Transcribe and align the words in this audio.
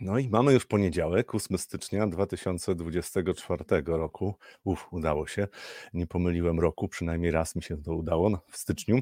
No 0.00 0.18
i 0.18 0.28
mamy 0.28 0.52
już 0.52 0.66
poniedziałek, 0.66 1.34
8 1.34 1.58
stycznia 1.58 2.06
2024 2.06 3.64
roku. 3.86 4.34
Uf, 4.64 4.88
udało 4.90 5.26
się. 5.26 5.48
Nie 5.94 6.06
pomyliłem 6.06 6.60
roku, 6.60 6.88
przynajmniej 6.88 7.30
raz 7.30 7.56
mi 7.56 7.62
się 7.62 7.82
to 7.82 7.94
udało 7.94 8.30
no, 8.30 8.40
w 8.50 8.56
styczniu. 8.56 8.98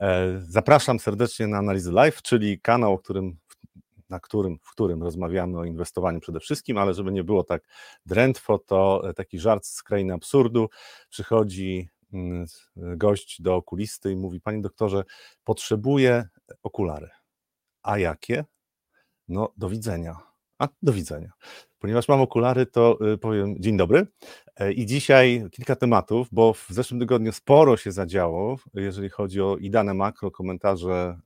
E, 0.00 0.40
zapraszam 0.48 0.98
serdecznie 0.98 1.46
na 1.46 1.58
Analizy 1.58 1.92
Live, 1.92 2.22
czyli 2.22 2.60
kanał, 2.60 2.98
którym, 2.98 3.36
na 4.10 4.20
którym, 4.20 4.58
w 4.62 4.70
którym 4.70 5.02
rozmawiamy 5.02 5.58
o 5.58 5.64
inwestowaniu 5.64 6.20
przede 6.20 6.40
wszystkim, 6.40 6.78
ale 6.78 6.94
żeby 6.94 7.12
nie 7.12 7.24
było 7.24 7.44
tak 7.44 7.62
drętwo, 8.06 8.58
to 8.58 9.02
taki 9.16 9.38
żart 9.38 9.66
z 9.66 9.82
krainy 9.82 10.14
absurdu. 10.14 10.68
Przychodzi 11.08 11.88
mm, 12.12 12.46
gość 12.76 13.42
do 13.42 13.54
okulisty 13.56 14.12
i 14.12 14.16
mówi: 14.16 14.40
Panie 14.40 14.62
doktorze, 14.62 15.04
potrzebuję 15.44 16.28
okulary. 16.62 17.08
A 17.82 17.98
jakie? 17.98 18.44
No, 19.28 19.52
do 19.56 19.68
widzenia. 19.68 20.33
A, 20.58 20.68
do 20.82 20.92
widzenia. 20.92 21.32
Ponieważ 21.78 22.08
mam 22.08 22.20
okulary, 22.20 22.66
to 22.66 22.98
y, 23.12 23.18
powiem 23.18 23.54
dzień 23.58 23.76
dobry. 23.76 24.06
E, 24.56 24.72
I 24.72 24.86
dzisiaj 24.86 25.44
kilka 25.50 25.76
tematów, 25.76 26.28
bo 26.32 26.52
w 26.52 26.66
zeszłym 26.70 27.00
tygodniu 27.00 27.32
sporo 27.32 27.76
się 27.76 27.92
zadziało, 27.92 28.56
jeżeli 28.74 29.08
chodzi 29.08 29.40
o 29.40 29.56
i 29.56 29.70
dane 29.70 29.94
makro, 29.94 30.30
komentarze 30.30 31.18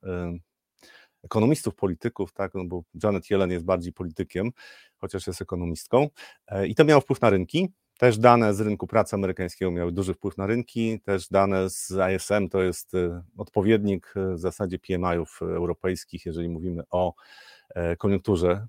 ekonomistów, 1.24 1.74
polityków, 1.74 2.32
tak, 2.32 2.54
no 2.54 2.64
bo 2.64 2.82
Janet 3.02 3.30
Yellen 3.30 3.51
jest 3.51 3.64
bardziej 3.64 3.92
politykiem, 3.92 4.51
chociaż 4.96 5.27
jest 5.27 5.42
ekonomistką. 5.42 6.09
E, 6.46 6.66
I 6.66 6.74
to 6.74 6.84
miało 6.84 7.01
wpływ 7.01 7.20
na 7.20 7.30
rynki. 7.30 7.68
Też 7.98 8.18
dane 8.18 8.54
z 8.54 8.60
rynku 8.60 8.87
pracy 8.87 9.16
amerykańskiego 9.16 9.70
miały 9.70 9.92
duży 9.92 10.15
wpływ 10.15 10.37
na 10.37 10.46
rynki, 10.46 11.01
też 11.01 11.29
dane 11.29 11.70
z 11.70 11.92
ISM 12.16 12.48
to 12.48 12.62
jest 12.62 12.95
y, 12.95 13.23
odpowiednik 13.37 14.15
y, 14.16 14.34
w 14.34 14.38
zasadzie 14.38 14.79
PMI-ów 14.79 15.42
europejskich, 15.42 16.26
jeżeli 16.26 16.48
mówimy 16.48 16.82
o 16.90 17.15
e, 17.74 17.96
koniunkturze 17.96 18.66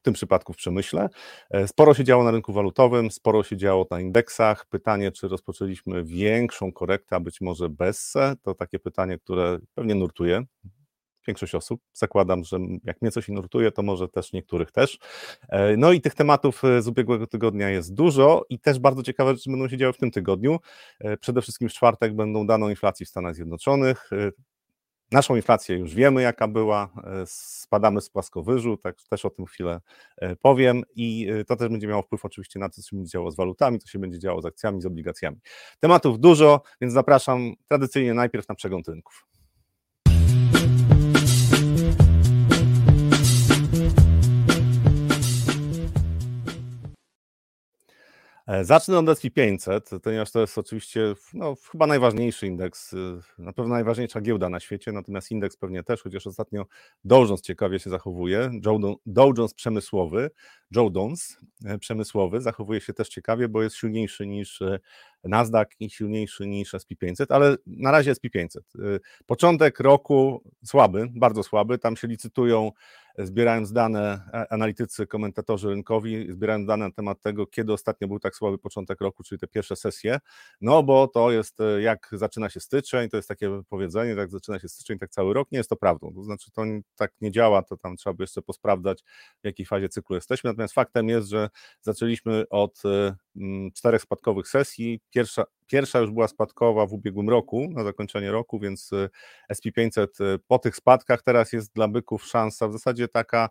w 0.00 0.02
tym 0.02 0.14
przypadku 0.14 0.52
w 0.52 0.56
przemyśle. 0.56 1.08
E, 1.50 1.68
sporo 1.68 1.94
się 1.94 2.04
działo 2.04 2.24
na 2.24 2.30
rynku 2.30 2.52
walutowym, 2.52 3.10
sporo 3.10 3.42
się 3.42 3.56
działo 3.56 3.86
na 3.90 4.00
indeksach. 4.00 4.66
Pytanie, 4.66 5.12
czy 5.12 5.28
rozpoczęliśmy 5.28 6.04
większą 6.04 6.72
korektę, 6.72 7.16
a 7.16 7.20
być 7.20 7.40
może 7.40 7.68
bez, 7.68 8.14
to 8.42 8.54
takie 8.54 8.78
pytanie, 8.78 9.18
które 9.18 9.58
pewnie 9.74 9.94
nurtuje 9.94 10.44
większość 11.26 11.54
osób. 11.54 11.80
Zakładam, 11.92 12.44
że 12.44 12.58
jak 12.84 13.02
mnie 13.02 13.10
coś 13.10 13.28
nurtuje, 13.28 13.72
to 13.72 13.82
może 13.82 14.08
też 14.08 14.32
niektórych 14.32 14.72
też. 14.72 14.98
E, 15.48 15.76
no 15.76 15.92
i 15.92 16.00
tych 16.00 16.14
tematów 16.14 16.64
e, 16.64 16.82
z 16.82 16.88
ubiegłego 16.88 17.26
tygodnia 17.26 17.70
jest 17.70 17.94
dużo 17.94 18.44
i 18.48 18.58
też 18.58 18.78
bardzo 18.78 19.02
ciekawe 19.02 19.34
rzeczy 19.34 19.50
będą 19.50 19.68
się 19.68 19.76
działy 19.76 19.92
w 19.92 19.98
tym 19.98 20.10
tygodniu. 20.10 20.58
Przede 21.20 21.42
wszystkim 21.42 21.68
w 21.68 21.72
czwartek 21.72 22.14
będą 22.14 22.46
daną 22.46 22.68
inflacji 22.68 23.06
w 23.06 23.08
Stanach 23.08 23.34
Zjednoczonych. 23.34 24.10
Naszą 25.12 25.36
inflację 25.36 25.76
już 25.76 25.94
wiemy, 25.94 26.22
jaka 26.22 26.48
była, 26.48 26.88
e, 27.04 27.24
spadamy 27.26 28.00
z 28.00 28.10
płaskowyżu, 28.10 28.76
tak 28.76 28.96
też 29.10 29.24
o 29.24 29.30
tym 29.30 29.46
chwilę 29.46 29.80
e, 30.16 30.36
powiem 30.36 30.82
i 30.96 31.28
e, 31.30 31.44
to 31.44 31.56
też 31.56 31.68
będzie 31.68 31.86
miało 31.86 32.02
wpływ 32.02 32.24
oczywiście 32.24 32.58
na 32.60 32.68
to, 32.68 32.74
co 32.74 32.82
się 32.82 32.96
będzie 32.96 33.10
działo 33.10 33.30
z 33.30 33.36
walutami, 33.36 33.78
co 33.78 33.88
się 33.88 33.98
będzie 33.98 34.18
działo 34.18 34.42
z 34.42 34.46
akcjami, 34.46 34.82
z 34.82 34.86
obligacjami. 34.86 35.36
Tematów 35.80 36.20
dużo, 36.20 36.62
więc 36.80 36.92
zapraszam 36.92 37.52
tradycyjnie 37.68 38.14
najpierw 38.14 38.48
na 38.48 38.54
przegląd 38.54 38.88
rynków. 38.88 39.26
Zacznę 48.62 48.98
od 48.98 49.08
S&P 49.08 49.30
500, 49.30 49.90
ponieważ 50.02 50.30
to 50.30 50.40
jest 50.40 50.58
oczywiście 50.58 51.14
no, 51.34 51.54
chyba 51.72 51.86
najważniejszy 51.86 52.46
indeks, 52.46 52.92
y, 52.92 53.20
na 53.38 53.52
pewno 53.52 53.74
najważniejsza 53.74 54.20
giełda 54.20 54.48
na 54.48 54.60
świecie, 54.60 54.92
natomiast 54.92 55.30
indeks 55.30 55.56
pewnie 55.56 55.82
też, 55.82 56.02
chociaż 56.02 56.26
ostatnio 56.26 56.66
Dow 57.04 57.28
Jones 57.28 57.42
ciekawie 57.42 57.78
się 57.78 57.90
zachowuje, 57.90 58.50
Dow 59.06 59.38
Jones 59.38 59.54
przemysłowy, 59.54 60.30
Joe 60.76 60.90
Jones 60.94 61.38
e, 61.64 61.78
przemysłowy 61.78 62.40
zachowuje 62.40 62.80
się 62.80 62.92
też 62.92 63.08
ciekawie, 63.08 63.48
bo 63.48 63.62
jest 63.62 63.76
silniejszy 63.76 64.26
niż 64.26 64.62
e, 64.62 64.78
Nasdaq 65.24 65.68
i 65.80 65.90
silniejszy 65.90 66.46
niż 66.46 66.74
SP 66.82 66.90
500, 66.98 67.32
ale 67.32 67.56
na 67.66 67.90
razie 67.90 68.10
SP 68.18 68.24
500. 68.30 68.64
Początek 69.26 69.80
roku 69.80 70.42
słaby, 70.64 71.06
bardzo 71.14 71.42
słaby, 71.42 71.78
tam 71.78 71.96
się 71.96 72.08
licytują 72.08 72.72
zbierając 73.26 73.72
dane, 73.72 74.20
analitycy, 74.50 75.06
komentatorzy 75.06 75.68
rynkowi, 75.68 76.32
zbierając 76.32 76.66
dane 76.66 76.84
na 76.84 76.92
temat 76.92 77.22
tego, 77.22 77.46
kiedy 77.46 77.72
ostatnio 77.72 78.08
był 78.08 78.18
tak 78.18 78.36
słaby 78.36 78.58
początek 78.58 79.00
roku, 79.00 79.22
czyli 79.22 79.38
te 79.38 79.46
pierwsze 79.46 79.76
sesje, 79.76 80.18
no 80.60 80.82
bo 80.82 81.08
to 81.08 81.30
jest 81.30 81.60
e, 81.60 81.82
jak 81.82 82.08
zaczyna 82.12 82.50
się 82.50 82.60
styczeń, 82.60 83.08
to 83.08 83.16
jest 83.16 83.28
takie 83.28 83.62
powiedzenie, 83.68 84.16
tak 84.16 84.30
zaczyna 84.30 84.58
się 84.58 84.68
styczeń, 84.68 84.98
tak 84.98 85.10
cały 85.10 85.34
rok, 85.34 85.48
nie 85.52 85.58
jest 85.58 85.70
to 85.70 85.76
prawdą, 85.76 86.12
to 86.14 86.22
znaczy 86.22 86.50
to 86.50 86.62
tak 86.96 87.12
nie 87.20 87.30
działa, 87.30 87.62
to 87.62 87.76
tam 87.76 87.96
trzeba 87.96 88.14
by 88.14 88.22
jeszcze 88.22 88.42
posprawdzać, 88.42 89.02
w 89.42 89.46
jakiej 89.46 89.66
fazie 89.66 89.88
cyklu 89.88 90.16
jesteśmy, 90.16 90.50
natomiast 90.50 90.74
faktem 90.74 91.08
jest, 91.08 91.28
że 91.28 91.48
zaczęliśmy 91.82 92.44
od 92.50 92.82
e, 92.84 93.16
czterech 93.74 94.02
spadkowych 94.02 94.48
sesji, 94.48 95.00
pierwsza, 95.10 95.44
Pierwsza 95.70 95.98
już 95.98 96.10
była 96.10 96.28
spadkowa 96.28 96.86
w 96.86 96.92
ubiegłym 96.92 97.28
roku, 97.28 97.68
na 97.70 97.84
zakończenie 97.84 98.32
roku, 98.32 98.58
więc 98.58 98.92
y, 98.92 99.10
SP500 99.52 100.06
y, 100.34 100.38
po 100.48 100.58
tych 100.58 100.76
spadkach 100.76 101.22
teraz 101.22 101.52
jest 101.52 101.74
dla 101.74 101.88
byków 101.88 102.26
szansa. 102.26 102.68
W 102.68 102.72
zasadzie 102.72 103.08
taka, 103.08 103.48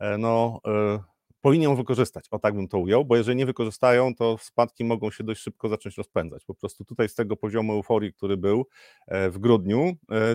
e, 0.00 0.18
no, 0.18 0.60
e, 0.66 0.98
powinien 1.40 1.76
wykorzystać, 1.76 2.24
o 2.30 2.38
tak 2.38 2.54
bym 2.54 2.68
to 2.68 2.78
ujął, 2.78 3.04
bo 3.04 3.16
jeżeli 3.16 3.36
nie 3.36 3.46
wykorzystają, 3.46 4.14
to 4.14 4.38
spadki 4.38 4.84
mogą 4.84 5.10
się 5.10 5.24
dość 5.24 5.42
szybko 5.42 5.68
zacząć 5.68 5.96
rozpędzać. 5.96 6.44
Po 6.44 6.54
prostu 6.54 6.84
tutaj 6.84 7.08
z 7.08 7.14
tego 7.14 7.36
poziomu 7.36 7.72
euforii, 7.72 8.12
który 8.12 8.36
był 8.36 8.66
e, 9.06 9.30
w 9.30 9.38
grudniu, 9.38 9.92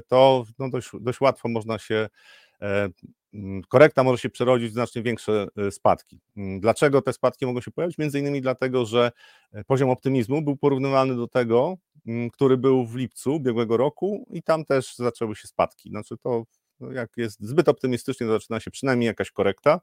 to 0.07 0.43
no 0.59 0.69
dość, 0.69 0.89
dość 1.01 1.21
łatwo 1.21 1.49
można 1.49 1.79
się 1.79 2.09
Mm, 2.63 2.93
korekta 3.69 4.03
może 4.03 4.17
się 4.17 4.29
przerodzić 4.29 4.69
w 4.69 4.73
znacznie 4.73 5.01
większe 5.01 5.47
y, 5.67 5.71
spadki. 5.71 6.19
Mm, 6.37 6.59
dlaczego 6.59 7.01
te 7.01 7.13
spadki 7.13 7.45
mogą 7.45 7.61
się 7.61 7.71
pojawić? 7.71 7.97
Między 7.97 8.19
innymi 8.19 8.41
dlatego, 8.41 8.85
że 8.85 9.11
e, 9.51 9.63
poziom 9.63 9.89
optymizmu 9.89 10.41
był 10.41 10.57
porównywalny 10.57 11.15
do 11.15 11.27
tego, 11.27 11.77
mm, 12.07 12.29
który 12.29 12.57
był 12.57 12.85
w 12.85 12.95
lipcu 12.95 13.35
ubiegłego 13.35 13.77
roku 13.77 14.27
i 14.29 14.43
tam 14.43 14.65
też 14.65 14.95
zaczęły 14.95 15.35
się 15.35 15.47
spadki. 15.47 15.89
Znaczy 15.89 16.17
to 16.17 16.43
no, 16.79 16.91
jak 16.91 17.17
jest 17.17 17.41
zbyt 17.41 17.69
optymistycznie, 17.69 18.27
to 18.27 18.33
zaczyna 18.33 18.59
się 18.59 18.71
przynajmniej 18.71 19.07
jakaś 19.07 19.31
korekta. 19.31 19.79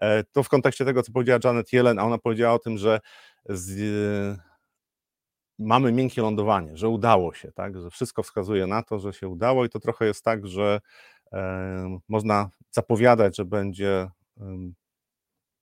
E, 0.00 0.24
to 0.24 0.42
w 0.42 0.48
kontekście 0.48 0.84
tego, 0.84 1.02
co 1.02 1.12
powiedziała 1.12 1.40
Janet 1.44 1.72
Yellen, 1.72 1.98
a 1.98 2.04
ona 2.04 2.18
powiedziała 2.18 2.54
o 2.54 2.58
tym, 2.58 2.78
że 2.78 3.00
z, 3.48 4.38
mamy 5.58 5.92
miękkie 5.92 6.22
lądowanie, 6.22 6.76
że 6.76 6.88
udało 6.88 7.34
się, 7.34 7.52
tak, 7.52 7.80
że 7.80 7.90
wszystko 7.90 8.22
wskazuje 8.22 8.66
na 8.66 8.82
to, 8.82 8.98
że 8.98 9.12
się 9.12 9.28
udało 9.28 9.64
i 9.64 9.68
to 9.68 9.80
trochę 9.80 10.06
jest 10.06 10.24
tak, 10.24 10.46
że 10.46 10.80
można 12.08 12.50
zapowiadać, 12.70 13.36
że 13.36 13.44
będzie 13.44 14.08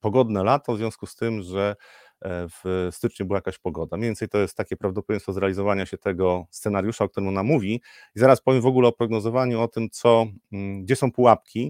pogodne 0.04 0.44
lato, 0.44 0.74
w 0.74 0.78
związku 0.78 1.06
z 1.06 1.16
tym, 1.16 1.42
że 1.42 1.76
e, 2.22 2.46
w 2.48 2.88
styczniu 2.90 3.26
była 3.26 3.36
jakaś 3.38 3.58
pogoda. 3.58 3.96
Mniej 3.96 4.08
więcej 4.08 4.28
to 4.28 4.38
jest 4.38 4.56
takie 4.56 4.76
prawdopodobieństwo 4.76 5.32
zrealizowania 5.32 5.86
się 5.86 5.98
tego 5.98 6.46
scenariusza, 6.50 7.04
o 7.04 7.08
którym 7.08 7.28
ona 7.28 7.42
mówi. 7.42 7.74
I 8.16 8.18
zaraz 8.18 8.40
powiem 8.40 8.60
w 8.60 8.66
ogóle 8.66 8.88
o 8.88 8.92
prognozowaniu, 8.92 9.60
o 9.60 9.68
tym, 9.68 9.90
co, 9.90 10.26
mm, 10.52 10.84
gdzie 10.84 10.96
są 10.96 11.12
pułapki 11.12 11.60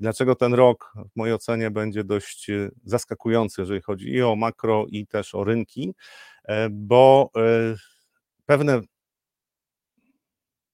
i 0.00 0.02
dlaczego 0.02 0.34
ten 0.34 0.54
rok 0.54 0.92
w 1.12 1.16
mojej 1.16 1.34
ocenie 1.34 1.70
będzie 1.70 2.04
dość 2.04 2.50
e, 2.50 2.70
zaskakujący, 2.84 3.60
jeżeli 3.60 3.80
chodzi 3.82 4.10
i 4.10 4.22
o 4.22 4.36
makro, 4.36 4.86
i 4.88 5.06
też 5.06 5.34
o 5.34 5.44
rynki, 5.44 5.94
e, 6.44 6.68
bo 6.70 7.30
pewne 8.46 8.80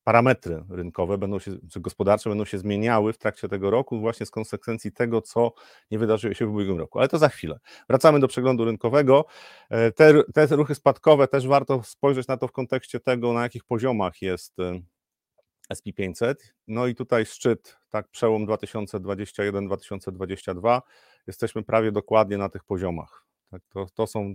parametry 0.06 0.64
rynkowe 0.70 1.18
będą 1.18 1.38
się, 1.38 1.56
czy 1.70 1.80
gospodarcze 1.80 2.30
będą 2.30 2.44
się 2.44 2.58
zmieniały 2.58 3.12
w 3.12 3.18
trakcie 3.18 3.48
tego 3.48 3.70
roku, 3.70 4.00
właśnie 4.00 4.26
z 4.26 4.30
konsekwencji 4.30 4.92
tego, 4.92 5.22
co 5.22 5.52
nie 5.90 5.98
wydarzyło 5.98 6.34
się 6.34 6.46
w 6.46 6.54
ubiegłym 6.54 6.78
roku. 6.78 6.98
Ale 6.98 7.08
to 7.08 7.18
za 7.18 7.28
chwilę. 7.28 7.58
Wracamy 7.88 8.20
do 8.20 8.28
przeglądu 8.28 8.64
rynkowego. 8.64 9.24
E, 9.70 9.92
te, 9.92 10.24
te 10.24 10.46
ruchy 10.46 10.74
spadkowe 10.74 11.28
też 11.28 11.46
warto 11.46 11.82
spojrzeć 11.82 12.28
na 12.28 12.36
to 12.36 12.48
w 12.48 12.52
kontekście 12.52 13.00
tego, 13.00 13.32
na 13.32 13.42
jakich 13.42 13.64
poziomach 13.64 14.22
jest 14.22 14.58
e, 14.58 14.80
SP500. 15.74 16.34
No 16.66 16.86
i 16.86 16.94
tutaj 16.94 17.26
szczyt, 17.26 17.76
tak, 17.90 18.08
przełom 18.08 18.46
2021-2022. 18.46 20.80
Jesteśmy 21.26 21.62
prawie 21.62 21.92
dokładnie 21.92 22.38
na 22.38 22.48
tych 22.48 22.64
poziomach. 22.64 23.24
Tak, 23.50 23.62
to, 23.68 23.86
to 23.94 24.06
są 24.06 24.34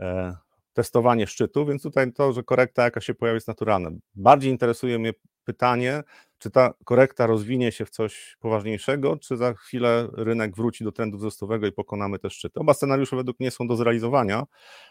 e, 0.00 0.36
testowanie 0.72 1.26
szczytu, 1.26 1.66
więc 1.66 1.82
tutaj 1.82 2.12
to, 2.12 2.32
że 2.32 2.42
korekta 2.42 2.84
jaka 2.84 3.00
się 3.00 3.14
pojawi 3.14 3.36
jest 3.36 3.48
naturalne. 3.48 3.90
Bardziej 4.14 4.50
interesuje 4.52 4.98
mnie 4.98 5.12
pytanie, 5.44 6.02
czy 6.38 6.50
ta 6.50 6.74
korekta 6.84 7.26
rozwinie 7.26 7.72
się 7.72 7.84
w 7.84 7.90
coś 7.90 8.36
poważniejszego, 8.40 9.16
czy 9.16 9.36
za 9.36 9.54
chwilę 9.54 10.08
rynek 10.12 10.56
wróci 10.56 10.84
do 10.84 10.92
trendu 10.92 11.18
wzrostowego 11.18 11.66
i 11.66 11.72
pokonamy 11.72 12.18
te 12.18 12.30
szczyty. 12.30 12.60
Oba 12.60 12.74
scenariusze 12.74 13.16
według 13.16 13.40
mnie 13.40 13.50
są 13.50 13.66
do 13.66 13.76
zrealizowania, 13.76 14.44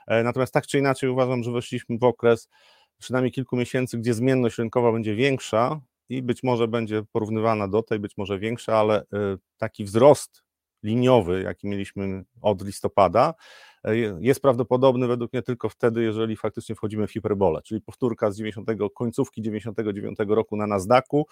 e, 0.07 0.23
natomiast 0.23 0.53
tak 0.53 0.67
czy 0.67 0.79
inaczej 0.79 1.09
uważam, 1.09 1.43
że 1.43 1.51
weszliśmy 1.51 1.97
w 1.97 2.03
okres 2.03 2.49
przynajmniej 2.97 3.31
kilku 3.31 3.55
miesięcy, 3.55 3.97
gdzie 3.97 4.13
zmienność 4.13 4.57
rynkowa 4.57 4.91
będzie 4.91 5.15
większa 5.15 5.81
i 6.09 6.21
być 6.21 6.43
może 6.43 6.67
będzie 6.67 7.03
porównywana 7.11 7.67
do 7.67 7.83
tej, 7.83 7.99
być 7.99 8.17
może 8.17 8.39
większa, 8.39 8.77
ale 8.77 8.99
e, 8.99 9.05
taki 9.57 9.85
wzrost 9.85 10.43
liniowy, 10.83 11.41
jaki 11.41 11.67
mieliśmy 11.67 12.23
od 12.41 12.65
listopada, 12.65 13.33
jest 14.19 14.41
prawdopodobny 14.41 15.07
według 15.07 15.33
mnie 15.33 15.41
tylko 15.41 15.69
wtedy, 15.69 16.03
jeżeli 16.03 16.37
faktycznie 16.37 16.75
wchodzimy 16.75 17.07
w 17.07 17.11
hiperbolę, 17.11 17.61
czyli 17.61 17.81
powtórka 17.81 18.31
z 18.31 18.37
90, 18.37 18.69
końcówki 18.95 19.41
99 19.41 20.19
roku 20.27 20.57
na 20.57 20.67
Nasdaqu 20.67 21.27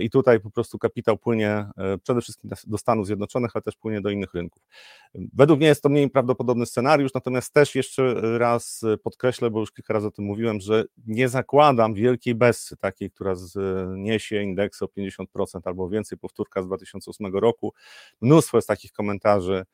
i 0.00 0.10
tutaj 0.10 0.40
po 0.40 0.50
prostu 0.50 0.78
kapitał 0.78 1.18
płynie 1.18 1.66
przede 2.02 2.20
wszystkim 2.20 2.50
do 2.66 2.78
Stanów 2.78 3.06
Zjednoczonych, 3.06 3.50
ale 3.54 3.62
też 3.62 3.76
płynie 3.76 4.00
do 4.00 4.10
innych 4.10 4.34
rynków. 4.34 4.62
Według 5.14 5.58
mnie 5.58 5.68
jest 5.68 5.82
to 5.82 5.88
mniej 5.88 6.10
prawdopodobny 6.10 6.66
scenariusz, 6.66 7.14
natomiast 7.14 7.52
też 7.52 7.74
jeszcze 7.74 8.38
raz 8.38 8.84
podkreślę, 9.02 9.50
bo 9.50 9.60
już 9.60 9.72
kilka 9.72 9.94
razy 9.94 10.06
o 10.06 10.10
tym 10.10 10.24
mówiłem, 10.24 10.60
że 10.60 10.84
nie 11.06 11.28
zakładam 11.28 11.94
wielkiej 11.94 12.34
bessy, 12.34 12.76
takiej, 12.76 13.10
która 13.10 13.34
zniesie 13.34 14.42
indeks 14.42 14.82
o 14.82 14.86
50% 14.86 15.60
albo 15.64 15.88
więcej, 15.88 16.18
powtórka 16.18 16.62
z 16.62 16.66
2008 16.66 17.36
roku. 17.36 17.74
Mnóstwo 18.20 18.58
jest 18.58 18.68
takich 18.68 18.92
komentarzy, 18.92 19.64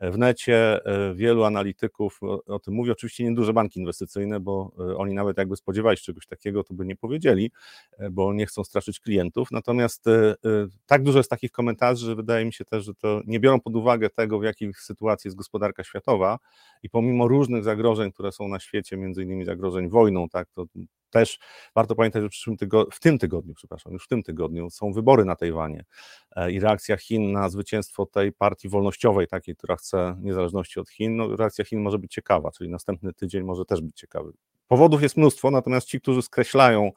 w 0.00 0.18
necie 0.18 0.84
e, 0.84 1.14
wielu 1.14 1.44
analityków 1.44 2.20
o, 2.46 2.58
tym 2.58 2.74
mówi, 2.74 2.90
oczywiście 2.90 3.24
nie 3.24 3.34
duże 3.34 3.52
banki 3.52 3.80
inwestycyjne, 3.80 4.40
bo 4.40 4.72
e, 4.78 4.96
oni 4.96 5.14
nawet 5.14 5.38
jakby 5.38 5.56
spodziewali 5.56 5.96
się 5.96 6.02
czegoś 6.02 6.26
takiego, 6.26 6.64
to 6.64 6.74
by 6.74 6.84
nie 6.86 6.96
powiedzieli, 6.96 7.50
e, 7.98 8.10
bo 8.10 8.34
nie 8.34 8.46
chcą 8.46 8.64
straszyć 8.64 9.00
klientów. 9.00 9.50
Natomiast 9.50 10.04
tak 10.86 11.02
dużo 11.02 11.18
jest 11.18 11.30
takich 11.30 11.52
komentarzy, 11.52 12.06
że 12.06 12.14
wydaje 12.14 12.44
mi 12.44 12.52
się 12.52 12.64
też, 12.64 12.84
że 12.84 12.94
to 12.94 13.20
nie 13.26 13.40
biorą 13.40 13.60
pod 13.60 13.76
uwagę 13.76 14.10
tego, 14.10 14.38
w 14.38 14.44
jakiej 14.44 14.74
sytuacji 14.74 15.28
jest 15.28 15.36
gospodarka 15.36 15.84
światowa 15.84 16.38
i 16.82 16.90
pomimo 16.90 17.28
różnych 17.28 17.64
zagrożeń, 17.64 18.12
które 18.12 18.32
są 18.32 18.48
na 18.48 18.60
świecie, 18.60 18.96
między 18.96 19.22
innymi 19.22 19.44
zagrożeń 19.44 19.88
wojną, 19.88 20.28
tak, 20.28 20.48
to 20.50 20.66
też 21.14 21.38
warto 21.74 21.94
pamiętać, 21.94 22.22
że 22.22 22.28
w, 22.28 22.34
w 22.92 23.00
tym 23.00 23.18
tygodniu, 23.18 23.54
przepraszam, 23.54 23.92
już 23.92 24.04
w 24.04 24.08
tym 24.08 24.22
tygodniu 24.22 24.70
są 24.70 24.92
wybory 24.92 25.24
na 25.24 25.36
Tajwanie 25.36 25.84
e, 26.36 26.52
i 26.52 26.60
reakcja 26.60 26.96
Chin 26.96 27.32
na 27.32 27.48
zwycięstwo 27.48 28.06
tej 28.06 28.32
partii 28.32 28.68
wolnościowej, 28.68 29.26
takiej, 29.26 29.56
która 29.56 29.76
chce 29.76 30.16
niezależności 30.20 30.80
od 30.80 30.90
Chin, 30.90 31.16
no, 31.16 31.36
reakcja 31.36 31.64
Chin 31.64 31.80
może 31.80 31.98
być 31.98 32.12
ciekawa, 32.12 32.50
czyli 32.50 32.70
następny 32.70 33.12
tydzień 33.12 33.42
może 33.42 33.64
też 33.64 33.80
być 33.80 33.96
ciekawy. 33.96 34.32
Powodów 34.68 35.02
jest 35.02 35.16
mnóstwo, 35.16 35.50
natomiast 35.50 35.88
ci, 35.88 36.00
którzy 36.00 36.22
skreślają 36.22 36.92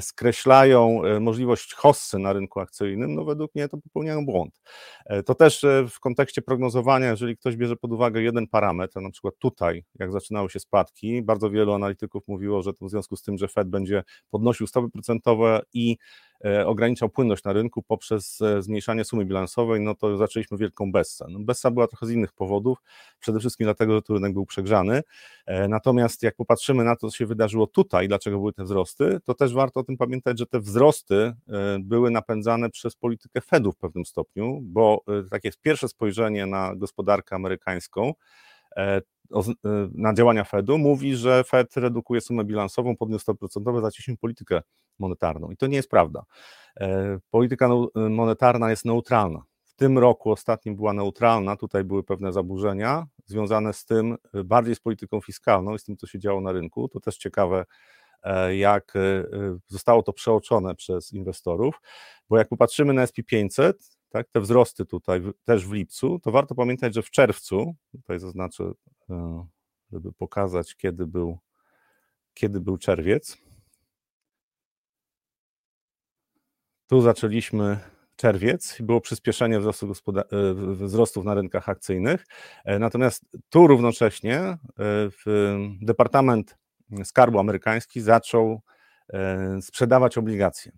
skreślają 0.00 1.04
e, 1.04 1.20
możliwość 1.20 1.74
hossy 1.74 2.18
na 2.18 2.32
rynku 2.32 2.60
akcyjnym, 2.60 3.14
no 3.14 3.24
według 3.24 3.54
mnie 3.54 3.68
to 3.68 3.78
popełniają 3.78 4.26
błąd. 4.26 4.60
E, 5.06 5.22
to 5.22 5.34
też 5.34 5.66
w 5.90 6.00
kontekście 6.00 6.42
prognozowania, 6.42 7.10
jeżeli 7.10 7.36
ktoś 7.36 7.56
bierze 7.56 7.76
pod 7.76 7.92
uwagę 7.92 8.22
jeden 8.22 8.46
parametr, 8.46 9.00
na 9.00 9.10
przykład 9.10 9.34
tutaj, 9.38 9.84
jak 9.98 10.12
zaczynały 10.12 10.50
się 10.50 10.60
spadki, 10.60 11.22
bardzo 11.22 11.50
wielu 11.50 11.72
analityków 11.72 12.22
mówiło, 12.28 12.62
że 12.62 12.72
to 12.72 12.86
w 12.86 12.90
związku 12.90 13.16
z 13.16 13.22
tym, 13.22 13.38
że 13.38 13.48
Fed 13.48 13.68
będzie 13.68 14.02
podnosił 14.30 14.66
stopy 14.66 14.90
procentowe 14.90 15.60
i 15.72 15.96
E, 16.44 16.66
ograniczał 16.66 17.08
płynność 17.08 17.44
na 17.44 17.52
rynku 17.52 17.82
poprzez 17.82 18.40
e, 18.40 18.62
zmniejszanie 18.62 19.04
sumy 19.04 19.24
bilansowej, 19.24 19.80
no 19.80 19.94
to 19.94 20.16
zaczęliśmy 20.16 20.58
wielką 20.58 20.92
bessę. 20.92 21.26
No 21.30 21.38
bessa 21.40 21.70
była 21.70 21.86
trochę 21.86 22.06
z 22.06 22.10
innych 22.10 22.32
powodów, 22.32 22.78
przede 23.20 23.40
wszystkim 23.40 23.64
dlatego, 23.64 23.94
że 23.94 24.02
tu 24.02 24.14
rynek 24.14 24.32
był 24.32 24.46
przegrzany, 24.46 25.02
e, 25.46 25.68
natomiast 25.68 26.22
jak 26.22 26.36
popatrzymy 26.36 26.84
na 26.84 26.96
to, 26.96 27.10
co 27.10 27.16
się 27.16 27.26
wydarzyło 27.26 27.66
tutaj, 27.66 28.08
dlaczego 28.08 28.38
były 28.38 28.52
te 28.52 28.64
wzrosty, 28.64 29.18
to 29.24 29.34
też 29.34 29.54
warto 29.54 29.67
o 29.76 29.84
tym 29.84 29.96
pamiętać, 29.96 30.38
że 30.38 30.46
te 30.46 30.60
wzrosty 30.60 31.32
były 31.80 32.10
napędzane 32.10 32.70
przez 32.70 32.96
politykę 32.96 33.40
Fedu 33.40 33.72
w 33.72 33.76
pewnym 33.76 34.06
stopniu, 34.06 34.58
bo 34.62 35.00
takie 35.30 35.50
pierwsze 35.60 35.88
spojrzenie 35.88 36.46
na 36.46 36.76
gospodarkę 36.76 37.36
amerykańską, 37.36 38.14
na 39.94 40.14
działania 40.14 40.44
Fedu 40.44 40.78
mówi, 40.78 41.16
że 41.16 41.44
Fed 41.44 41.76
redukuje 41.76 42.20
sumę 42.20 42.44
bilansową, 42.44 42.96
podniósł 42.96 43.22
stopy 43.22 43.38
procentowe, 43.38 43.80
zacieśnił 43.80 44.16
politykę 44.16 44.62
monetarną. 44.98 45.50
I 45.50 45.56
to 45.56 45.66
nie 45.66 45.76
jest 45.76 45.90
prawda. 45.90 46.22
E, 46.80 47.18
polityka 47.30 47.68
monetarna 47.94 48.70
jest 48.70 48.84
neutralna. 48.84 49.42
W 49.64 49.74
tym 49.74 49.98
roku 49.98 50.30
ostatnim 50.30 50.76
była 50.76 50.92
neutralna, 50.92 51.56
tutaj 51.56 51.84
były 51.84 52.02
pewne 52.02 52.32
zaburzenia 52.32 53.06
związane 53.26 53.72
z 53.72 53.84
tym, 53.84 54.16
e, 54.34 54.44
bardziej 54.44 54.74
z 54.74 54.80
polityką 54.80 55.20
fiskalną 55.20 55.74
i 55.74 55.78
z 55.78 55.84
tym, 55.84 55.96
co 55.96 56.06
się 56.06 56.18
działo 56.18 56.40
na 56.40 56.52
rynku. 56.52 56.88
To 56.88 57.00
też 57.00 57.16
ciekawe, 57.16 57.58
e, 57.58 57.64
jak 58.56 58.92
zostało 59.66 60.02
to 60.02 60.12
przeoczone 60.12 60.74
przez 60.74 61.12
inwestorów, 61.12 61.80
bo 62.28 62.38
jak 62.38 62.48
popatrzymy 62.48 62.92
na 62.92 63.04
SP500, 63.04 63.72
tak, 64.10 64.28
te 64.32 64.40
wzrosty 64.40 64.86
tutaj 64.86 65.22
też 65.44 65.66
w 65.66 65.72
lipcu, 65.72 66.18
to 66.18 66.30
warto 66.30 66.54
pamiętać, 66.54 66.94
że 66.94 67.02
w 67.02 67.10
czerwcu, 67.10 67.74
tutaj 67.92 68.18
zaznaczę, 68.18 68.72
żeby 69.92 70.12
pokazać, 70.12 70.76
kiedy 70.76 71.06
był, 71.06 71.38
kiedy 72.34 72.60
był 72.60 72.78
czerwiec, 72.78 73.38
Tu 76.88 77.00
zaczęliśmy 77.00 77.78
czerwiec 78.16 78.80
i 78.80 78.82
było 78.82 79.00
przyspieszenie 79.00 79.60
wzrostu 79.60 79.86
e, 79.86 80.54
wzrostów 80.74 81.24
na 81.24 81.34
rynkach 81.34 81.68
akcyjnych. 81.68 82.26
E, 82.64 82.78
natomiast 82.78 83.24
tu 83.48 83.66
równocześnie 83.66 84.38
e, 84.38 84.58
Departament 85.80 86.57
Skarbu 87.04 87.38
Amerykański 87.38 88.00
zaczął 88.00 88.60
sprzedawać 89.60 90.18
obligacje, 90.18 90.72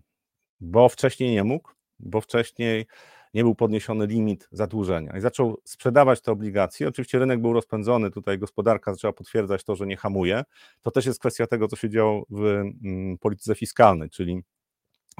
bo 0.59 0.89
wcześniej 0.89 1.31
nie 1.31 1.43
mógł, 1.43 1.69
bo 1.99 2.21
wcześniej 2.21 2.85
nie 3.33 3.43
był 3.43 3.55
podniesiony 3.55 4.05
limit 4.05 4.47
zadłużenia 4.51 5.17
i 5.17 5.21
zaczął 5.21 5.57
sprzedawać 5.63 6.21
te 6.21 6.31
obligacje. 6.31 6.87
Oczywiście 6.87 7.19
rynek 7.19 7.41
był 7.41 7.53
rozpędzony, 7.53 8.11
tutaj 8.11 8.39
gospodarka 8.39 8.93
zaczęła 8.93 9.13
potwierdzać 9.13 9.63
to, 9.63 9.75
że 9.75 9.87
nie 9.87 9.97
hamuje. 9.97 10.43
To 10.81 10.91
też 10.91 11.05
jest 11.05 11.19
kwestia 11.19 11.47
tego, 11.47 11.67
co 11.67 11.75
się 11.75 11.89
działo 11.89 12.25
w 12.29 12.43
mm, 12.43 13.17
polityce 13.17 13.55
fiskalnej, 13.55 14.09
czyli 14.09 14.41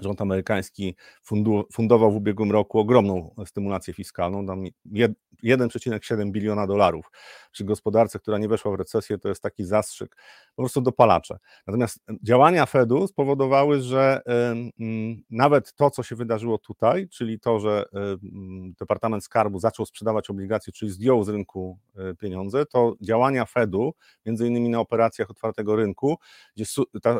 Rząd 0.01 0.21
amerykański 0.21 0.95
fundował 1.71 2.11
w 2.11 2.15
ubiegłym 2.15 2.51
roku 2.51 2.79
ogromną 2.79 3.35
stymulację 3.45 3.93
fiskalną, 3.93 4.45
tam 4.45 4.63
1,7 5.43 6.31
biliona 6.31 6.67
dolarów. 6.67 7.11
Przy 7.51 7.63
gospodarce, 7.63 8.19
która 8.19 8.37
nie 8.37 8.47
weszła 8.47 8.71
w 8.71 8.75
recesję, 8.75 9.17
to 9.17 9.29
jest 9.29 9.43
taki 9.43 9.63
zastrzyk, 9.63 10.15
po 10.55 10.61
prostu 10.61 10.81
dopalacze. 10.81 11.37
Natomiast 11.67 11.99
działania 12.23 12.65
Fedu 12.65 13.07
spowodowały, 13.07 13.81
że 13.81 14.21
nawet 15.29 15.73
to, 15.73 15.89
co 15.89 16.03
się 16.03 16.15
wydarzyło 16.15 16.57
tutaj, 16.57 17.07
czyli 17.09 17.39
to, 17.39 17.59
że 17.59 17.85
Departament 18.79 19.23
Skarbu 19.23 19.59
zaczął 19.59 19.85
sprzedawać 19.85 20.29
obligacje, 20.29 20.73
czyli 20.73 20.91
zdjął 20.91 21.23
z 21.23 21.29
rynku 21.29 21.77
e, 21.97 22.15
pieniądze, 22.15 22.65
to 22.65 22.95
działania 23.01 23.45
Fedu, 23.45 23.93
między 24.25 24.47
innymi 24.47 24.69
na 24.69 24.79
operacjach 24.79 25.29
otwartego 25.29 25.75
rynku, 25.75 26.17
gdzie 26.55 26.65
ta 27.01 27.19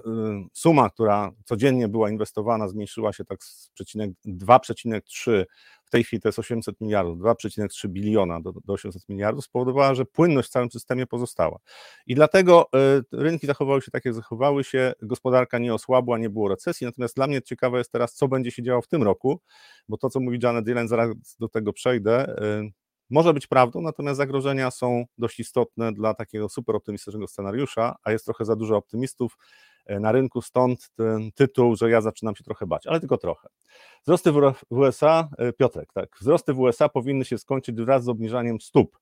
suma, 0.54 0.90
która 0.90 1.32
codziennie 1.46 1.88
była 1.88 2.10
inwestowana, 2.10 2.68
zmniejszyła 2.72 3.14
się 3.14 3.26
tak 3.26 3.44
z 3.44 3.72
2,3 4.26 5.46
w 5.84 5.90
tej 5.92 6.04
chwili 6.04 6.22
to 6.22 6.28
jest 6.28 6.40
800 6.40 6.82
miliardów, 6.82 7.20
2,3 7.20 7.88
biliona 7.88 8.42
do, 8.42 8.52
do 8.52 8.74
800 8.74 9.10
miliardów, 9.10 9.46
spowodowała, 9.46 9.96
że 9.96 10.06
płynność 10.06 10.50
w 10.50 10.52
całym 10.52 10.72
systemie 10.72 11.08
pozostała. 11.08 11.60
I 12.08 12.16
dlatego 12.16 12.70
y, 12.76 13.04
rynki 13.12 13.48
zachowały 13.48 13.82
się 13.82 13.92
tak, 13.92 14.06
jak 14.06 14.14
zachowały 14.14 14.64
się, 14.64 14.94
gospodarka 15.02 15.60
nie 15.60 15.74
osłabła, 15.74 16.18
nie 16.18 16.30
było 16.30 16.50
recesji, 16.50 16.86
natomiast 16.86 17.16
dla 17.16 17.28
mnie 17.28 17.42
ciekawe 17.42 17.78
jest 17.78 17.92
teraz, 17.92 18.14
co 18.14 18.28
będzie 18.28 18.52
się 18.52 18.64
działo 18.64 18.82
w 18.82 18.88
tym 18.88 19.04
roku, 19.04 19.42
bo 19.90 19.98
to, 19.98 20.10
co 20.10 20.20
mówi 20.20 20.40
Janet 20.44 20.68
Yellen, 20.68 20.88
zaraz 20.88 21.10
do 21.40 21.50
tego 21.50 21.74
przejdę, 21.74 22.36
y, 22.44 22.81
może 23.12 23.34
być 23.34 23.48
prawdą, 23.48 23.82
natomiast 23.82 24.18
zagrożenia 24.18 24.72
są 24.72 25.06
dość 25.18 25.40
istotne 25.40 25.94
dla 25.94 26.14
takiego 26.14 26.50
super 26.50 26.76
optymistycznego 26.76 27.28
scenariusza, 27.28 27.96
a 28.04 28.12
jest 28.12 28.26
trochę 28.26 28.46
za 28.46 28.56
dużo 28.56 28.78
optymistów 28.78 29.38
e, 29.86 30.00
na 30.00 30.12
rynku, 30.12 30.42
stąd 30.42 30.90
ten 30.96 31.32
tytuł, 31.32 31.76
że 31.76 31.90
ja 31.90 32.02
zaczynam 32.02 32.36
się 32.36 32.44
trochę 32.44 32.66
bać, 32.66 32.88
ale 32.88 33.00
tylko 33.00 33.18
trochę. 33.18 33.48
Wzrosty 34.04 34.32
w 34.32 34.54
USA, 34.70 35.30
e, 35.38 35.54
Piotrek, 35.54 35.94
tak, 35.94 36.18
wzrosty 36.22 36.54
w 36.54 36.60
USA 36.60 36.90
powinny 36.90 37.26
się 37.26 37.38
skończyć 37.38 37.76
wraz 37.76 38.04
z 38.04 38.10
obniżaniem 38.10 38.62
stóp. 38.62 38.98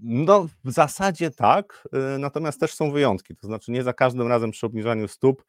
E, 0.00 0.02
no, 0.08 0.46
w 0.64 0.70
zasadzie 0.70 1.30
tak, 1.30 1.88
natomiast 2.18 2.60
też 2.60 2.74
są 2.74 2.90
wyjątki. 2.90 3.36
To 3.36 3.46
znaczy, 3.46 3.72
nie 3.72 3.82
za 3.82 3.92
każdym 3.92 4.28
razem 4.28 4.50
przy 4.50 4.66
obniżaniu 4.66 5.08
stóp 5.08 5.44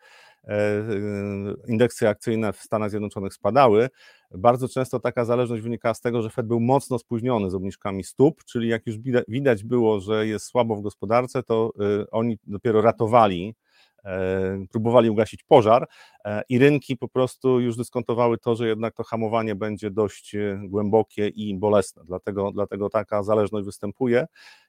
indeksy 1.68 2.10
akcyjne 2.10 2.54
w 2.54 2.62
Stanach 2.62 2.90
Zjednoczonych 2.90 3.34
spadały. 3.34 3.90
Bardzo 4.32 4.68
często 4.70 5.00
taka 5.00 5.26
zależność 5.26 5.64
wynika 5.64 5.94
z 5.94 6.02
tego, 6.02 6.22
że 6.22 6.30
Fed 6.30 6.48
był 6.48 6.60
mocno 6.60 7.00
spóźniony 7.00 7.50
z 7.50 7.56
obniżkami 7.56 8.04
stóp, 8.04 8.44
czyli 8.44 8.70
jak 8.70 8.88
już 8.88 8.96
widać 9.28 9.64
było, 9.64 10.00
że 10.00 10.28
jest 10.28 10.46
słabo 10.46 10.76
w 10.76 10.82
gospodarce, 10.82 11.44
to 11.44 11.72
y, 12.02 12.10
oni 12.12 12.40
dopiero 12.44 12.82
ratowali 12.82 13.56
E, 13.56 13.67
próbowali 14.72 15.10
ugasić 15.10 15.44
pożar 15.44 15.88
e, 16.26 16.42
i 16.50 16.60
rynki 16.60 16.98
po 16.98 17.08
prostu 17.08 17.60
już 17.60 17.78
dyskontowały 17.78 18.38
to, 18.38 18.56
że 18.56 18.68
jednak 18.68 18.94
to 18.94 19.04
hamowanie 19.04 19.56
będzie 19.56 19.92
dość 19.92 20.36
e, 20.36 20.62
głębokie 20.64 21.28
i 21.28 21.56
bolesne, 21.56 22.04
dlatego, 22.06 22.52
dlatego 22.52 22.90
taka 22.90 23.24
zależność 23.24 23.66
występuje. 23.66 24.28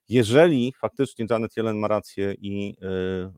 Jeżeli 0.09 0.73
faktycznie 0.73 1.26
Janet 1.30 1.57
Yellen 1.57 1.78
ma 1.78 1.88
rację 1.88 2.35
i 2.40 2.76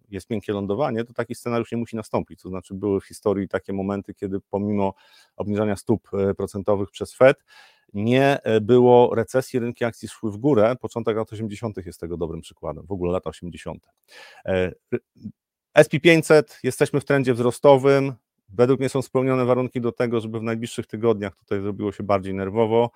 jest 0.09 0.31
miękkie 0.31 0.53
lądowanie, 0.53 1.05
to 1.05 1.13
taki 1.13 1.35
scenariusz 1.35 1.73
nie 1.73 1.79
musi 1.79 1.97
nastąpić, 1.97 2.43
to 2.43 2.49
znaczy 2.49 2.75
były 2.75 3.01
w 3.01 3.05
historii 3.05 3.49
takie 3.49 3.73
momenty, 3.73 4.15
kiedy 4.15 4.41
pomimo 4.51 4.95
obniżania 5.37 5.77
stóp 5.77 6.11
procentowych 6.37 6.91
przez 6.91 7.15
Fed, 7.15 7.45
nie 7.95 8.39
było 8.61 9.15
recesji, 9.15 9.59
rynki 9.59 9.85
akcji 9.85 10.09
szły 10.09 10.33
w 10.33 10.37
górę. 10.37 10.77
Początek 10.81 11.17
lat 11.17 11.33
80. 11.33 11.87
jest 11.87 12.01
tego 12.01 12.17
dobrym 12.17 12.41
przykładem, 12.41 12.87
w 12.87 12.93
ogóle 12.93 13.13
lata 13.13 13.31
80. 13.31 13.87
SP500, 15.79 16.43
jesteśmy 16.63 17.01
w 17.01 17.05
trendzie 17.05 17.35
wzrostowym. 17.35 18.15
Według 18.49 18.81
mnie 18.81 18.89
są 18.89 19.03
spełnione 19.03 19.45
warunki 19.45 19.81
do 19.81 19.93
tego, 19.93 20.21
żeby 20.21 20.41
w 20.41 20.43
najbliższych 20.43 20.87
tygodniach 20.87 21.37
tutaj 21.37 21.61
zrobiło 21.61 21.93
się 21.93 22.03
bardziej 22.03 22.35
nerwowo. 22.35 22.91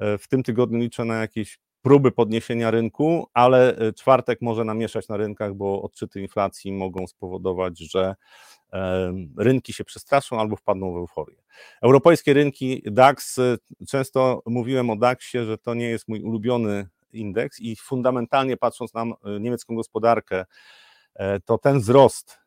E, 0.00 0.18
w 0.18 0.28
tym 0.28 0.42
tygodniu 0.42 0.78
liczę 0.78 1.04
na 1.04 1.20
jakieś 1.20 1.58
próby 1.82 2.12
podniesienia 2.12 2.70
rynku, 2.70 3.26
ale 3.34 3.76
czwartek 3.96 4.38
może 4.42 4.64
namieszać 4.64 5.08
na 5.08 5.16
rynkach, 5.16 5.54
bo 5.54 5.82
odczyty 5.82 6.20
inflacji 6.20 6.72
mogą 6.72 7.06
spowodować, 7.06 7.78
że 7.78 8.14
rynki 9.36 9.72
się 9.72 9.84
przestraszą 9.84 10.40
albo 10.40 10.56
wpadną 10.56 10.92
w 10.92 10.96
euforię. 10.96 11.36
Europejskie 11.82 12.32
rynki 12.32 12.82
DAX, 12.86 13.40
często 13.88 14.42
mówiłem 14.46 14.90
o 14.90 14.96
DAXie, 14.96 15.44
że 15.44 15.58
to 15.58 15.74
nie 15.74 15.88
jest 15.88 16.08
mój 16.08 16.22
ulubiony 16.22 16.88
indeks 17.12 17.60
i 17.60 17.76
fundamentalnie 17.76 18.56
patrząc 18.56 18.94
na 18.94 19.04
niemiecką 19.40 19.74
gospodarkę, 19.74 20.44
to 21.44 21.58
ten 21.58 21.80
wzrost 21.80 22.42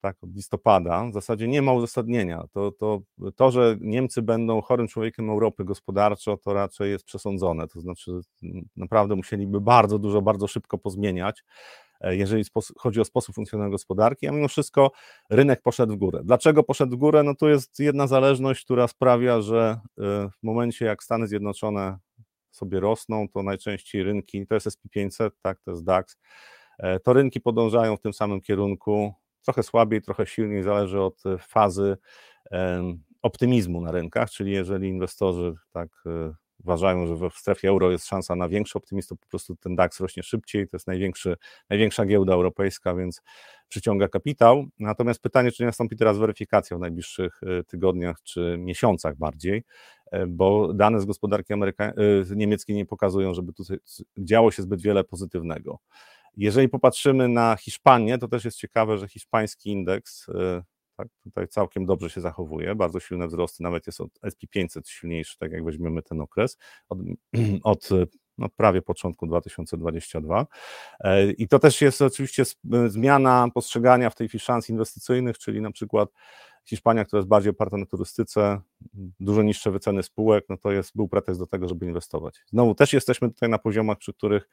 tak, 0.00 0.16
od 0.22 0.34
listopada, 0.34 1.06
w 1.10 1.12
zasadzie 1.12 1.48
nie 1.48 1.62
ma 1.62 1.72
uzasadnienia. 1.72 2.44
To, 2.52 2.72
to, 2.72 3.00
to, 3.36 3.50
że 3.50 3.76
Niemcy 3.80 4.22
będą 4.22 4.60
chorym 4.60 4.88
człowiekiem 4.88 5.30
Europy 5.30 5.64
gospodarczo, 5.64 6.36
to 6.36 6.52
raczej 6.52 6.90
jest 6.90 7.04
przesądzone. 7.04 7.68
To 7.68 7.80
znaczy, 7.80 8.20
naprawdę 8.76 9.16
musieliby 9.16 9.60
bardzo 9.60 9.98
dużo, 9.98 10.22
bardzo 10.22 10.46
szybko 10.46 10.78
pozmieniać, 10.78 11.44
e, 12.00 12.16
jeżeli 12.16 12.44
chodzi 12.78 13.00
o 13.00 13.04
sposób 13.04 13.34
funkcjonowania 13.34 13.72
gospodarki, 13.72 14.26
a 14.26 14.32
mimo 14.32 14.48
wszystko 14.48 14.90
rynek 15.30 15.62
poszedł 15.62 15.94
w 15.94 15.96
górę. 15.96 16.20
Dlaczego 16.24 16.62
poszedł 16.62 16.96
w 16.96 16.98
górę? 16.98 17.22
No 17.22 17.34
to 17.34 17.48
jest 17.48 17.78
jedna 17.78 18.06
zależność, 18.06 18.64
która 18.64 18.88
sprawia, 18.88 19.42
że 19.42 19.80
e, 19.98 20.28
w 20.28 20.42
momencie 20.42 20.84
jak 20.84 21.04
Stany 21.04 21.26
Zjednoczone 21.26 21.98
sobie 22.50 22.80
rosną, 22.80 23.28
to 23.28 23.42
najczęściej 23.42 24.02
rynki, 24.02 24.46
to 24.46 24.54
jest 24.54 24.66
SP500, 24.66 25.30
tak, 25.42 25.60
to 25.60 25.70
jest 25.70 25.84
DAX, 25.84 26.16
e, 26.16 26.59
to 27.02 27.12
rynki 27.12 27.40
podążają 27.40 27.96
w 27.96 28.00
tym 28.00 28.12
samym 28.12 28.40
kierunku, 28.40 29.14
trochę 29.44 29.62
słabiej, 29.62 30.02
trochę 30.02 30.26
silniej, 30.26 30.62
zależy 30.62 31.00
od 31.00 31.26
e, 31.26 31.38
fazy 31.38 31.96
optymizmu 33.22 33.80
na 33.80 33.92
rynkach, 33.92 34.30
czyli 34.30 34.52
jeżeli 34.52 34.88
inwestorzy 34.88 35.54
tak 35.72 35.88
e, 36.06 36.34
uważają, 36.64 37.06
że 37.06 37.30
w 37.30 37.34
strefie 37.34 37.68
euro 37.68 37.90
jest 37.90 38.06
szansa 38.06 38.36
na 38.36 38.48
większy 38.48 38.78
optymizm, 38.78 39.08
to 39.08 39.16
po 39.16 39.26
prostu 39.26 39.56
ten 39.56 39.76
DAX 39.76 40.00
rośnie 40.00 40.22
szybciej, 40.22 40.68
to 40.68 40.76
jest 40.76 40.86
największy, 40.86 41.36
największa 41.70 42.06
giełda 42.06 42.34
europejska, 42.34 42.94
więc 42.94 43.22
przyciąga 43.68 44.08
kapitał. 44.08 44.64
Natomiast 44.78 45.22
pytanie, 45.22 45.52
czy 45.52 45.62
nie 45.62 45.66
nastąpi 45.66 45.96
teraz 45.96 46.18
weryfikacja 46.18 46.76
w 46.76 46.80
najbliższych 46.80 47.40
e, 47.42 47.64
tygodniach 47.64 48.16
czy 48.22 48.56
miesiącach 48.58 49.16
bardziej, 49.16 49.64
bo 50.28 50.74
dane 50.74 51.00
z 51.00 51.04
gospodarki 51.04 51.54
niemieckiej 52.36 52.76
nie 52.76 52.86
pokazują, 52.86 53.34
żeby 53.34 53.52
tutaj 53.52 53.76
działo 54.18 54.50
się 54.50 54.62
zbyt 54.62 54.82
wiele 54.82 55.04
pozytywnego. 55.04 55.78
Jeżeli 56.36 56.68
popatrzymy 56.68 57.28
na 57.28 57.56
Hiszpanię, 57.56 58.18
to 58.18 58.28
też 58.28 58.44
jest 58.44 58.58
ciekawe, 58.58 58.98
że 58.98 59.08
hiszpański 59.08 59.70
indeks 59.70 60.28
e, 60.28 60.62
tak, 60.96 61.08
tutaj 61.22 61.48
całkiem 61.48 61.86
dobrze 61.86 62.10
się 62.10 62.20
zachowuje, 62.20 62.74
bardzo 62.74 63.00
silne 63.00 63.28
wzrosty, 63.28 63.62
nawet 63.62 63.86
jest 63.86 64.00
od 64.00 64.10
SP500 64.26 64.80
silniejszy, 64.88 65.38
tak 65.38 65.52
jak 65.52 65.64
weźmiemy 65.64 66.02
ten 66.02 66.20
okres, 66.20 66.58
od, 66.88 66.98
od 67.62 67.88
no, 68.40 68.48
prawie 68.48 68.82
początku 68.82 69.26
2022. 69.26 70.46
E, 71.00 71.30
I 71.30 71.48
to 71.48 71.58
też 71.58 71.80
jest 71.80 72.02
oczywiście 72.02 72.44
zmiana 72.86 73.48
postrzegania 73.54 74.10
w 74.10 74.14
tej 74.14 74.28
szans 74.28 74.70
inwestycyjnych, 74.70 75.38
czyli 75.38 75.60
na 75.60 75.70
przykład 75.70 76.10
Hiszpania, 76.64 77.04
która 77.04 77.18
jest 77.18 77.28
bardziej 77.28 77.50
oparta 77.50 77.76
na 77.76 77.86
turystyce, 77.86 78.60
dużo 79.20 79.42
niższe 79.42 79.70
wyceny 79.70 80.02
spółek, 80.02 80.44
no 80.48 80.56
to 80.56 80.72
jest, 80.72 80.96
był 80.96 81.08
pretekst 81.08 81.40
do 81.40 81.46
tego, 81.46 81.68
żeby 81.68 81.86
inwestować. 81.86 82.40
Znowu 82.46 82.74
też 82.74 82.92
jesteśmy 82.92 83.28
tutaj 83.28 83.48
na 83.48 83.58
poziomach, 83.58 83.98
przy 83.98 84.12
których 84.12 84.48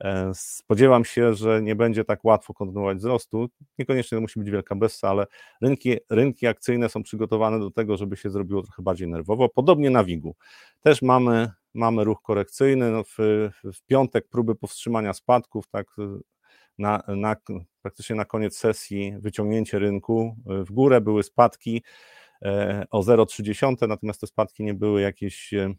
e, 0.00 0.30
spodziewam 0.34 1.04
się, 1.04 1.34
że 1.34 1.62
nie 1.62 1.76
będzie 1.76 2.04
tak 2.04 2.24
łatwo 2.24 2.54
kontynuować 2.54 2.98
wzrostu. 2.98 3.48
Niekoniecznie 3.78 4.16
to 4.16 4.22
musi 4.22 4.38
być 4.40 4.50
wielka 4.50 4.76
bessa, 4.76 5.08
ale 5.08 5.26
rynki, 5.60 5.96
rynki 6.10 6.46
akcyjne 6.46 6.88
są 6.88 7.02
przygotowane 7.02 7.58
do 7.58 7.70
tego, 7.70 7.96
żeby 7.96 8.16
się 8.16 8.30
zrobiło 8.30 8.62
trochę 8.62 8.82
bardziej 8.82 9.08
nerwowo. 9.08 9.48
Podobnie 9.48 9.90
na 9.90 10.04
WIG-u. 10.04 10.34
Też 10.80 11.02
mamy, 11.02 11.50
mamy 11.74 12.04
ruch 12.04 12.22
korekcyjny. 12.22 12.90
No 12.90 13.04
w, 13.04 13.16
w 13.64 13.82
piątek 13.86 14.28
próby 14.28 14.54
powstrzymania 14.54 15.12
spadków, 15.12 15.68
tak 15.68 15.86
na, 16.78 17.02
na, 17.08 17.36
praktycznie 17.82 18.16
na 18.16 18.24
koniec 18.24 18.56
sesji 18.58 19.14
wyciągnięcie 19.18 19.78
rynku 19.78 20.36
w 20.46 20.72
górę, 20.72 21.00
były 21.00 21.22
spadki 21.22 21.82
e, 22.42 22.84
o 22.90 23.00
0,3, 23.00 23.88
natomiast 23.88 24.20
te 24.20 24.26
spadki 24.26 24.64
nie 24.64 24.74
były 24.74 25.00
jakieś 25.00 25.54
e, 25.54 25.74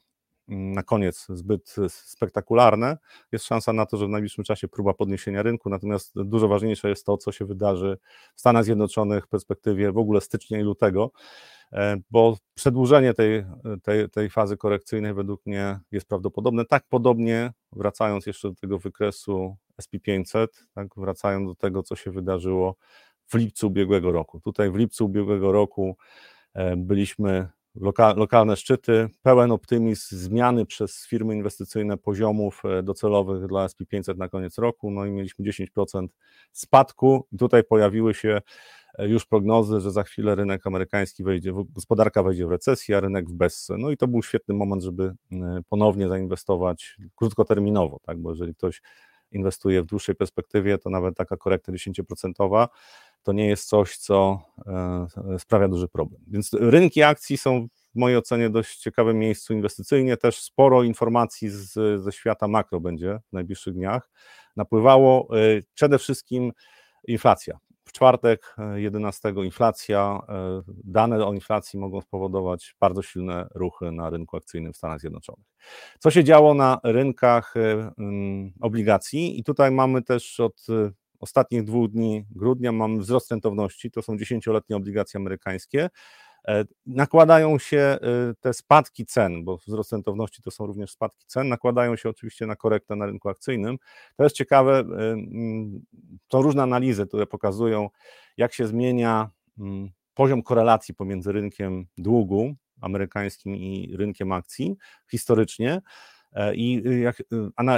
na 0.48 0.84
koniec 0.84 1.28
zbyt 1.30 1.76
spektakularne. 1.90 2.98
Jest 3.32 3.46
szansa 3.46 3.74
na 3.74 3.86
to, 3.86 3.98
że 3.98 4.08
w 4.08 4.10
najbliższym 4.10 4.44
czasie 4.44 4.68
próba 4.68 4.94
podniesienia 4.94 5.44
rynku, 5.44 5.70
natomiast 5.70 6.12
dużo 6.16 6.48
ważniejsze 6.48 6.90
jest 6.90 7.06
to, 7.06 7.18
co 7.18 7.32
się 7.32 7.46
wydarzy 7.46 7.98
w 8.36 8.40
Stanach 8.40 8.64
Zjednoczonych 8.64 9.26
w 9.26 9.28
perspektywie 9.28 9.92
w 9.92 9.98
ogóle 9.98 10.22
stycznia 10.22 10.60
i 10.60 10.64
lutego, 10.64 11.12
e, 11.74 11.98
bo 12.12 12.38
przedłużenie 12.54 13.14
tej, 13.14 13.46
tej, 13.84 14.10
tej 14.10 14.30
fazy 14.30 14.58
korekcyjnej 14.58 15.14
według 15.14 15.46
mnie 15.46 15.80
jest 15.92 16.08
prawdopodobne. 16.08 16.66
Tak 16.66 16.84
podobnie, 16.90 17.52
wracając 17.72 18.26
jeszcze 18.26 18.50
do 18.50 18.56
tego 18.56 18.80
wykresu 18.80 19.56
SP500, 19.82 20.48
tak, 20.74 20.88
wracając 20.98 21.50
do 21.50 21.56
tego, 21.56 21.84
co 21.84 21.96
się 21.96 22.12
wydarzyło 22.12 22.76
w 23.28 23.36
lipcu 23.36 23.68
ubiegłego 23.68 24.12
roku. 24.12 24.40
Tutaj 24.40 24.72
w 24.72 24.76
lipcu 24.76 25.06
ubiegłego 25.06 25.52
roku 25.52 25.98
e, 26.54 26.76
byliśmy 26.78 27.48
loka, 27.76 28.14
lokalne 28.14 28.56
szczyty, 28.56 29.10
pełen 29.22 29.52
optymizm 29.52 30.18
zmiany 30.18 30.66
przez 30.66 31.08
firmy 31.08 31.36
inwestycyjne 31.36 31.98
poziomów 31.98 32.62
e, 32.66 32.84
docelowych 32.84 33.48
dla 33.48 33.68
SP500 33.68 34.18
na 34.18 34.30
koniec 34.30 34.58
roku, 34.58 34.92
no 34.92 35.06
i 35.06 35.12
mieliśmy 35.12 35.46
10% 35.46 36.08
spadku. 36.52 37.28
Tutaj 37.40 37.64
pojawiły 37.64 38.14
się 38.14 38.42
e, 38.98 39.08
już 39.08 39.26
prognozy, 39.26 39.80
że 39.80 39.92
za 39.92 40.04
chwilę 40.04 40.36
rynek 40.36 40.68
amerykański 40.68 41.24
wejdzie, 41.24 41.54
gospodarka 41.70 42.24
wejdzie 42.24 42.48
w 42.48 42.50
recesję, 42.50 42.98
a 42.98 43.00
rynek 43.00 43.30
w 43.30 43.34
bezce. 43.34 43.78
No 43.78 43.92
i 43.92 43.98
to 43.98 44.08
był 44.08 44.24
świetny 44.24 44.56
moment, 44.56 44.84
żeby 44.84 45.14
ponownie 45.70 46.08
zainwestować 46.08 46.98
krótkoterminowo, 47.16 48.00
tak, 48.04 48.18
bo 48.18 48.30
jeżeli 48.30 48.56
ktoś 48.56 48.82
inwestuje 49.32 49.82
w 49.82 49.86
dłuższej 49.86 50.16
perspektywie, 50.16 50.78
to 50.78 50.90
nawet 50.90 51.18
taka 51.18 51.38
korekta 51.38 51.72
10% 51.72 52.70
to 53.24 53.34
nie 53.34 53.48
jest 53.48 53.68
coś, 53.68 53.98
co 53.98 54.42
e, 54.68 55.40
sprawia 55.40 55.68
duży 55.68 55.88
problem. 55.88 56.22
Więc 56.28 56.54
rynki 56.54 57.04
akcji 57.04 57.38
są 57.38 57.68
w 57.96 58.00
mojej 58.00 58.18
ocenie 58.18 58.50
dość 58.50 58.78
ciekawym 58.78 59.20
miejscu 59.20 59.54
inwestycyjnie. 59.54 60.18
Też 60.18 60.42
sporo 60.42 60.84
informacji 60.84 61.50
z, 61.50 62.02
ze 62.02 62.12
świata 62.12 62.48
makro 62.48 62.80
będzie 62.80 63.20
w 63.30 63.34
najbliższych 63.34 63.74
dniach 63.74 64.10
napływało. 64.56 65.38
E, 65.38 65.62
przede 65.74 66.00
wszystkim 66.00 66.52
inflacja. 67.08 67.58
W 67.86 67.92
czwartek 67.92 68.56
11 68.76 69.30
e, 69.30 69.46
inflacja, 69.46 70.20
dane 70.68 71.26
o 71.26 71.34
inflacji 71.34 71.80
mogą 71.80 72.02
spowodować 72.02 72.76
bardzo 72.80 73.02
silne 73.02 73.48
ruchy 73.56 73.92
na 73.92 74.10
rynku 74.10 74.38
akcyjnym 74.38 74.74
w 74.74 74.78
Stanach 74.78 75.00
Zjednoczonych. 75.00 75.46
Co 76.00 76.12
się 76.12 76.24
działo 76.24 76.54
na 76.54 76.80
rynkach 76.84 77.54
obligacji? 78.62 79.40
I 79.40 79.44
tutaj 79.44 79.72
mamy 79.72 80.02
też 80.02 80.40
od 80.40 80.68
ostatnich 81.24 81.64
dwóch 81.64 81.90
dni 81.90 82.26
grudnia 82.32 82.72
mamy 82.72 83.00
wzrost 83.00 83.32
rentowności, 83.32 83.92
to 83.92 84.02
są 84.02 84.18
dziesięcioletnie 84.18 84.76
obligacje 84.76 85.18
amerykańskie. 85.18 85.90
E, 86.48 86.66
nakładają 86.86 87.60
się 87.60 87.78
e, 87.78 88.00
te 88.40 88.54
spadki 88.54 89.06
cen, 89.06 89.44
bo 89.44 89.58
wzrost 89.58 89.92
rentowności 89.92 90.42
to 90.42 90.52
są 90.52 90.66
również 90.66 90.92
spadki 90.92 91.26
cen, 91.28 91.50
nakładają 91.50 91.96
się 91.96 92.10
oczywiście 92.10 92.46
na 92.46 92.56
korektę 92.56 92.96
na 92.96 93.06
rynku 93.06 93.30
akcyjnym. 93.30 93.78
To 94.18 94.24
jest 94.24 94.36
ciekawe, 94.36 94.80
e, 94.80 95.16
to 96.28 96.42
różne 96.42 96.64
analizy, 96.64 97.08
które 97.08 97.28
pokazują, 97.28 97.90
jak 98.38 98.54
się 98.54 98.68
zmienia 98.68 99.30
poziom 100.14 100.44
korelacji 100.44 100.94
pomiędzy 100.94 101.32
rynkiem 101.32 101.86
długu 101.98 102.56
amerykańskim 102.82 103.56
i 103.56 103.96
rynkiem 103.98 104.32
akcji 104.32 104.76
historycznie. 105.12 105.82
E, 106.34 106.56
I 106.56 106.88
y, 106.88 107.00
jak, 107.00 107.20
y, 107.20 107.26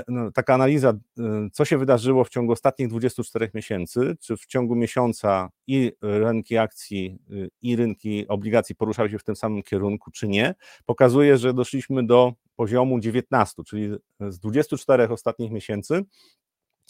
no, 0.08 0.32
taka 0.32 0.54
analiza, 0.54 0.94
y, 1.20 1.24
co 1.52 1.66
się 1.66 1.78
wydarzyło 1.78 2.24
w 2.24 2.30
ciągu 2.30 2.54
ostatnich 2.54 2.90
24 2.90 3.50
miesięcy, 3.54 4.16
czy 4.20 4.38
w 4.38 4.46
ciągu 4.46 4.76
miesiąca 4.76 5.50
i 5.68 5.92
rynki 6.02 6.58
akcji, 6.58 7.18
i 7.62 7.76
rynki 7.76 8.28
obligacji 8.28 8.76
poruszały 8.76 9.10
się 9.10 9.20
w 9.20 9.24
tym 9.24 9.36
samym 9.36 9.64
kierunku, 9.64 10.12
czy 10.12 10.28
nie, 10.28 10.56
pokazuje, 10.86 11.38
że 11.38 11.54
doszliśmy 11.54 12.06
do 12.06 12.34
poziomu 12.56 13.00
19, 13.00 13.64
czyli 13.64 13.90
z 14.20 14.40
24 14.40 15.10
ostatnich 15.10 15.52
miesięcy 15.52 16.04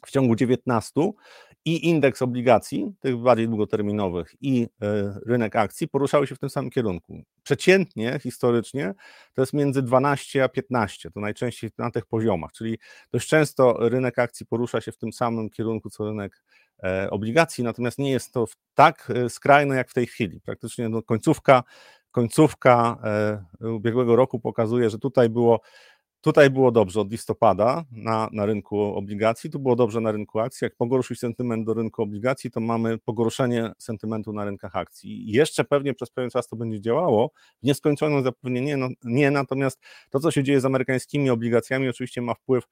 w 0.08 0.12
ciągu 0.12 0.36
19 0.36 1.12
i 1.66 1.90
indeks 1.90 2.22
obligacji, 2.22 2.94
tych 3.00 3.18
bardziej 3.18 3.48
długoterminowych, 3.48 4.36
i 4.42 4.68
e, 4.82 5.20
rynek 5.26 5.56
akcji 5.56 5.88
poruszały 5.88 6.28
się 6.28 6.36
w 6.36 6.40
tym 6.40 6.50
samym 6.50 6.72
kierunku. 6.72 7.24
Przeciętnie, 7.44 8.20
historycznie, 8.24 8.94
to 9.34 9.42
jest 9.42 9.54
między 9.54 9.82
12 9.82 10.44
a 10.44 10.50
15, 10.50 11.12
to 11.12 11.20
najczęściej 11.20 11.70
na 11.78 11.92
tych 11.92 12.06
poziomach, 12.06 12.52
czyli 12.52 12.78
dość 13.12 13.28
często 13.28 13.90
rynek 13.90 14.20
akcji 14.20 14.46
porusza 14.46 14.82
się 14.82 14.92
w 14.92 14.98
tym 14.98 15.14
samym 15.14 15.50
kierunku, 15.50 15.90
co 15.90 16.06
rynek 16.06 16.44
e, 16.84 17.10
obligacji, 17.10 17.64
natomiast 17.64 17.98
nie 17.98 18.12
jest 18.12 18.34
to 18.34 18.46
tak 18.74 19.12
e, 19.16 19.30
skrajne 19.30 19.76
jak 19.76 19.90
w 19.90 19.94
tej 19.94 20.08
chwili. 20.08 20.42
Praktycznie 20.42 20.90
no, 20.90 21.02
końcówka, 21.02 21.64
końcówka 22.12 22.98
ubiegłego 23.62 24.16
roku 24.16 24.40
pokazuje, 24.40 24.90
że 24.90 25.00
tutaj 25.00 25.30
było 25.30 25.62
Tutaj 26.26 26.50
było 26.50 26.72
dobrze 26.72 27.02
od 27.02 27.12
listopada 27.12 27.84
na, 27.92 28.30
na 28.32 28.46
rynku 28.46 28.80
obligacji, 28.82 29.50
tu 29.50 29.60
było 29.60 29.76
dobrze 29.76 30.02
na 30.02 30.12
rynku 30.12 30.40
akcji. 30.40 30.66
Jak 30.66 30.76
pogorszył 30.76 31.16
sentyment 31.16 31.66
do 31.66 31.74
rynku 31.74 32.02
obligacji, 32.02 32.52
to 32.52 32.60
mamy 32.60 32.98
pogorszenie 32.98 33.72
sentymentu 33.78 34.34
na 34.34 34.46
rynkach 34.46 34.76
akcji. 34.76 35.30
I 35.30 35.32
jeszcze 35.32 35.64
pewnie 35.64 35.94
przez 35.94 36.10
pewien 36.10 36.30
czas 36.30 36.48
to 36.48 36.56
będzie 36.56 36.82
działało. 36.82 37.32
W 37.64 37.66
nieskończoną 37.66 38.22
zapewne 38.22 38.62
nie, 38.62 38.78
no, 38.78 38.88
nie, 39.04 39.32
natomiast 39.32 39.80
to, 40.10 40.20
co 40.20 40.32
się 40.32 40.44
dzieje 40.44 40.62
z 40.62 40.66
amerykańskimi 40.66 41.30
obligacjami, 41.30 41.90
oczywiście 41.90 42.22
ma 42.22 42.34
wpływ 42.34 42.64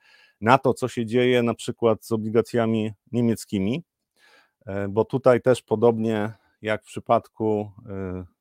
na 0.42 0.58
to, 0.58 0.74
co 0.74 0.88
się 0.88 1.06
dzieje 1.06 1.44
na 1.44 1.54
przykład 1.54 2.06
z 2.06 2.12
obligacjami 2.12 2.92
niemieckimi, 3.12 3.84
e, 4.66 4.88
bo 4.88 5.06
tutaj 5.06 5.42
też 5.42 5.62
podobnie 5.62 6.34
jak 6.62 6.84
w 6.84 6.88
przypadku 6.88 7.72
e, 7.90 8.33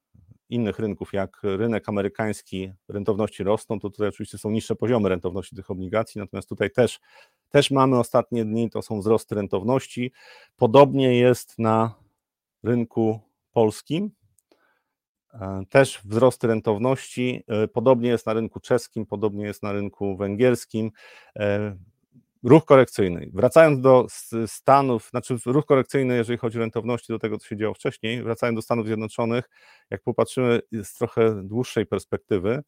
innych 0.52 0.78
rynków, 0.78 1.12
jak 1.12 1.40
rynek 1.42 1.88
amerykański, 1.88 2.72
rentowności 2.88 3.44
rosną, 3.44 3.80
to 3.80 3.90
tutaj 3.90 4.08
oczywiście 4.08 4.38
są 4.38 4.50
niższe 4.50 4.74
poziomy 4.76 5.08
rentowności 5.08 5.56
tych 5.56 5.70
obligacji, 5.70 6.18
natomiast 6.18 6.48
tutaj 6.48 6.70
też, 6.70 7.00
też 7.48 7.70
mamy 7.70 7.98
ostatnie 7.98 8.44
dni, 8.44 8.70
to 8.70 8.82
są 8.82 9.00
wzrosty 9.00 9.34
rentowności. 9.34 10.12
Podobnie 10.56 11.18
jest 11.18 11.58
na 11.58 11.94
rynku 12.62 13.20
polskim, 13.52 14.10
e, 15.34 15.62
też 15.70 16.00
wzrosty 16.04 16.46
rentowności, 16.46 17.44
podobnie 17.72 18.08
jest 18.08 18.26
na 18.26 18.32
rynku 18.32 18.60
czeskim, 18.60 19.06
podobnie 19.06 19.44
jest 19.44 19.62
na 19.62 19.72
rynku 19.72 20.16
węgierskim 20.16 20.90
ruch 22.44 22.64
korekcyjny. 22.64 23.30
Wracając 23.34 23.80
do 23.80 24.06
Stanów, 24.46 25.08
znaczy 25.10 25.36
ruch 25.46 25.66
korekcyjny, 25.66 26.16
jeżeli 26.16 26.38
chodzi 26.38 26.58
o 26.58 26.60
rentowności, 26.60 27.12
do 27.12 27.18
tego, 27.18 27.38
co 27.38 27.48
się 27.48 27.56
działo 27.56 27.74
wcześniej, 27.74 28.22
wracając 28.22 28.56
do 28.56 28.62
Stanów 28.62 28.86
Zjednoczonych, 28.86 29.44
jak 29.90 30.02
popatrzymy 30.02 30.60
z 30.82 30.94
trochę 30.94 31.42
dłuższej 31.44 31.86
perspektywy, 31.86 32.62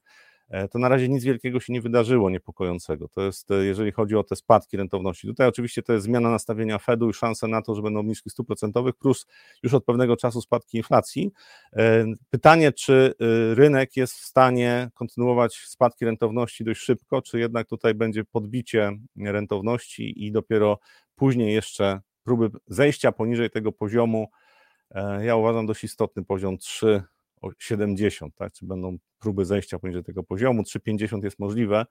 to 0.70 0.78
na 0.78 0.88
razie 0.88 1.08
nic 1.08 1.24
wielkiego 1.24 1.60
się 1.60 1.72
nie 1.72 1.80
wydarzyło 1.80 2.30
niepokojącego. 2.30 3.08
To 3.08 3.22
jest, 3.22 3.50
e, 3.50 3.64
jeżeli 3.64 3.92
chodzi 3.92 4.16
o 4.16 4.24
te 4.24 4.36
spadki 4.36 4.76
rentowności. 4.76 5.26
Tutaj 5.26 5.48
oczywiście 5.48 5.82
to 5.82 5.92
jest 5.92 6.04
zmiana 6.04 6.30
nastawienia 6.30 6.78
Fedu 6.78 7.10
i 7.10 7.14
szanse 7.14 7.48
na 7.48 7.62
to, 7.62 7.74
że 7.74 7.82
będą 7.82 8.00
obniżki 8.00 8.30
stóp 8.30 8.46
procentowych, 8.46 8.94
plus 8.94 9.26
już 9.62 9.74
od 9.74 9.84
pewnego 9.84 10.16
czasu 10.16 10.40
spadki 10.40 10.76
inflacji. 10.78 11.32
E, 11.76 12.04
pytanie, 12.30 12.72
czy 12.72 13.14
rynek 13.54 13.96
jest 13.96 14.14
w 14.14 14.24
stanie 14.24 14.90
kontynuować 14.94 15.54
spadki 15.54 16.04
rentowności 16.04 16.64
dość 16.64 16.80
szybko, 16.80 17.22
czy 17.22 17.38
jednak 17.38 17.68
tutaj 17.68 17.94
będzie 17.94 18.24
podbicie 18.24 18.92
rentowności 19.16 20.24
i 20.26 20.32
dopiero 20.32 20.78
później 21.16 21.54
jeszcze 21.54 22.00
próby 22.24 22.50
zejścia 22.66 23.12
poniżej 23.12 23.50
tego 23.50 23.72
poziomu. 23.72 24.28
Ja 25.20 25.36
uważam 25.36 25.66
dość 25.66 25.84
istotny 25.84 26.24
poziom 26.24 26.58
3 26.58 27.02
70, 27.58 28.34
tak? 28.34 28.52
czy 28.52 28.66
będą 28.66 28.96
próby 29.18 29.44
zejścia 29.44 29.78
poniżej 29.78 30.04
tego 30.04 30.22
poziomu, 30.22 30.62
3,50 30.62 31.24
jest 31.24 31.38
możliwe. 31.38 31.86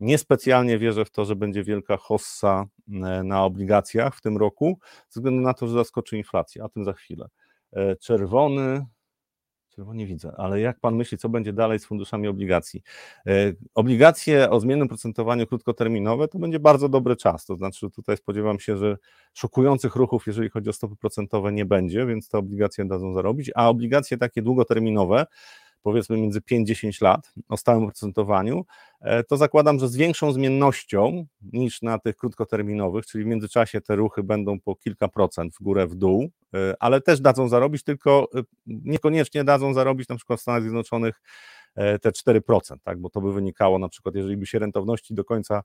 Niespecjalnie 0.00 0.78
wierzę 0.78 1.04
w 1.04 1.10
to, 1.10 1.24
że 1.24 1.36
będzie 1.36 1.64
wielka 1.64 1.96
hossa 1.96 2.64
e, 2.88 3.22
na 3.22 3.44
obligacjach 3.44 4.16
w 4.16 4.20
tym 4.20 4.36
roku, 4.36 4.78
ze 5.08 5.20
względu 5.20 5.42
na 5.42 5.54
to, 5.54 5.66
że 5.66 5.74
zaskoczy 5.74 6.16
inflacja, 6.16 6.64
a 6.64 6.68
tym 6.68 6.84
za 6.84 6.92
chwilę. 6.92 7.28
E, 7.72 7.96
czerwony, 7.96 8.86
Czerwono 9.76 9.98
nie 9.98 10.06
widzę, 10.06 10.32
ale 10.36 10.60
jak 10.60 10.80
pan 10.80 10.96
myśli, 10.96 11.18
co 11.18 11.28
będzie 11.28 11.52
dalej 11.52 11.78
z 11.78 11.86
funduszami 11.86 12.28
obligacji? 12.28 12.82
E, 13.26 13.52
obligacje 13.74 14.50
o 14.50 14.60
zmiennym 14.60 14.88
procentowaniu 14.88 15.46
krótkoterminowe 15.46 16.28
to 16.28 16.38
będzie 16.38 16.60
bardzo 16.60 16.88
dobry 16.88 17.16
czas. 17.16 17.44
To 17.46 17.56
znaczy, 17.56 17.90
tutaj 17.90 18.16
spodziewam 18.16 18.60
się, 18.60 18.76
że 18.76 18.96
szokujących 19.34 19.96
ruchów, 19.96 20.26
jeżeli 20.26 20.50
chodzi 20.50 20.70
o 20.70 20.72
stopy 20.72 20.96
procentowe, 20.96 21.52
nie 21.52 21.64
będzie, 21.64 22.06
więc 22.06 22.28
te 22.28 22.38
obligacje 22.38 22.84
dadzą 22.84 23.14
zarobić, 23.14 23.50
a 23.54 23.68
obligacje 23.68 24.18
takie 24.18 24.42
długoterminowe, 24.42 25.26
powiedzmy 25.82 26.16
między 26.16 26.40
5-10 26.40 27.02
lat 27.02 27.32
o 27.48 27.56
stałym 27.56 27.84
procentowaniu, 27.84 28.64
e, 29.00 29.24
to 29.24 29.36
zakładam, 29.36 29.78
że 29.78 29.88
z 29.88 29.96
większą 29.96 30.32
zmiennością 30.32 31.26
niż 31.52 31.82
na 31.82 31.98
tych 31.98 32.16
krótkoterminowych, 32.16 33.06
czyli 33.06 33.24
w 33.24 33.26
międzyczasie 33.26 33.80
te 33.80 33.96
ruchy 33.96 34.22
będą 34.22 34.60
po 34.60 34.76
kilka 34.76 35.08
procent 35.08 35.54
w 35.54 35.62
górę, 35.62 35.86
w 35.86 35.94
dół, 35.94 36.30
e, 36.54 36.74
ale 36.80 37.00
też 37.00 37.20
dadzą 37.20 37.48
zarobić, 37.48 37.82
tylko 37.82 38.28
e, 38.34 38.42
niekoniecznie 38.66 39.44
dadzą 39.44 39.74
zarobić 39.74 40.08
na 40.08 40.16
przykład 40.16 40.38
w 40.38 40.42
Stanach 40.42 40.62
Zjednoczonych 40.62 41.22
te 42.02 42.12
4%, 42.12 42.76
tak, 42.82 43.00
bo 43.00 43.10
to 43.10 43.20
by 43.20 43.32
wynikało 43.32 43.78
na 43.78 43.88
przykład, 43.88 44.14
jeżeli 44.14 44.36
by 44.36 44.46
się 44.46 44.58
rentowności 44.58 45.14
do 45.14 45.24
końca 45.24 45.62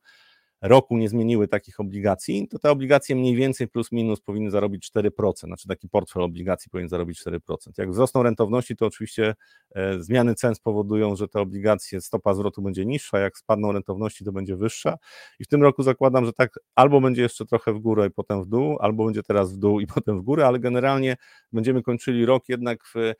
roku 0.61 0.97
nie 0.97 1.09
zmieniły 1.09 1.47
takich 1.47 1.79
obligacji, 1.79 2.47
to 2.47 2.59
te 2.59 2.71
obligacje 2.71 3.15
mniej 3.15 3.35
więcej 3.35 3.67
plus 3.67 3.91
minus 3.91 4.21
powinny 4.21 4.51
zarobić 4.51 4.91
4%, 4.95 5.33
znaczy 5.43 5.67
taki 5.67 5.89
portfel 5.89 6.23
obligacji 6.23 6.69
powinien 6.71 6.89
zarobić 6.89 7.23
4%. 7.25 7.39
Jak 7.77 7.91
wzrosną 7.91 8.23
rentowności, 8.23 8.75
to 8.75 8.85
oczywiście 8.85 9.35
e, 9.75 9.99
zmiany 10.03 10.35
cen 10.35 10.55
spowodują, 10.55 11.15
że 11.15 11.27
te 11.27 11.39
obligacje, 11.39 12.01
stopa 12.01 12.33
zwrotu 12.33 12.61
będzie 12.61 12.85
niższa, 12.85 13.19
jak 13.19 13.37
spadną 13.37 13.71
rentowności, 13.71 14.25
to 14.25 14.31
będzie 14.31 14.55
wyższa 14.55 14.97
i 15.39 15.43
w 15.43 15.47
tym 15.47 15.63
roku 15.63 15.83
zakładam, 15.83 16.25
że 16.25 16.33
tak 16.33 16.59
albo 16.75 17.01
będzie 17.01 17.21
jeszcze 17.21 17.45
trochę 17.45 17.73
w 17.73 17.79
górę 17.79 18.07
i 18.07 18.11
potem 18.11 18.43
w 18.43 18.47
dół, 18.47 18.77
albo 18.79 19.05
będzie 19.05 19.23
teraz 19.23 19.53
w 19.53 19.57
dół 19.57 19.79
i 19.79 19.87
potem 19.95 20.19
w 20.19 20.21
górę, 20.21 20.47
ale 20.47 20.59
generalnie 20.59 21.17
będziemy 21.51 21.83
kończyli 21.83 22.25
rok 22.25 22.49
jednak 22.49 22.83
w 22.85 23.13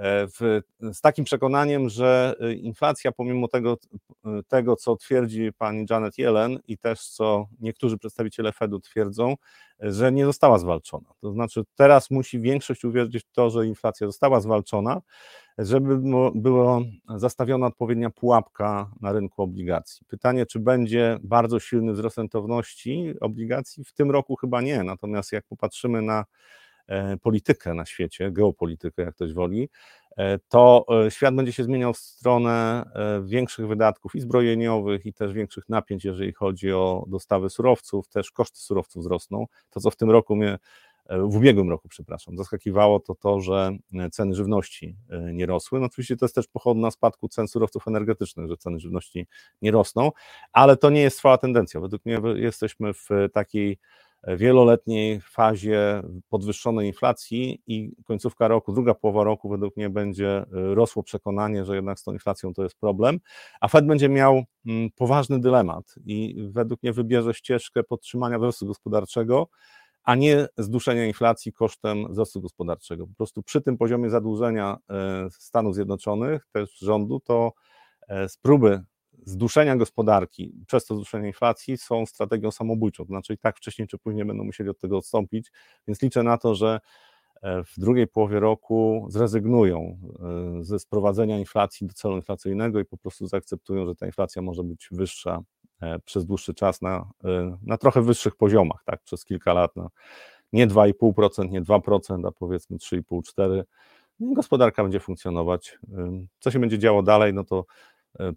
w, 0.00 0.60
z 0.92 1.00
takim 1.00 1.24
przekonaniem, 1.24 1.88
że 1.88 2.34
e, 2.40 2.52
inflacja, 2.52 3.12
pomimo 3.12 3.48
tego, 3.48 3.78
e, 4.24 4.42
tego, 4.48 4.76
co 4.76 4.96
twierdzi 4.96 5.52
pani 5.58 5.86
Janet 5.90 6.18
Yellen 6.18 6.58
i 6.68 6.78
też 6.78 7.00
co 7.00 7.46
niektórzy 7.60 7.98
przedstawiciele 7.98 8.52
Fedu 8.52 8.80
twierdzą, 8.80 9.34
że 9.80 10.12
nie 10.12 10.24
została 10.24 10.58
zwalczona. 10.58 11.08
To 11.20 11.32
znaczy, 11.32 11.62
teraz 11.74 12.10
musi 12.10 12.40
większość 12.40 12.84
uwierzyć 12.84 13.24
w 13.24 13.30
to, 13.32 13.50
że 13.50 13.66
inflacja 13.66 14.06
została 14.06 14.40
zwalczona, 14.40 15.02
żeby 15.58 15.98
była 16.34 16.80
zastawiona 17.16 17.66
odpowiednia 17.66 18.10
pułapka 18.10 18.90
na 19.00 19.12
rynku 19.12 19.42
obligacji. 19.42 20.06
Pytanie, 20.08 20.46
czy 20.46 20.58
będzie 20.60 21.18
bardzo 21.22 21.60
silny 21.60 21.92
wzrost 21.92 22.18
rentowności 22.18 23.14
obligacji? 23.20 23.84
W 23.84 23.92
tym 23.92 24.10
roku 24.10 24.36
chyba 24.36 24.60
nie, 24.60 24.82
natomiast 24.82 25.32
jak 25.32 25.44
popatrzymy 25.44 26.02
na 26.02 26.24
E, 26.24 26.24
politykę 27.22 27.74
na 27.74 27.86
świecie, 27.86 28.30
geopolitykę, 28.32 29.02
jak 29.02 29.14
ktoś 29.14 29.32
woli, 29.32 29.68
e, 30.16 30.38
to 30.48 30.86
e, 31.06 31.10
świat 31.10 31.34
będzie 31.34 31.52
się 31.52 31.64
zmieniał 31.64 31.92
w 31.94 31.98
stronę 31.98 32.84
większych 33.24 33.68
wydatków 33.68 34.14
i 34.14 34.20
zbrojeniowych, 34.20 35.06
i 35.06 35.12
też 35.12 35.32
większych 35.32 35.68
napięć, 35.68 36.04
jeżeli 36.04 36.32
chodzi 36.32 36.72
o 36.72 37.04
dostawy 37.08 37.50
surowców, 37.50 38.08
też 38.08 38.30
koszty 38.30 38.58
surowców 38.58 39.02
wzrosną. 39.02 39.46
To, 39.70 39.80
co 39.80 39.90
w 39.90 39.96
tym 39.96 40.10
roku 40.10 40.36
mnie, 40.36 40.58
w 41.10 41.36
ubiegłym 41.36 41.70
roku, 41.70 41.88
przepraszam, 41.88 42.36
zaskakiwało, 42.36 43.00
to 43.00 43.14
to, 43.14 43.40
że 43.40 43.70
ceny 44.12 44.34
żywności 44.34 44.96
nie 45.32 45.46
rosły. 45.46 45.80
No 45.80 45.86
oczywiście 45.86 46.16
to 46.16 46.24
jest 46.24 46.34
też 46.34 46.46
pochodna 46.46 46.90
spadku 46.90 47.28
cen 47.28 47.48
surowców 47.48 47.88
energetycznych, 47.88 48.48
że 48.48 48.56
ceny 48.56 48.80
żywności 48.80 49.26
nie 49.62 49.70
rosną, 49.70 50.12
ale 50.52 50.76
to 50.76 50.90
nie 50.90 51.00
jest 51.00 51.16
trwała 51.16 51.38
tendencja. 51.38 51.80
Według 51.80 52.04
mnie 52.04 52.20
jesteśmy 52.34 52.94
w 52.94 53.08
takiej 53.32 53.78
wieloletniej 54.26 55.20
fazie 55.20 56.02
podwyższonej 56.28 56.86
inflacji 56.86 57.62
i 57.66 57.92
końcówka 58.04 58.48
roku, 58.48 58.72
druga 58.72 58.94
połowa 58.94 59.24
roku 59.24 59.48
według 59.48 59.76
mnie 59.76 59.90
będzie 59.90 60.36
e, 60.38 60.44
rosło 60.52 61.02
przekonanie, 61.02 61.64
że 61.64 61.76
jednak 61.76 61.98
z 61.98 62.02
tą 62.02 62.12
inflacją 62.12 62.54
to 62.54 62.62
jest 62.62 62.76
problem, 62.76 63.20
a 63.60 63.68
Fed 63.68 63.86
będzie 63.86 64.08
miał 64.08 64.42
mm, 64.66 64.90
poważny 64.96 65.40
dylemat 65.40 65.94
i 66.06 66.36
według 66.50 66.82
mnie 66.82 66.92
wybierze 66.92 67.34
ścieżkę 67.34 67.82
podtrzymania 67.82 68.38
wzrostu 68.38 68.66
gospodarczego, 68.66 69.48
a 70.04 70.14
nie 70.14 70.46
zduszenia 70.58 71.06
inflacji 71.06 71.52
kosztem 71.52 72.12
wzrostu 72.12 72.40
gospodarczego. 72.40 73.06
Po 73.06 73.14
prostu 73.14 73.42
przy 73.42 73.62
tym 73.62 73.78
poziomie 73.78 74.10
zadłużenia 74.10 74.76
e, 74.90 75.28
Stanów 75.30 75.74
Zjednoczonych, 75.74 76.46
też 76.52 76.78
rządu, 76.78 77.20
to 77.20 77.52
e, 78.08 78.28
z 78.28 78.36
próby 78.36 78.80
zduszenia 79.24 79.76
gospodarki 79.76 80.52
przez 80.66 80.86
to 80.86 80.94
zduszenie 80.94 81.26
inflacji 81.26 81.78
są 81.78 82.06
strategią 82.06 82.50
samobójczą. 82.50 83.04
To 83.04 83.08
znaczy 83.08 83.36
tak 83.36 83.56
wcześniej 83.56 83.88
czy 83.88 83.98
później 83.98 84.24
będą 84.24 84.44
musieli 84.44 84.70
od 84.70 84.78
tego 84.78 84.98
odstąpić, 84.98 85.52
więc 85.88 86.02
liczę 86.02 86.22
na 86.22 86.38
to, 86.38 86.54
że 86.54 86.80
e, 87.42 87.64
w 87.64 87.74
drugiej 87.78 88.06
połowie 88.06 88.40
roku 88.40 89.06
zrezygnują 89.08 89.98
e, 90.60 90.64
ze 90.64 90.78
sprowadzenia 90.78 91.38
inflacji 91.38 91.86
do 91.86 91.94
celu 91.94 92.16
inflacyjnego 92.16 92.80
i 92.80 92.84
po 92.84 92.96
prostu 92.96 93.26
zaakceptują, 93.26 93.86
że 93.86 93.94
ta 93.94 94.06
inflacja 94.06 94.42
może 94.42 94.62
być 94.62 94.88
wyższa 94.90 95.40
e, 95.82 95.98
przez 95.98 96.26
dłuższy 96.26 96.54
czas 96.54 96.82
na, 96.82 97.10
na 97.62 97.78
trochę 97.78 98.02
wyższych 98.02 98.36
poziomach, 98.36 98.82
tak, 98.84 99.02
przez 99.02 99.24
kilka 99.24 99.52
lat, 99.52 99.76
na 99.76 99.88
nie 100.52 100.66
2,5%, 100.66 101.50
nie 101.50 101.62
2%, 101.62 102.28
a 102.28 102.32
powiedzmy 102.32 102.76
3,5-4%. 102.76 103.62
Gospodarka 104.20 104.82
będzie 104.82 105.00
funkcjonować. 105.00 105.78
Co 106.38 106.50
się 106.50 106.58
będzie 106.58 106.78
działo 106.78 107.02
dalej, 107.02 107.34
no 107.34 107.44
to 107.44 107.64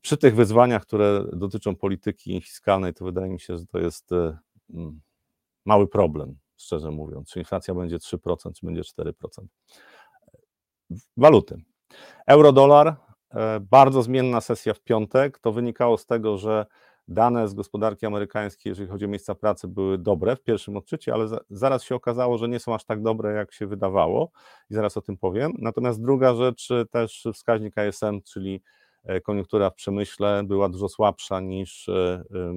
przy 0.02 0.18
tych 0.18 0.36
wyzwaniach, 0.36 0.82
które 0.82 1.24
dotyczą 1.34 1.76
polityki 1.76 2.42
fiskalnej, 2.42 2.94
to 2.94 3.06
wydaje 3.06 3.30
mi 3.30 3.40
się, 3.40 3.58
że 3.58 3.66
to 3.66 3.80
jest 3.80 4.12
e, 4.12 4.38
mm, 4.74 5.02
mały 5.66 5.88
problem, 5.88 6.38
szczerze 6.58 6.92
mówiąc. 6.92 7.30
Czy 7.30 7.40
inflacja 7.40 7.74
będzie 7.74 7.98
3%, 7.98 8.54
czy 8.54 8.66
będzie 8.66 8.82
4%. 8.84 9.48
Waluty. 11.18 11.62
Euro-dolar, 12.28 12.96
e, 13.32 13.60
bardzo 13.60 14.02
zmienna 14.02 14.42
sesja 14.42 14.74
w 14.74 14.80
piątek. 14.80 15.40
To 15.40 15.52
wynikało 15.52 15.98
z 15.98 16.06
tego, 16.06 16.38
że 16.38 16.66
dane 17.08 17.48
z 17.48 17.54
gospodarki 17.54 18.06
amerykańskiej, 18.06 18.70
jeżeli 18.70 18.90
chodzi 18.90 19.06
o 19.06 19.08
miejsca 19.08 19.36
pracy, 19.36 19.68
były 19.68 19.98
dobre 19.98 20.36
w 20.36 20.44
pierwszym 20.44 20.78
odczycie, 20.78 21.13
ale 21.13 21.28
zaraz 21.50 21.84
się 21.84 21.96
okazało, 21.96 22.38
że 22.38 22.50
nie 22.50 22.60
są 22.60 22.76
aż 22.76 22.86
tak 22.86 23.02
dobre, 23.02 23.34
jak 23.34 23.54
się 23.54 23.68
wydawało 23.68 24.32
i 24.70 24.74
zaraz 24.74 24.98
o 24.98 25.02
tym 25.02 25.18
powiem. 25.18 25.54
Natomiast 25.58 26.02
druga 26.02 26.36
rzecz, 26.36 26.70
też 26.92 27.28
wskaźnik 27.34 27.76
ISM, 27.90 28.22
czyli 28.22 28.62
koniunktura 29.24 29.70
w 29.70 29.76
przemyśle 29.76 30.43
była 30.43 30.70
dużo 30.70 30.89
słabsza 30.89 31.39
niż 31.39 31.89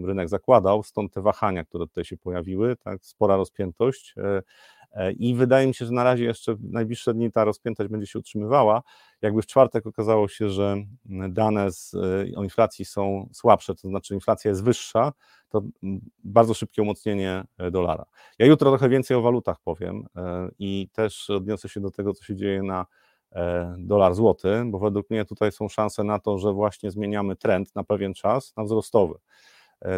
rynek 0.04 0.28
zakładał, 0.28 0.82
stąd 0.82 1.12
te 1.12 1.22
wahania, 1.22 1.64
które 1.64 1.86
tutaj 1.86 2.04
się 2.04 2.16
pojawiły, 2.16 2.76
tak, 2.76 3.04
spora 3.04 3.36
rozpiętość. 3.36 4.14
I 5.18 5.34
wydaje 5.34 5.66
mi 5.66 5.74
się, 5.74 5.84
że 5.84 5.92
na 5.92 6.04
razie 6.04 6.24
jeszcze 6.24 6.54
w 6.54 6.64
najbliższe 6.64 7.14
dni 7.14 7.32
ta 7.32 7.44
rozpiętość 7.44 7.90
będzie 7.90 8.06
się 8.06 8.18
utrzymywała. 8.18 8.82
Jakby 9.22 9.42
w 9.42 9.46
czwartek 9.46 9.86
okazało 9.86 10.28
się, 10.28 10.50
że 10.50 10.76
dane 11.28 11.72
z, 11.72 11.94
o 12.36 12.44
inflacji 12.44 12.84
są 12.84 13.28
słabsze, 13.32 13.74
to 13.74 13.88
znaczy 13.88 14.14
inflacja 14.14 14.48
jest 14.48 14.64
wyższa, 14.64 15.12
to 15.50 15.62
bardzo 16.24 16.54
szybkie 16.54 16.82
umocnienie 16.82 17.44
e, 17.58 17.70
dolara. 17.70 18.04
Ja 18.38 18.46
jutro 18.46 18.70
trochę 18.70 18.88
więcej 18.88 19.16
o 19.16 19.22
walutach 19.22 19.56
powiem 19.64 20.06
e, 20.16 20.48
i 20.58 20.88
też 20.92 21.30
odniosę 21.30 21.68
się 21.68 21.80
do 21.80 21.90
tego, 21.90 22.12
co 22.14 22.24
się 22.24 22.36
dzieje 22.36 22.62
na 22.62 22.80
e, 22.80 22.86
dolar 23.78 24.14
złoty, 24.14 24.62
bo 24.66 24.78
według 24.78 25.10
mnie 25.10 25.24
tutaj 25.24 25.52
są 25.52 25.68
szanse 25.68 26.04
na 26.04 26.18
to, 26.18 26.38
że 26.38 26.52
właśnie 26.52 26.90
zmieniamy 26.90 27.36
trend 27.36 27.74
na 27.74 27.84
pewien 27.84 28.14
czas 28.14 28.56
na 28.56 28.64
wzrostowy. 28.64 29.14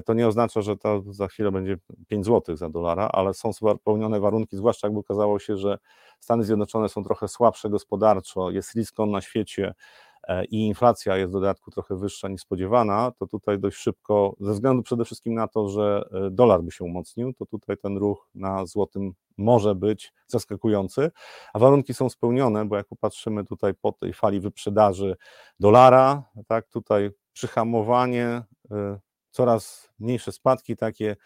To 0.05 0.15
nie 0.15 0.29
oznacza, 0.29 0.61
że 0.61 0.77
to 0.77 1.03
za 1.07 1.29
chwilę 1.29 1.53
będzie 1.53 1.77
5 2.09 2.27
zł 2.27 2.57
za 2.57 2.69
dolara, 2.69 3.09
ale 3.13 3.35
są 3.35 3.51
spełnione 3.53 4.21
warunki, 4.21 4.57
zwłaszcza 4.57 4.87
jakby 4.87 5.01
okazało 5.01 5.39
się, 5.39 5.57
że 5.57 5.79
Stany 6.21 6.45
Zjednoczone 6.45 6.89
są 6.89 7.05
trochę 7.05 7.29
słabsze 7.29 7.71
gospodarczo, 7.71 8.51
jest 8.51 8.75
riskon 8.75 9.11
na 9.11 9.21
świecie, 9.21 9.75
E, 9.75 10.12
i 10.51 10.67
inflacja 10.67 11.17
jest 11.17 11.31
w 11.31 11.33
dodatku 11.33 11.71
trochę 11.71 11.97
wyższa 11.97 12.29
niż 12.29 12.41
spodziewana, 12.41 13.13
to 13.19 13.27
tutaj 13.27 13.59
dość 13.59 13.77
szybko, 13.77 14.37
ze 14.41 14.53
względu 14.53 14.83
przede 14.83 15.05
wszystkim 15.05 15.35
na 15.35 15.49
to, 15.49 15.69
że 15.69 16.05
e, 16.13 16.31
dolar 16.31 16.63
by 16.63 16.71
się 16.71 16.85
umocnił, 16.85 17.33
to 17.33 17.47
tutaj 17.47 17.77
ten 17.79 17.97
ruch 17.97 18.29
na 18.35 18.67
złotym 18.67 19.13
może 19.37 19.75
być 19.75 20.13
zaskakujący, 20.27 21.11
a 21.53 21.59
warunki 21.59 21.95
są 21.95 22.09
spełnione, 22.09 22.65
bo 22.65 22.77
jak 22.77 22.87
popatrzymy 22.87 23.45
tutaj 23.45 23.75
po 23.75 23.93
tej 23.93 24.13
fali 24.13 24.41
wyprzedaży 24.41 25.17
dolara, 25.61 26.23
tak, 26.47 26.69
tutaj 26.69 27.11
przyhamowanie, 27.33 28.43
e, 28.71 28.99
coraz 29.31 29.91
mniejsze 29.99 30.33
spadki, 30.33 30.77
takie 30.77 31.17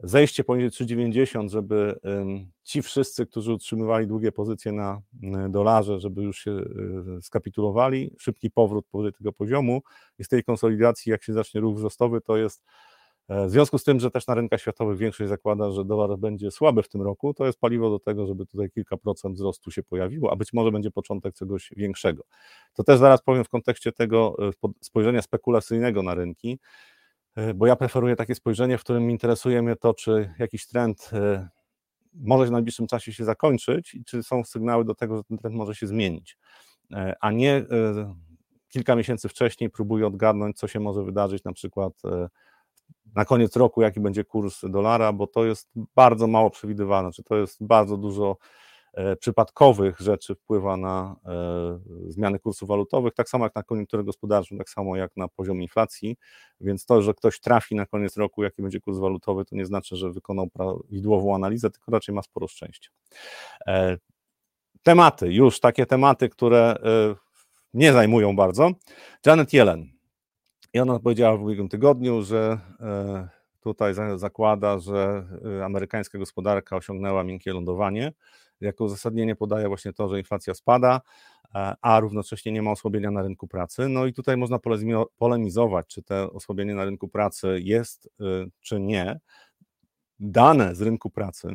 zejście 0.00 0.44
poniżej 0.44 0.70
3,90, 0.70 1.48
żeby 1.48 1.98
ci 2.64 2.82
wszyscy, 2.82 3.26
którzy 3.26 3.52
utrzymywali 3.52 4.06
długie 4.06 4.32
pozycje 4.32 4.72
na 4.72 5.02
dolarze, 5.48 6.00
żeby 6.00 6.22
już 6.22 6.38
się 6.38 6.50
y, 6.50 7.22
skapitulowali, 7.22 8.14
szybki 8.18 8.50
powrót 8.50 8.86
powyżej 8.90 9.12
tego 9.12 9.32
poziomu 9.32 9.82
i 10.18 10.24
z 10.24 10.28
tej 10.28 10.44
konsolidacji, 10.44 11.10
jak 11.10 11.24
się 11.24 11.32
zacznie 11.32 11.60
ruch 11.60 11.76
wzrostowy, 11.76 12.20
to 12.20 12.36
jest 12.36 12.64
e, 13.28 13.46
w 13.46 13.50
związku 13.50 13.78
z 13.78 13.84
tym, 13.84 14.00
że 14.00 14.10
też 14.10 14.26
na 14.26 14.34
rynkach 14.34 14.60
światowych 14.60 14.98
większość 14.98 15.28
zakłada, 15.28 15.70
że 15.70 15.84
dolar 15.84 16.18
będzie 16.18 16.50
słaby 16.50 16.82
w 16.82 16.88
tym 16.88 17.02
roku, 17.02 17.34
to 17.34 17.46
jest 17.46 17.60
paliwo 17.60 17.90
do 17.90 17.98
tego, 17.98 18.26
żeby 18.26 18.46
tutaj 18.46 18.70
kilka 18.70 18.96
procent 18.96 19.34
wzrostu 19.34 19.70
się 19.70 19.82
pojawiło, 19.82 20.32
a 20.32 20.36
być 20.36 20.52
może 20.52 20.72
będzie 20.72 20.90
początek 20.90 21.34
czegoś 21.34 21.72
większego. 21.76 22.22
To 22.74 22.84
też 22.84 22.98
zaraz 22.98 23.22
powiem 23.22 23.44
w 23.44 23.48
kontekście 23.48 23.92
tego 23.92 24.36
e, 24.48 24.68
spojrzenia 24.80 25.22
spekulacyjnego 25.22 26.02
na 26.02 26.14
rynki. 26.14 26.58
E, 27.36 27.54
bo 27.54 27.66
ja 27.66 27.76
preferuję 27.76 28.16
takie 28.16 28.34
spojrzenie, 28.34 28.78
w 28.78 28.80
którym 28.80 29.10
interesuje 29.10 29.62
mnie 29.62 29.76
to, 29.76 29.94
czy 29.94 30.34
jakiś 30.38 30.66
trend 30.66 31.10
e, 31.12 31.48
może 32.14 32.46
w 32.46 32.50
najbliższym 32.50 32.86
czasie 32.86 33.12
się 33.12 33.24
zakończyć 33.24 33.94
i 33.94 34.04
czy 34.04 34.22
są 34.22 34.44
sygnały 34.44 34.84
do 34.84 34.94
tego, 34.94 35.16
że 35.16 35.24
ten 35.24 35.38
trend 35.38 35.56
może 35.56 35.74
się 35.74 35.86
zmienić, 35.86 36.36
e, 36.92 37.14
a 37.20 37.30
nie 37.30 37.64
kilka 38.68 38.96
miesięcy 38.96 39.28
wcześniej 39.28 39.70
próbuję 39.70 40.06
odgadnąć, 40.06 40.58
co 40.58 40.68
się 40.68 40.80
może 40.80 41.04
wydarzyć 41.04 41.44
na 41.44 41.52
przykład 41.52 41.92
na 43.14 43.24
koniec 43.24 43.56
roku, 43.56 43.82
jaki 43.82 44.00
będzie 44.00 44.24
kurs 44.24 44.60
dolara, 44.62 45.12
bo 45.12 45.26
to 45.26 45.44
jest 45.44 45.70
bardzo 45.96 46.26
mało 46.26 46.50
przewidywalne, 46.50 47.12
czy 47.12 47.22
to 47.22 47.36
jest 47.36 47.64
bardzo 47.64 47.96
dużo 47.96 48.36
przypadkowych 49.20 50.00
rzeczy 50.00 50.34
wpływa 50.34 50.76
na 50.76 51.16
e, 51.26 52.10
zmiany 52.10 52.38
kursów 52.38 52.68
walutowych, 52.68 53.14
tak 53.14 53.28
samo 53.28 53.44
jak 53.44 53.54
na 53.54 53.62
koniunkturę 53.62 54.04
gospodarczą, 54.04 54.58
tak 54.58 54.70
samo 54.70 54.96
jak 54.96 55.16
na 55.16 55.28
poziom 55.28 55.62
inflacji, 55.62 56.16
więc 56.60 56.86
to, 56.86 57.02
że 57.02 57.14
ktoś 57.14 57.40
trafi 57.40 57.74
na 57.74 57.86
koniec 57.86 58.16
roku, 58.16 58.42
jaki 58.42 58.62
będzie 58.62 58.80
kurs 58.80 58.98
walutowy, 58.98 59.44
to 59.44 59.56
nie 59.56 59.66
znaczy, 59.66 59.96
że 59.96 60.12
wykonał 60.12 60.50
prawidłową 60.50 61.34
analizę, 61.34 61.70
tylko 61.70 61.92
raczej 61.92 62.14
ma 62.14 62.22
sporo 62.22 62.48
szczęścia. 62.48 62.90
E, 63.66 63.96
tematy, 64.82 65.32
już 65.32 65.60
takie 65.60 65.86
tematy, 65.86 66.28
które 66.28 66.76
mnie 67.74 67.92
zajmują 67.92 68.36
bardzo. 68.36 68.70
Janet 69.26 69.52
Yellen. 69.52 69.86
I 70.72 70.80
ona 70.80 70.98
powiedziała 70.98 71.36
w 71.36 71.42
ubiegłym 71.42 71.68
tygodniu, 71.68 72.22
że 72.22 72.58
tutaj 73.60 73.94
zakłada, 74.16 74.78
że 74.78 75.24
amerykańska 75.64 76.18
gospodarka 76.18 76.76
osiągnęła 76.76 77.24
miękkie 77.24 77.52
lądowanie 77.52 78.12
jako 78.60 78.84
uzasadnienie 78.84 79.36
podaje 79.36 79.68
właśnie 79.68 79.92
to, 79.92 80.08
że 80.08 80.18
inflacja 80.18 80.54
spada, 80.54 81.00
e, 81.54 81.74
a 81.82 82.00
równocześnie 82.00 82.52
nie 82.52 82.62
ma 82.62 82.70
osłabienia 82.70 83.10
na 83.10 83.22
rynku 83.22 83.48
pracy. 83.48 83.88
No 83.88 84.06
i 84.06 84.12
tutaj 84.12 84.36
można 84.36 84.58
polemizować, 85.18 85.86
czy 85.86 86.02
to 86.02 86.32
osłabienie 86.32 86.74
na 86.74 86.84
rynku 86.84 87.08
pracy 87.08 87.60
jest, 87.62 88.06
y, 88.06 88.50
czy 88.60 88.80
nie. 88.80 89.20
Dane 90.20 90.74
z 90.74 90.80
rynku 90.80 91.10
pracy, 91.10 91.48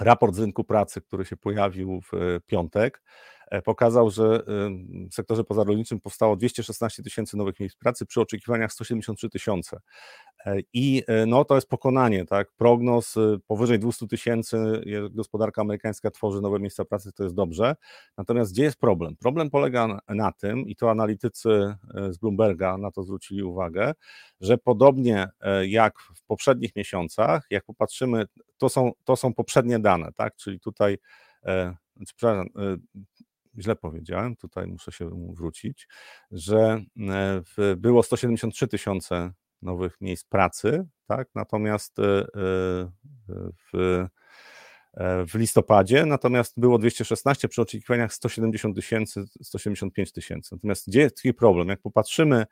raport 0.00 0.34
z 0.34 0.38
rynku 0.38 0.64
pracy, 0.64 1.00
który 1.00 1.24
się 1.24 1.36
pojawił 1.36 2.00
w 2.00 2.14
y, 2.14 2.40
piątek, 2.46 3.02
E, 3.37 3.37
pokazał, 3.64 4.10
że 4.10 4.42
w 5.10 5.14
sektorze 5.14 5.44
pozarolniczym 5.44 6.00
powstało 6.00 6.36
216 6.36 7.02
tysięcy 7.02 7.36
nowych 7.36 7.60
miejsc 7.60 7.76
pracy 7.76 8.06
przy 8.06 8.20
oczekiwaniach 8.20 8.72
173 8.72 9.28
tysiące. 9.28 9.80
E, 10.46 10.56
I 10.72 11.02
e, 11.06 11.26
no, 11.26 11.44
to 11.44 11.54
jest 11.54 11.68
pokonanie, 11.68 12.24
tak? 12.24 12.52
Prognoz 12.56 13.14
powyżej 13.46 13.78
200 13.78 14.06
tysięcy, 14.06 14.82
gospodarka 15.10 15.62
amerykańska 15.62 16.10
tworzy 16.10 16.40
nowe 16.40 16.60
miejsca 16.60 16.84
pracy, 16.84 17.12
to 17.12 17.22
jest 17.22 17.34
dobrze. 17.34 17.76
Natomiast 18.16 18.52
gdzie 18.52 18.62
jest 18.62 18.76
problem? 18.76 19.16
Problem 19.16 19.50
polega 19.50 20.00
na 20.08 20.32
tym, 20.32 20.66
i 20.66 20.76
to 20.76 20.90
analitycy 20.90 21.74
z 22.10 22.18
Bloomberga 22.18 22.78
na 22.78 22.90
to 22.90 23.02
zwrócili 23.02 23.42
uwagę, 23.42 23.92
że 24.40 24.58
podobnie 24.58 25.28
jak 25.66 25.98
w 26.00 26.22
poprzednich 26.26 26.76
miesiącach, 26.76 27.46
jak 27.50 27.64
popatrzymy, 27.64 28.24
to 28.58 28.68
są, 28.68 28.92
to 29.04 29.16
są 29.16 29.34
poprzednie 29.34 29.78
dane, 29.78 30.12
tak? 30.12 30.36
Czyli 30.36 30.60
tutaj, 30.60 30.98
przepraszam, 32.04 32.46
źle 33.58 33.76
powiedziałem, 33.76 34.36
tutaj 34.36 34.66
muszę 34.66 34.92
się 34.92 35.32
wrócić, 35.34 35.88
że 36.30 36.82
e, 37.58 37.76
było 37.76 38.02
173 38.02 38.68
tysiące 38.68 39.32
nowych 39.62 40.00
miejsc 40.00 40.24
pracy, 40.24 40.86
tak? 41.06 41.28
natomiast 41.34 41.98
e, 41.98 42.02
e, 42.02 42.26
w, 43.72 44.04
w 45.28 45.34
listopadzie, 45.34 46.06
natomiast 46.06 46.60
było 46.60 46.78
216 46.78 47.48
przy 47.48 47.62
oczekiwaniach 47.62 48.14
170 48.14 48.76
tysięcy, 48.76 49.24
175 49.42 50.12
tysięcy. 50.12 50.54
Natomiast 50.54 50.88
gdzie 50.88 51.00
jest 51.00 51.16
taki 51.16 51.34
problem? 51.34 51.68
Jak 51.68 51.80
popatrzymy 51.80 52.46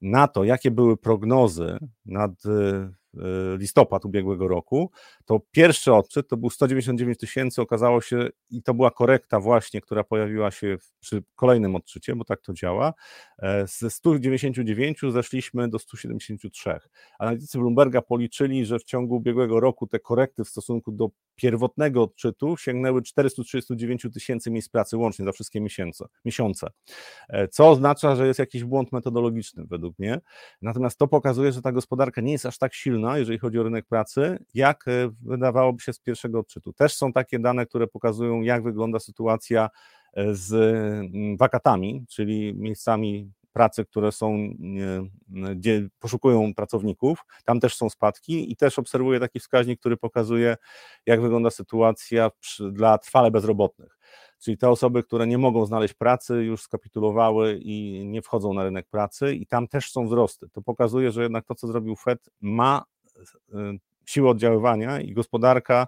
na 0.00 0.28
to, 0.28 0.44
jakie 0.44 0.70
były 0.70 0.96
prognozy 0.96 1.78
nad 2.06 2.32
listopad 3.58 4.04
ubiegłego 4.04 4.48
roku, 4.48 4.90
to 5.24 5.40
pierwszy 5.50 5.94
odczyt 5.94 6.28
to 6.28 6.36
był 6.36 6.50
199 6.50 7.18
tysięcy, 7.18 7.62
okazało 7.62 8.00
się, 8.00 8.28
i 8.50 8.62
to 8.62 8.74
była 8.74 8.90
korekta 8.90 9.40
właśnie, 9.40 9.80
która 9.80 10.04
pojawiła 10.04 10.50
się 10.50 10.76
przy 11.00 11.22
kolejnym 11.34 11.76
odczycie, 11.76 12.16
bo 12.16 12.24
tak 12.24 12.40
to 12.40 12.52
działa, 12.52 12.94
e, 13.38 13.66
ze 13.66 13.90
199 13.90 14.98
zeszliśmy 15.12 15.68
do 15.68 15.78
173. 15.78 16.90
Analitycy 17.18 17.58
Bloomberga 17.58 18.02
policzyli, 18.02 18.66
że 18.66 18.78
w 18.78 18.84
ciągu 18.84 19.16
ubiegłego 19.16 19.60
roku 19.60 19.86
te 19.86 19.98
korekty 19.98 20.44
w 20.44 20.48
stosunku 20.48 20.92
do 20.92 21.10
pierwotnego 21.34 22.02
odczytu 22.02 22.56
sięgnęły 22.56 23.02
439 23.02 24.06
tysięcy 24.14 24.50
miejsc 24.50 24.68
pracy 24.68 24.96
łącznie 24.96 25.24
za 25.24 25.32
wszystkie 25.32 25.60
miesiące, 25.60 26.06
miesiące, 26.24 26.66
co 27.50 27.70
oznacza, 27.70 28.16
że 28.16 28.26
jest 28.26 28.38
jakiś 28.38 28.64
błąd 28.64 28.92
metodologiczny 28.92 29.64
według 29.66 29.98
mnie. 29.98 30.20
Natomiast 30.62 30.98
to 30.98 31.08
pokazuje, 31.08 31.52
że 31.52 31.62
ta 31.62 31.72
gospodarka 31.72 32.20
nie 32.20 32.32
jest 32.32 32.46
aż 32.46 32.58
tak 32.58 32.74
silna, 32.74 32.97
jeżeli 33.04 33.38
chodzi 33.38 33.58
o 33.58 33.62
rynek 33.62 33.86
pracy, 33.86 34.38
jak 34.54 34.88
e, 34.88 35.10
wydawałoby 35.22 35.82
się 35.82 35.92
z 35.92 36.00
pierwszego 36.00 36.38
odczytu. 36.38 36.72
Też 36.72 36.94
są 36.94 37.12
takie 37.12 37.38
dane, 37.38 37.66
które 37.66 37.86
pokazują, 37.86 38.40
jak 38.40 38.62
wygląda 38.62 38.98
sytuacja 38.98 39.68
e, 40.14 40.34
z 40.34 40.52
mm, 40.52 41.36
wakatami, 41.36 42.04
czyli 42.08 42.54
miejscami 42.54 43.32
pracy, 43.52 43.84
które 43.84 44.12
są, 44.12 44.54
gdzie 45.56 45.88
poszukują 45.98 46.54
pracowników, 46.54 47.24
tam 47.44 47.60
też 47.60 47.76
są 47.76 47.90
spadki 47.90 48.52
i 48.52 48.56
też 48.56 48.78
obserwuję 48.78 49.20
taki 49.20 49.40
wskaźnik, 49.40 49.80
który 49.80 49.96
pokazuje, 49.96 50.56
jak 51.06 51.20
wygląda 51.20 51.50
sytuacja 51.50 52.30
dla 52.72 52.98
trwale 52.98 53.30
bezrobotnych. 53.30 53.97
Czyli 54.38 54.58
te 54.58 54.68
osoby, 54.68 55.02
które 55.02 55.26
nie 55.26 55.38
mogą 55.38 55.66
znaleźć 55.66 55.94
pracy, 55.94 56.34
już 56.34 56.62
skapitulowały 56.62 57.58
i 57.62 58.06
nie 58.06 58.22
wchodzą 58.22 58.54
na 58.54 58.64
rynek 58.64 58.86
pracy, 58.88 59.34
i 59.34 59.46
tam 59.46 59.68
też 59.68 59.92
są 59.92 60.06
wzrosty. 60.06 60.48
To 60.52 60.62
pokazuje, 60.62 61.12
że 61.12 61.22
jednak 61.22 61.44
to, 61.44 61.54
co 61.54 61.66
zrobił 61.66 61.96
Fed, 61.96 62.30
ma 62.40 62.84
y, 63.18 63.54
siłę 64.06 64.30
oddziaływania 64.30 65.00
i 65.00 65.12
gospodarka 65.12 65.86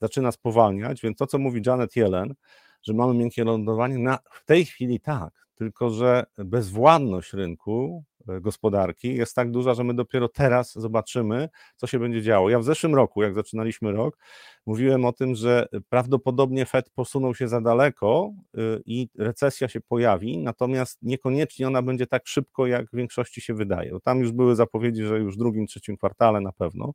zaczyna 0.00 0.32
spowalniać. 0.32 1.02
Więc 1.02 1.18
to, 1.18 1.26
co 1.26 1.38
mówi 1.38 1.62
Janet 1.66 1.96
Yellen, 1.96 2.34
że 2.82 2.94
mamy 2.94 3.14
miękkie 3.14 3.44
lądowanie, 3.44 3.98
na, 3.98 4.18
w 4.32 4.44
tej 4.44 4.64
chwili 4.64 5.00
tak, 5.00 5.46
tylko 5.54 5.90
że 5.90 6.24
bezwładność 6.38 7.32
rynku 7.32 8.04
e, 8.04 8.11
gospodarki 8.40 9.14
jest 9.14 9.34
tak 9.34 9.50
duża, 9.50 9.74
że 9.74 9.84
my 9.84 9.94
dopiero 9.94 10.28
teraz 10.28 10.72
zobaczymy, 10.72 11.48
co 11.76 11.86
się 11.86 11.98
będzie 11.98 12.22
działo. 12.22 12.50
Ja 12.50 12.58
w 12.58 12.64
zeszłym 12.64 12.94
roku, 12.94 13.22
jak 13.22 13.34
zaczynaliśmy 13.34 13.92
rok, 13.92 14.18
mówiłem 14.66 15.04
o 15.04 15.12
tym, 15.12 15.34
że 15.34 15.66
prawdopodobnie 15.88 16.66
Fed 16.66 16.90
posunął 16.90 17.34
się 17.34 17.48
za 17.48 17.60
daleko 17.60 18.32
y, 18.58 18.82
i 18.86 19.08
recesja 19.18 19.68
się 19.68 19.80
pojawi, 19.80 20.38
natomiast 20.38 20.98
niekoniecznie 21.02 21.66
ona 21.66 21.82
będzie 21.82 22.06
tak 22.06 22.26
szybko, 22.26 22.66
jak 22.66 22.90
w 22.90 22.96
większości 22.96 23.40
się 23.40 23.54
wydaje. 23.54 23.98
Tam 24.04 24.20
już 24.20 24.32
były 24.32 24.56
zapowiedzi, 24.56 25.02
że 25.02 25.18
już 25.18 25.34
w 25.34 25.38
drugim, 25.38 25.66
trzecim 25.66 25.96
kwartale 25.96 26.40
na 26.40 26.52
pewno. 26.52 26.94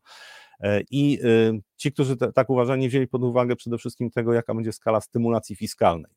E, 0.60 0.82
I 0.92 1.20
y, 1.24 1.62
ci, 1.76 1.92
którzy 1.92 2.18
tak 2.18 2.50
uważali, 2.50 2.90
wzięli 2.90 3.08
pod 3.08 3.24
uwagę 3.24 3.56
przede 3.56 3.78
wszystkim 3.78 4.12
tego, 4.12 4.34
jaka 4.34 4.54
będzie 4.56 4.74
skala 4.74 5.02
stymulacji 5.02 5.56
fiskalnej. 5.56 6.12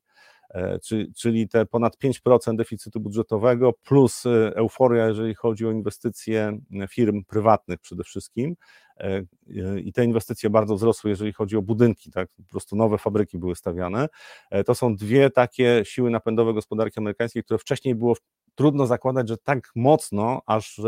E, 0.54 0.78
czyli 1.16 1.48
te 1.48 1.66
ponad 1.66 1.96
5% 1.96 2.56
deficytu 2.56 3.00
budżetowego 3.00 3.72
plus 3.72 4.26
e, 4.26 4.52
euforia, 4.56 5.06
jeżeli 5.06 5.34
chodzi 5.34 5.66
o 5.66 5.70
inwestycje 5.70 6.58
firm 6.88 7.24
prywatnych 7.24 7.80
przede 7.80 8.04
wszystkim. 8.04 8.56
E, 8.96 9.22
I 9.84 9.92
te 9.92 10.04
inwestycje 10.04 10.50
bardzo 10.50 10.74
wzrosły, 10.76 11.10
jeżeli 11.10 11.32
chodzi 11.32 11.56
o 11.56 11.62
budynki, 11.62 12.10
tak? 12.10 12.28
po 12.36 12.42
prostu 12.50 12.76
nowe 12.76 12.98
fabryki 12.98 13.38
były 13.38 13.56
stawiane. 13.56 14.08
To 14.66 14.74
są 14.74 14.96
dwie 14.96 15.30
takie 15.30 15.82
siły 15.84 16.10
napędowe 16.10 16.54
gospodarki 16.54 17.00
amerykańskiej, 17.00 17.44
które 17.44 17.58
wcześniej 17.58 17.94
było 17.94 18.16
trudno 18.54 18.86
zakładać, 18.86 19.28
że 19.28 19.36
tak 19.36 19.70
mocno, 19.74 20.42
aż 20.46 20.80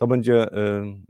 to 0.00 0.06
będzie 0.06 0.46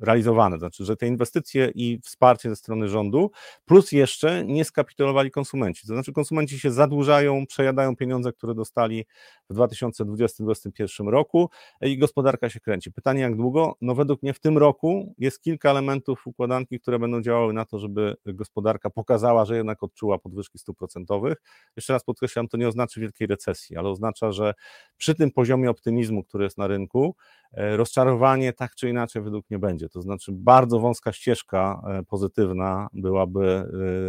realizowane. 0.00 0.58
Znaczy, 0.58 0.84
że 0.84 0.96
te 0.96 1.06
inwestycje 1.06 1.70
i 1.74 2.00
wsparcie 2.02 2.48
ze 2.48 2.56
strony 2.56 2.88
rządu, 2.88 3.30
plus 3.64 3.92
jeszcze 3.92 4.44
nie 4.44 4.64
skapitulowali 4.64 5.30
konsumenci. 5.30 5.86
To 5.86 5.92
znaczy, 5.92 6.12
konsumenci 6.12 6.60
się 6.60 6.70
zadłużają, 6.70 7.46
przejadają 7.46 7.96
pieniądze, 7.96 8.32
które 8.32 8.54
dostali 8.54 9.04
w 9.50 9.54
2020-2021 9.54 11.08
roku 11.08 11.50
i 11.80 11.98
gospodarka 11.98 12.50
się 12.50 12.60
kręci. 12.60 12.92
Pytanie, 12.92 13.20
jak 13.20 13.36
długo? 13.36 13.76
No, 13.80 13.94
według 13.94 14.22
mnie 14.22 14.32
w 14.32 14.40
tym 14.40 14.58
roku 14.58 15.14
jest 15.18 15.42
kilka 15.42 15.70
elementów 15.70 16.26
układanki, 16.26 16.80
które 16.80 16.98
będą 16.98 17.22
działały 17.22 17.52
na 17.52 17.64
to, 17.64 17.78
żeby 17.78 18.16
gospodarka 18.26 18.90
pokazała, 18.90 19.44
że 19.44 19.56
jednak 19.56 19.82
odczuła 19.82 20.18
podwyżki 20.18 20.58
stóp 20.58 20.78
procentowych. 20.78 21.42
Jeszcze 21.76 21.92
raz 21.92 22.04
podkreślam, 22.04 22.48
to 22.48 22.56
nie 22.56 22.68
oznacza 22.68 23.00
wielkiej 23.00 23.26
recesji, 23.26 23.76
ale 23.76 23.88
oznacza, 23.88 24.32
że 24.32 24.54
przy 24.96 25.14
tym 25.14 25.30
poziomie 25.30 25.70
optymizmu, 25.70 26.24
który 26.24 26.44
jest 26.44 26.58
na 26.58 26.66
rynku, 26.66 27.16
e, 27.16 27.39
rozczarowanie 27.52 28.52
tak 28.52 28.74
czy 28.74 28.88
inaczej 28.88 29.22
według 29.22 29.50
mnie 29.50 29.58
będzie. 29.58 29.88
To 29.88 30.02
znaczy 30.02 30.32
bardzo 30.34 30.80
wąska 30.80 31.12
ścieżka 31.12 31.82
e, 31.86 32.02
pozytywna 32.02 32.88
byłaby 32.92 33.46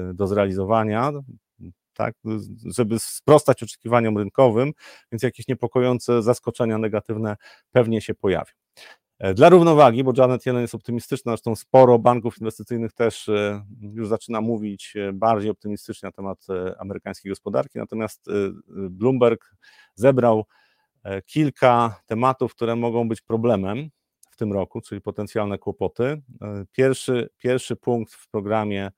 e, 0.09 0.13
do 0.13 0.27
zrealizowania, 0.27 1.11
tak, 1.93 2.15
żeby 2.65 2.99
sprostać 2.99 3.63
oczekiwaniom 3.63 4.17
rynkowym, 4.17 4.71
więc 5.11 5.23
jakieś 5.23 5.47
niepokojące 5.47 6.21
zaskoczenia 6.21 6.77
negatywne 6.77 7.35
pewnie 7.71 8.01
się 8.01 8.13
pojawią. 8.13 8.51
Dla 9.35 9.49
równowagi, 9.49 10.03
bo 10.03 10.13
Janet 10.17 10.45
Yellen 10.45 10.61
jest 10.61 10.75
optymistyczna, 10.75 11.31
zresztą 11.31 11.55
sporo 11.55 11.99
banków 11.99 12.37
inwestycyjnych 12.37 12.93
też 12.93 13.29
już 13.81 14.07
zaczyna 14.07 14.41
mówić 14.41 14.93
bardziej 15.13 15.51
optymistycznie 15.51 16.07
na 16.07 16.11
temat 16.11 16.45
amerykańskiej 16.79 17.29
gospodarki, 17.29 17.79
natomiast 17.79 18.25
Bloomberg 18.89 19.55
zebrał 19.95 20.45
E, 20.45 20.60
kilka 21.25 22.01
tematów, 22.05 22.55
które 22.55 22.75
mogą 22.75 23.07
być 23.07 23.21
problemem 23.21 23.89
w 24.31 24.37
tym 24.37 24.53
roku, 24.53 24.81
czyli 24.81 25.01
potencjalne 25.01 25.57
kłopoty. 25.57 26.03
E, 26.03 26.21
pierwszy, 26.71 27.29
pierwszy 27.37 27.75
punkt 27.75 28.13
w 28.13 28.29
programie 28.29 28.91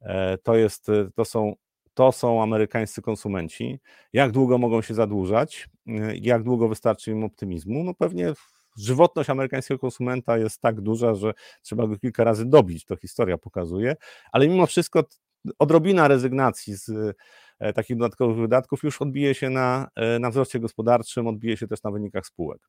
e, 0.00 0.38
to, 0.38 0.56
jest, 0.56 0.86
to, 1.14 1.24
są, 1.24 1.54
to 1.94 2.12
są 2.12 2.42
amerykańscy 2.42 3.02
konsumenci. 3.02 3.80
Jak 4.12 4.32
długo 4.32 4.58
mogą 4.58 4.82
się 4.82 4.94
zadłużać? 4.94 5.68
Jak 6.20 6.42
długo 6.42 6.68
wystarczy 6.68 7.10
im 7.10 7.24
optymizmu? 7.24 7.84
No 7.84 7.94
pewnie 7.94 8.32
żywotność 8.78 9.30
amerykańskiego 9.30 9.78
konsumenta 9.78 10.38
jest 10.38 10.60
tak 10.60 10.80
duża, 10.80 11.14
że 11.14 11.32
trzeba 11.62 11.86
go 11.86 11.98
kilka 11.98 12.24
razy 12.24 12.46
dobić, 12.46 12.84
to 12.84 12.96
historia 12.96 13.38
pokazuje, 13.38 13.96
ale 14.32 14.48
mimo 14.48 14.66
wszystko 14.66 15.04
odrobina 15.58 16.08
rezygnacji 16.08 16.74
z 16.74 16.88
E, 16.88 17.14
takich 17.74 17.96
dodatkowych 17.96 18.36
wydatków 18.36 18.82
już 18.82 19.02
odbije 19.02 19.34
się 19.34 19.50
na, 19.50 19.88
e, 19.96 20.18
na 20.18 20.30
wzroście 20.30 20.60
gospodarczym, 20.60 21.26
odbije 21.26 21.56
się 21.56 21.66
też 21.66 21.82
na 21.82 21.90
wynikach 21.90 22.26
spółek. 22.26 22.60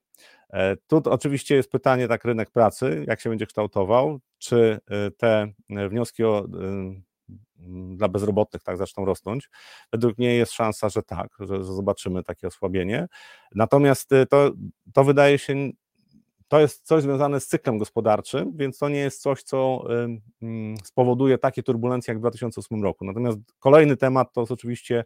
E, 0.50 0.76
tu 0.88 1.02
oczywiście 1.06 1.56
jest 1.56 1.71
pytanie, 1.71 2.08
tak, 2.08 2.26
rynek 2.26 2.52
pracy, 2.52 3.06
jak 3.08 3.21
się 3.21 3.30
będzie 3.30 3.45
kształtował, 3.45 4.19
czy 4.38 4.80
te 5.17 5.47
wnioski 5.89 6.23
o 6.23 6.47
dla 7.95 8.08
bezrobotnych 8.08 8.63
tak 8.63 8.78
zaczną 8.78 9.06
rosnąć. 9.06 9.50
Według 9.91 10.17
mnie 10.17 10.36
jest 10.36 10.52
szansa, 10.52 10.89
że 10.89 11.04
tak, 11.04 11.28
że, 11.39 11.58
że 11.58 11.73
zobaczymy 11.73 12.23
takie 12.23 12.47
osłabienie. 12.47 13.08
Natomiast 13.56 14.10
to, 14.30 14.52
to 14.93 15.04
wydaje 15.04 15.38
się 15.38 15.54
to 16.47 16.60
jest 16.60 16.88
coś 16.88 17.03
związane 17.03 17.39
z 17.39 17.47
cyklem 17.47 17.77
gospodarczym, 17.77 18.51
więc 18.55 18.77
to 18.77 18.89
nie 18.89 18.99
jest 18.99 19.21
coś, 19.21 19.43
co 19.43 19.83
mm, 20.41 20.77
spowoduje 20.83 21.38
takie 21.38 21.63
turbulencje 21.63 22.12
jak 22.12 22.17
w 22.17 22.21
2008 22.21 22.83
roku. 22.83 23.05
Natomiast 23.05 23.38
kolejny 23.60 23.97
temat 23.97 24.33
to 24.33 24.41
jest 24.41 24.51
oczywiście 24.51 25.03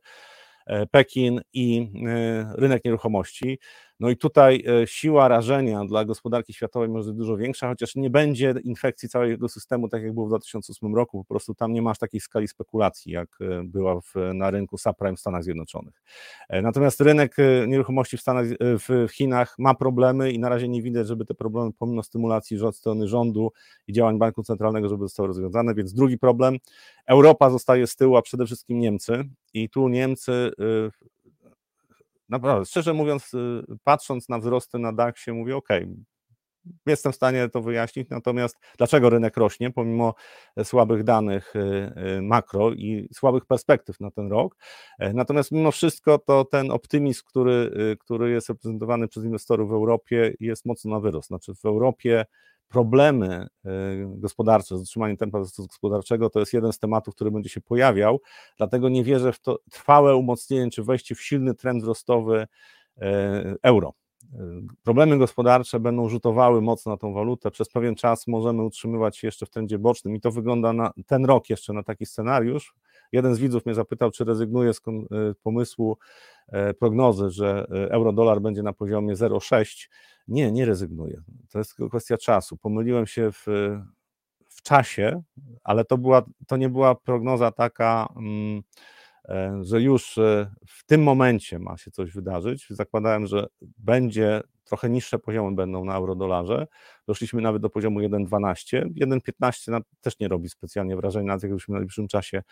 e, 0.65 0.85
Pekin 0.85 1.41
i 1.53 1.91
e, 2.07 2.53
rynek 2.55 2.85
nieruchomości. 2.85 3.59
No 4.01 4.09
i 4.09 4.17
tutaj 4.17 4.63
e, 4.83 4.87
siła 4.87 5.27
rażenia 5.27 5.85
dla 5.85 6.05
gospodarki 6.05 6.53
światowej 6.53 6.89
może 6.89 7.09
być 7.09 7.17
dużo 7.17 7.37
większa, 7.37 7.67
chociaż 7.67 7.95
nie 7.95 8.09
będzie 8.09 8.53
infekcji 8.63 9.09
całego 9.09 9.49
systemu, 9.49 9.89
tak 9.89 10.03
jak 10.03 10.13
było 10.13 10.25
w 10.25 10.29
2008 10.29 10.95
roku. 10.95 11.23
Po 11.23 11.33
prostu 11.33 11.55
tam 11.55 11.73
nie 11.73 11.81
masz 11.81 11.97
takiej 11.99 12.19
skali 12.19 12.47
spekulacji, 12.47 13.11
jak 13.11 13.29
e, 13.41 13.63
była 13.63 14.01
w, 14.01 14.13
na 14.33 14.51
rynku 14.51 14.77
subprime 14.77 15.15
w 15.15 15.19
Stanach 15.19 15.43
Zjednoczonych. 15.43 16.01
E, 16.49 16.61
natomiast 16.61 17.01
rynek 17.01 17.35
nieruchomości 17.67 18.17
w, 18.17 18.21
Stanach, 18.21 18.45
w 18.59 19.07
Chinach 19.11 19.55
ma 19.59 19.75
problemy 19.75 20.31
i 20.31 20.39
na 20.39 20.49
razie 20.49 20.67
nie 20.67 20.81
widać, 20.81 21.07
żeby 21.07 21.25
te 21.25 21.33
problemy, 21.33 21.71
pomimo 21.79 22.03
stymulacji 22.03 22.61
od 22.61 22.75
strony 22.75 23.07
rządu 23.07 23.51
i 23.87 23.93
działań 23.93 24.17
Banku 24.17 24.43
Centralnego, 24.43 24.89
żeby 24.89 25.03
zostały 25.03 25.27
rozwiązane. 25.27 25.75
Więc 25.75 25.93
drugi 25.93 26.17
problem, 26.17 26.57
Europa 27.07 27.49
zostaje 27.49 27.87
z 27.87 27.95
tyłu, 27.95 28.17
a 28.17 28.21
przede 28.21 28.45
wszystkim 28.45 28.79
Niemcy. 28.79 29.23
I 29.53 29.69
tu 29.69 29.87
Niemcy 29.87 30.51
naprawdę, 32.31 32.65
szczerze 32.65 32.93
mówiąc, 32.93 33.33
y, 33.33 33.63
patrząc 33.83 34.29
na 34.29 34.39
wzrosty 34.39 34.79
na 34.79 34.93
DAX-ie, 34.93 35.37
mówię, 35.37 35.55
ok, 35.55 35.69
jestem 36.85 37.11
w 37.11 37.15
stanie 37.15 37.49
to 37.49 37.61
wyjaśnić, 37.61 38.09
natomiast 38.09 38.57
dlaczego 38.77 39.09
rynek 39.09 39.37
rośnie, 39.37 39.71
pomimo 39.71 40.13
e, 40.55 40.65
słabych 40.65 41.03
danych 41.03 41.55
y, 41.55 41.59
y, 42.17 42.21
makro 42.21 42.71
i 42.71 43.09
słabych 43.13 43.45
perspektyw 43.45 43.99
na 43.99 44.11
ten 44.11 44.29
rok. 44.29 44.55
E, 44.99 45.13
natomiast 45.13 45.51
mimo 45.51 45.71
wszystko 45.71 46.17
to 46.17 46.45
ten 46.45 46.71
optymizm, 46.71 47.21
który, 47.25 47.71
który 47.99 48.31
jest 48.31 48.49
reprezentowany 48.49 49.07
przez 49.07 49.23
inwestorów 49.25 49.69
w 49.69 49.73
Europie 49.73 50.33
jest 50.39 50.65
mocno 50.65 50.91
na 50.91 50.99
wyrost. 50.99 51.27
Znaczy 51.27 51.55
w 51.55 51.65
Europie 51.65 52.25
problemy 52.71 53.47
y, 53.65 53.69
gospodarcze, 54.07 54.77
zatrzymanie 54.77 55.17
tempa 55.17 55.39
wzrostu 55.39 55.67
gospodarczego 55.67 56.29
to 56.29 56.39
jest 56.39 56.53
jeden 56.53 56.73
z 56.73 56.79
tematów, 56.79 57.15
który 57.15 57.31
będzie 57.31 57.49
się 57.49 57.61
pojawiał, 57.61 58.21
dlatego 58.57 58.89
nie 58.89 59.03
wierzę 59.03 59.33
w 59.33 59.39
to 59.39 59.59
trwałe 59.71 60.15
umocnienie 60.15 60.71
czy 60.71 60.83
wejście 60.83 61.15
w 61.15 61.21
silny 61.21 61.53
trend 61.53 61.81
wzrostowy 61.83 62.47
y, 62.97 63.01
euro. 63.63 63.93
Y, 64.23 64.37
problemy 64.83 65.17
gospodarcze 65.17 65.79
będą 65.79 66.09
rzutowały 66.09 66.61
mocno 66.61 66.91
na 66.91 66.97
tą 66.97 67.13
walutę. 67.13 67.51
Przez 67.51 67.69
pewien 67.69 67.95
czas 67.95 68.27
możemy 68.27 68.63
utrzymywać 68.63 69.17
się 69.17 69.27
jeszcze 69.27 69.45
w 69.45 69.49
trendzie 69.49 69.79
bocznym 69.79 70.15
i 70.15 70.21
to 70.21 70.31
wygląda 70.31 70.73
na 70.73 70.91
ten 71.05 71.25
rok 71.25 71.49
jeszcze 71.49 71.73
na 71.73 71.83
taki 71.83 72.05
scenariusz. 72.05 72.73
Jeden 73.11 73.35
z 73.35 73.39
widzów 73.39 73.65
mnie 73.65 73.75
zapytał, 73.75 74.11
czy 74.11 74.23
rezygnuje 74.23 74.73
z 74.73 74.81
pomysłu 75.43 75.97
prognozy, 76.79 77.29
że 77.29 77.65
euro-dolar 77.69 78.41
będzie 78.41 78.63
na 78.63 78.73
poziomie 78.73 79.15
0,6 79.15 79.87
nie, 80.27 80.51
nie 80.51 80.65
rezygnuję. 80.65 81.21
To 81.51 81.57
jest 81.57 81.75
tylko 81.75 81.89
kwestia 81.89 82.17
czasu. 82.17 82.57
Pomyliłem 82.57 83.07
się 83.07 83.31
w, 83.31 83.45
w 84.49 84.61
czasie, 84.61 85.21
ale 85.63 85.85
to, 85.85 85.97
była, 85.97 86.25
to 86.47 86.57
nie 86.57 86.69
była 86.69 86.95
prognoza 86.95 87.51
taka, 87.51 88.13
mm, 88.17 88.57
e, 88.57 88.61
że 89.61 89.81
już 89.81 90.17
e, 90.17 90.51
w 90.67 90.85
tym 90.85 91.03
momencie 91.03 91.59
ma 91.59 91.77
się 91.77 91.91
coś 91.91 92.11
wydarzyć. 92.11 92.67
Zakładałem, 92.69 93.27
że 93.27 93.47
będzie 93.77 94.41
trochę 94.63 94.89
niższe 94.89 95.19
poziomy 95.19 95.55
będą 95.55 95.85
na 95.85 95.95
euro-dolarze. 95.95 96.67
Doszliśmy 97.07 97.41
nawet 97.41 97.61
do 97.61 97.69
poziomu 97.69 97.99
1,12. 97.99 98.83
1,15 99.01 99.81
też 100.01 100.19
nie 100.19 100.27
robi 100.27 100.49
specjalnie 100.49 100.95
wrażenia, 100.95 101.27
nawet 101.27 101.43
jakbyśmy 101.43 101.73
na 101.73 101.79
najbliższym 101.79 102.07
czasie 102.07 102.43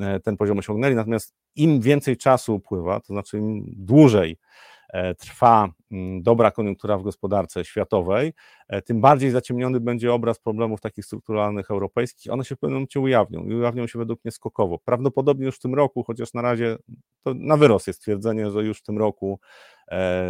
e, 0.00 0.20
ten 0.20 0.36
poziom 0.36 0.58
osiągnęli. 0.58 0.94
Natomiast 0.94 1.34
im 1.56 1.80
więcej 1.80 2.16
czasu 2.16 2.54
upływa, 2.54 3.00
to 3.00 3.06
znaczy 3.06 3.38
im 3.38 3.64
dłużej 3.76 4.36
E, 4.36 4.75
trwa 5.18 5.68
mm, 5.90 6.22
dobra 6.22 6.50
koniunktura 6.50 6.98
w 6.98 7.02
gospodarce 7.02 7.64
światowej, 7.64 8.32
e, 8.68 8.82
tym 8.82 9.00
bardziej 9.00 9.30
zaciemniony 9.30 9.80
będzie 9.80 10.12
obraz 10.12 10.38
problemów 10.38 10.80
takich 10.80 11.04
strukturalnych 11.04 11.70
europejskich. 11.70 12.32
One 12.32 12.44
się 12.44 12.56
w 12.56 12.58
pewnym 12.58 12.74
momencie 12.74 13.00
ujawnią 13.00 13.44
i 13.44 13.54
ujawnią 13.54 13.86
się 13.86 13.98
według 13.98 14.24
mnie 14.24 14.32
skokowo. 14.32 14.78
Prawdopodobnie 14.78 15.46
już 15.46 15.56
w 15.56 15.60
tym 15.60 15.74
roku, 15.74 16.02
chociaż 16.02 16.34
na 16.34 16.42
razie 16.42 16.76
to 17.22 17.34
na 17.34 17.56
wyrost 17.56 17.86
jest 17.86 18.02
twierdzenie, 18.02 18.50
że 18.50 18.62
już 18.62 18.78
w 18.78 18.82
tym 18.82 18.98
roku 18.98 19.40
e, 19.90 20.24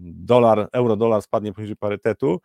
dolar, 0.00 0.68
euro-dolar 0.72 1.22
spadnie 1.22 1.52
poniżej 1.52 1.76
parytetu. 1.76 2.40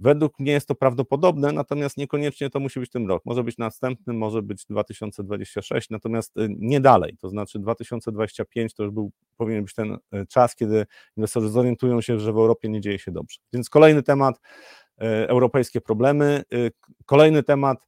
Według 0.00 0.38
mnie 0.38 0.52
jest 0.52 0.68
to 0.68 0.74
prawdopodobne, 0.74 1.52
natomiast 1.52 1.96
niekoniecznie 1.96 2.50
to 2.50 2.60
musi 2.60 2.80
być 2.80 2.90
ten 2.90 3.08
rok. 3.08 3.22
Może 3.24 3.44
być 3.44 3.58
następny, 3.58 4.12
może 4.12 4.42
być 4.42 4.64
2026, 4.66 5.90
natomiast 5.90 6.36
y, 6.36 6.48
nie 6.58 6.80
dalej. 6.80 7.16
To 7.20 7.28
znaczy 7.28 7.58
2025 7.58 8.74
to 8.74 8.82
już 8.82 8.92
był, 8.92 9.10
powinien 9.36 9.64
być 9.64 9.74
ten 9.74 9.92
y, 9.92 10.26
czas, 10.26 10.56
kiedy 10.56 10.86
inwestorzy 11.16 11.48
zorientują 11.48 12.00
się, 12.00 12.18
że 12.20 12.32
w 12.32 12.36
Europie 12.36 12.68
nie 12.68 12.80
dzieje 12.80 12.98
się 12.98 13.12
dobrze. 13.12 13.38
Więc 13.52 13.70
kolejny 13.70 14.02
temat, 14.02 14.36
y, 14.36 15.04
europejskie 15.28 15.80
problemy. 15.80 16.42
Kolejny 17.06 17.42
temat, 17.42 17.86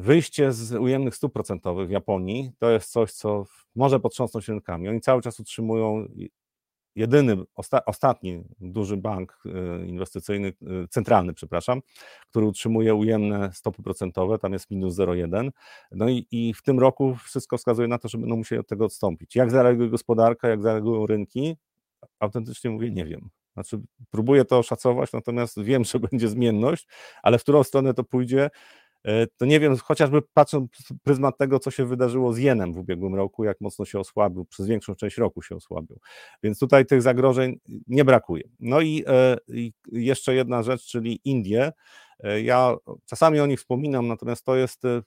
wyjście 0.00 0.52
z 0.52 0.72
ujemnych 0.72 1.16
stóp 1.16 1.32
procentowych 1.32 1.88
w 1.88 1.90
Japonii. 1.90 2.52
To 2.58 2.70
jest 2.70 2.92
coś, 2.92 3.12
co 3.12 3.44
może 3.74 4.00
potrząsnąć 4.00 4.48
rynkami. 4.48 4.88
Oni 4.88 5.00
cały 5.00 5.22
czas 5.22 5.40
utrzymują 5.40 6.08
jedyny, 6.96 7.36
osta, 7.54 7.84
ostatni 7.84 8.44
duży 8.60 8.96
bank 8.96 9.38
e, 9.46 9.86
inwestycyjny, 9.86 10.48
e, 10.48 10.88
centralny, 10.88 11.34
przepraszam, 11.34 11.80
który 12.30 12.46
utrzymuje 12.46 12.94
ujemne 12.94 13.50
stopy 13.52 13.82
procentowe, 13.82 14.38
tam 14.38 14.52
jest 14.52 14.70
minus 14.70 14.94
0,1. 14.94 15.50
No 15.92 16.08
i, 16.08 16.26
i 16.30 16.54
w 16.54 16.62
tym 16.62 16.78
roku 16.78 17.16
wszystko 17.24 17.58
wskazuje 17.58 17.88
na 17.88 17.98
to, 17.98 18.08
że 18.08 18.18
będą 18.18 18.36
musieli 18.36 18.60
od 18.60 18.68
tego 18.68 18.84
odstąpić. 18.84 19.36
Jak 19.36 19.50
zareaguje 19.50 19.88
gospodarka, 19.88 20.48
jak 20.48 20.62
zareagują 20.62 21.06
rynki? 21.06 21.56
Autentycznie 22.20 22.70
mówię, 22.70 22.90
nie 22.90 23.04
wiem. 23.04 23.30
Znaczy, 23.54 23.80
próbuję 24.10 24.44
to 24.44 24.58
oszacować, 24.58 25.12
natomiast 25.12 25.62
wiem, 25.62 25.84
że 25.92 25.98
będzie 25.98 26.28
zmienność, 26.28 26.88
ale 27.22 27.38
w 27.38 27.42
którą 27.42 27.62
stronę 27.62 27.94
to 27.94 28.04
pójdzie, 28.04 28.50
to 29.36 29.46
nie 29.46 29.60
wiem, 29.60 29.76
chociażby 29.76 30.22
patrząc 30.34 30.70
pryzmat 31.02 31.38
tego, 31.38 31.58
co 31.58 31.70
się 31.70 31.84
wydarzyło 31.86 32.32
z 32.32 32.38
jenem 32.38 32.72
w 32.72 32.78
ubiegłym 32.78 33.14
roku, 33.14 33.44
jak 33.44 33.60
mocno 33.60 33.84
się 33.84 34.00
osłabił, 34.00 34.44
przez 34.44 34.66
większą 34.66 34.94
część 34.94 35.16
roku 35.18 35.42
się 35.42 35.56
osłabił. 35.56 36.00
Więc 36.42 36.58
tutaj 36.58 36.86
tych 36.86 37.02
zagrożeń 37.02 37.60
nie 37.86 38.04
brakuje. 38.04 38.42
No 38.60 38.80
i, 38.80 39.04
e, 39.06 39.36
i 39.48 39.72
jeszcze 39.92 40.34
jedna 40.34 40.62
rzecz, 40.62 40.86
czyli 40.86 41.20
Indie. 41.24 41.72
E, 42.20 42.40
ja 42.40 42.76
czasami 43.06 43.40
o 43.40 43.46
nich 43.46 43.58
wspominam, 43.58 44.08
natomiast 44.08 44.44
to 44.44 44.56
jest, 44.56 44.84
e, 44.84 45.02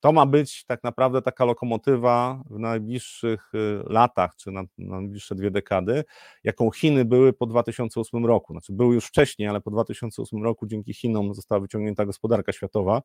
to 0.00 0.12
ma 0.12 0.26
być 0.26 0.64
tak 0.64 0.82
naprawdę 0.84 1.22
taka 1.22 1.44
lokomotywa 1.44 2.42
w 2.50 2.58
najbliższych 2.58 3.52
e, 3.54 3.92
latach, 3.92 4.36
czy 4.36 4.50
na, 4.50 4.62
na 4.78 5.00
najbliższe 5.00 5.34
dwie 5.34 5.50
dekady, 5.50 6.04
jaką 6.44 6.70
Chiny 6.70 7.04
były 7.04 7.32
po 7.32 7.46
2008 7.46 8.26
roku. 8.26 8.52
Znaczy 8.52 8.72
były 8.72 8.94
już 8.94 9.06
wcześniej, 9.06 9.48
ale 9.48 9.60
po 9.60 9.70
2008 9.70 10.42
roku 10.42 10.66
dzięki 10.66 10.94
Chinom 10.94 11.34
została 11.34 11.60
wyciągnięta 11.60 12.06
gospodarka 12.06 12.52
światowa 12.52 13.02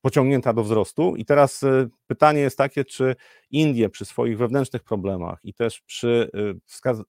pociągnięta 0.00 0.52
do 0.52 0.62
wzrostu. 0.62 1.16
I 1.16 1.24
teraz 1.24 1.62
y, 1.62 1.88
pytanie 2.06 2.40
jest 2.40 2.58
takie, 2.58 2.84
czy 2.84 3.16
Indie 3.50 3.88
przy 3.88 4.04
swoich 4.04 4.38
wewnętrznych 4.38 4.82
problemach 4.82 5.38
i 5.44 5.54
też 5.54 5.80
przy 5.80 6.30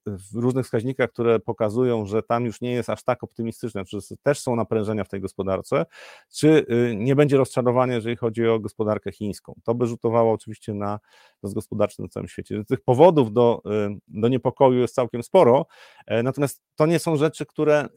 y, 0.07 0.41
różnych 0.41 0.65
wskaźnikach, 0.65 1.11
które 1.11 1.39
pokazują, 1.39 2.05
że 2.05 2.23
tam 2.23 2.45
już 2.45 2.61
nie 2.61 2.71
jest 2.71 2.89
aż 2.89 3.03
tak 3.03 3.23
optymistyczne, 3.23 3.85
czy 3.85 3.97
też 4.23 4.39
są 4.39 4.55
naprężenia 4.55 5.03
w 5.03 5.09
tej 5.09 5.21
gospodarce, 5.21 5.85
czy 6.33 6.47
y, 6.47 6.95
nie 6.95 7.15
będzie 7.15 7.37
rozczarowania, 7.37 7.95
jeżeli 7.95 8.15
chodzi 8.15 8.47
o 8.47 8.59
gospodarkę 8.59 9.11
chińską. 9.11 9.55
To 9.63 9.75
by 9.75 9.87
rzutowało 9.87 10.33
oczywiście 10.33 10.73
na 10.73 10.99
wzrost 11.43 11.55
gospodarczy 11.55 12.01
na 12.01 12.07
całym 12.07 12.27
świecie. 12.27 12.63
Tych 12.67 12.81
powodów 12.81 13.33
do, 13.33 13.61
do 14.07 14.27
niepokoju 14.27 14.79
jest 14.79 14.95
całkiem 14.95 15.23
sporo, 15.23 15.65
e, 16.07 16.23
natomiast 16.23 16.61
to 16.75 16.85
nie 16.85 16.99
są 16.99 17.15
rzeczy, 17.15 17.45
które 17.45 17.87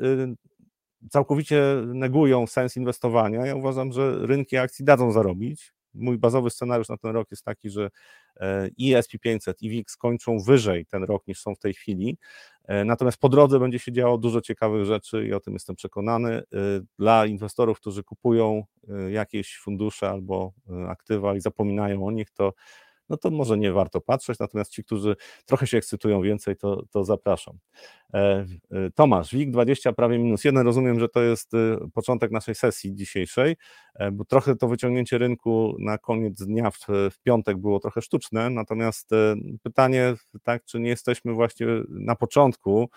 całkowicie 1.11 1.63
negują 1.87 2.47
sens 2.47 2.77
inwestowania. 2.77 3.47
Ja 3.47 3.55
uważam, 3.55 3.93
że 3.93 4.27
rynki 4.27 4.57
akcji 4.57 4.85
dadzą 4.85 5.13
zarobić. 5.13 5.73
Mój 5.95 6.19
bazowy 6.19 6.51
scenariusz 6.51 6.89
na 6.89 6.97
ten 6.97 7.11
rok 7.11 7.31
jest 7.31 7.45
taki, 7.45 7.71
że 7.71 7.91
e, 8.41 8.69
i 8.77 8.95
SP500 8.95 9.55
i 9.61 9.71
WIX 9.71 9.97
kończą 9.97 10.39
wyżej 10.39 10.87
ten 10.87 11.05
rok 11.05 11.27
niż 11.27 11.41
są 11.41 11.55
w 11.55 11.59
tej 11.59 11.75
chwili. 11.75 12.19
E, 12.65 12.85
natomiast 12.85 13.19
po 13.19 13.29
drodze 13.29 13.59
będzie 13.59 13.79
się 13.79 13.93
działo 13.93 14.19
dużo 14.19 14.41
ciekawych 14.41 14.85
rzeczy 14.85 15.27
i 15.27 15.33
o 15.33 15.41
tym 15.41 15.53
jestem 15.55 15.77
przekonany. 15.77 16.33
E, 16.33 16.43
dla 16.99 17.27
inwestorów, 17.27 17.81
którzy 17.81 18.05
kupują 18.05 18.65
jakieś 19.11 19.59
fundusze 19.59 20.09
albo 20.09 20.53
aktywa 20.89 21.37
i 21.37 21.41
zapominają 21.41 22.07
o 22.07 22.11
nich, 22.11 22.31
to 22.31 22.53
no 23.13 23.19
to 23.19 23.31
może 23.31 23.59
nie 23.59 23.73
warto 23.73 24.01
patrzeć, 24.01 24.39
natomiast 24.39 24.71
ci, 24.71 24.85
którzy 24.85 25.17
trochę 25.47 25.67
się 25.67 25.79
ekscytują 25.79 26.23
więcej, 26.23 26.57
to, 26.57 26.83
to 26.91 27.05
zapraszam. 27.05 27.59
E, 28.15 28.47
e, 28.71 28.91
Tomasz, 28.95 29.35
WIG20 29.35 29.93
prawie 29.93 30.19
minus 30.19 30.45
jeden, 30.45 30.67
rozumiem, 30.67 31.01
że 31.01 31.09
to 31.09 31.23
jest 31.23 31.55
y, 31.55 31.77
początek 31.95 32.31
naszej 32.31 32.55
sesji 32.55 32.95
dzisiejszej, 32.95 33.57
e, 33.95 34.11
bo 34.11 34.25
trochę 34.25 34.57
to 34.57 34.69
wyciągnięcie 34.69 35.19
rynku 35.19 35.77
na 35.79 35.99
koniec 35.99 36.45
dnia 36.45 36.71
w, 36.71 36.79
w 37.11 37.19
piątek 37.23 37.57
było 37.57 37.81
trochę 37.81 38.03
sztuczne, 38.03 38.51
natomiast 38.51 39.11
pytanie, 39.63 40.15
tak, 40.43 40.65
czy 40.65 40.81
nie 40.81 40.89
jesteśmy 40.89 41.33
właśnie 41.33 41.67
na 41.89 42.17
początku 42.17 42.91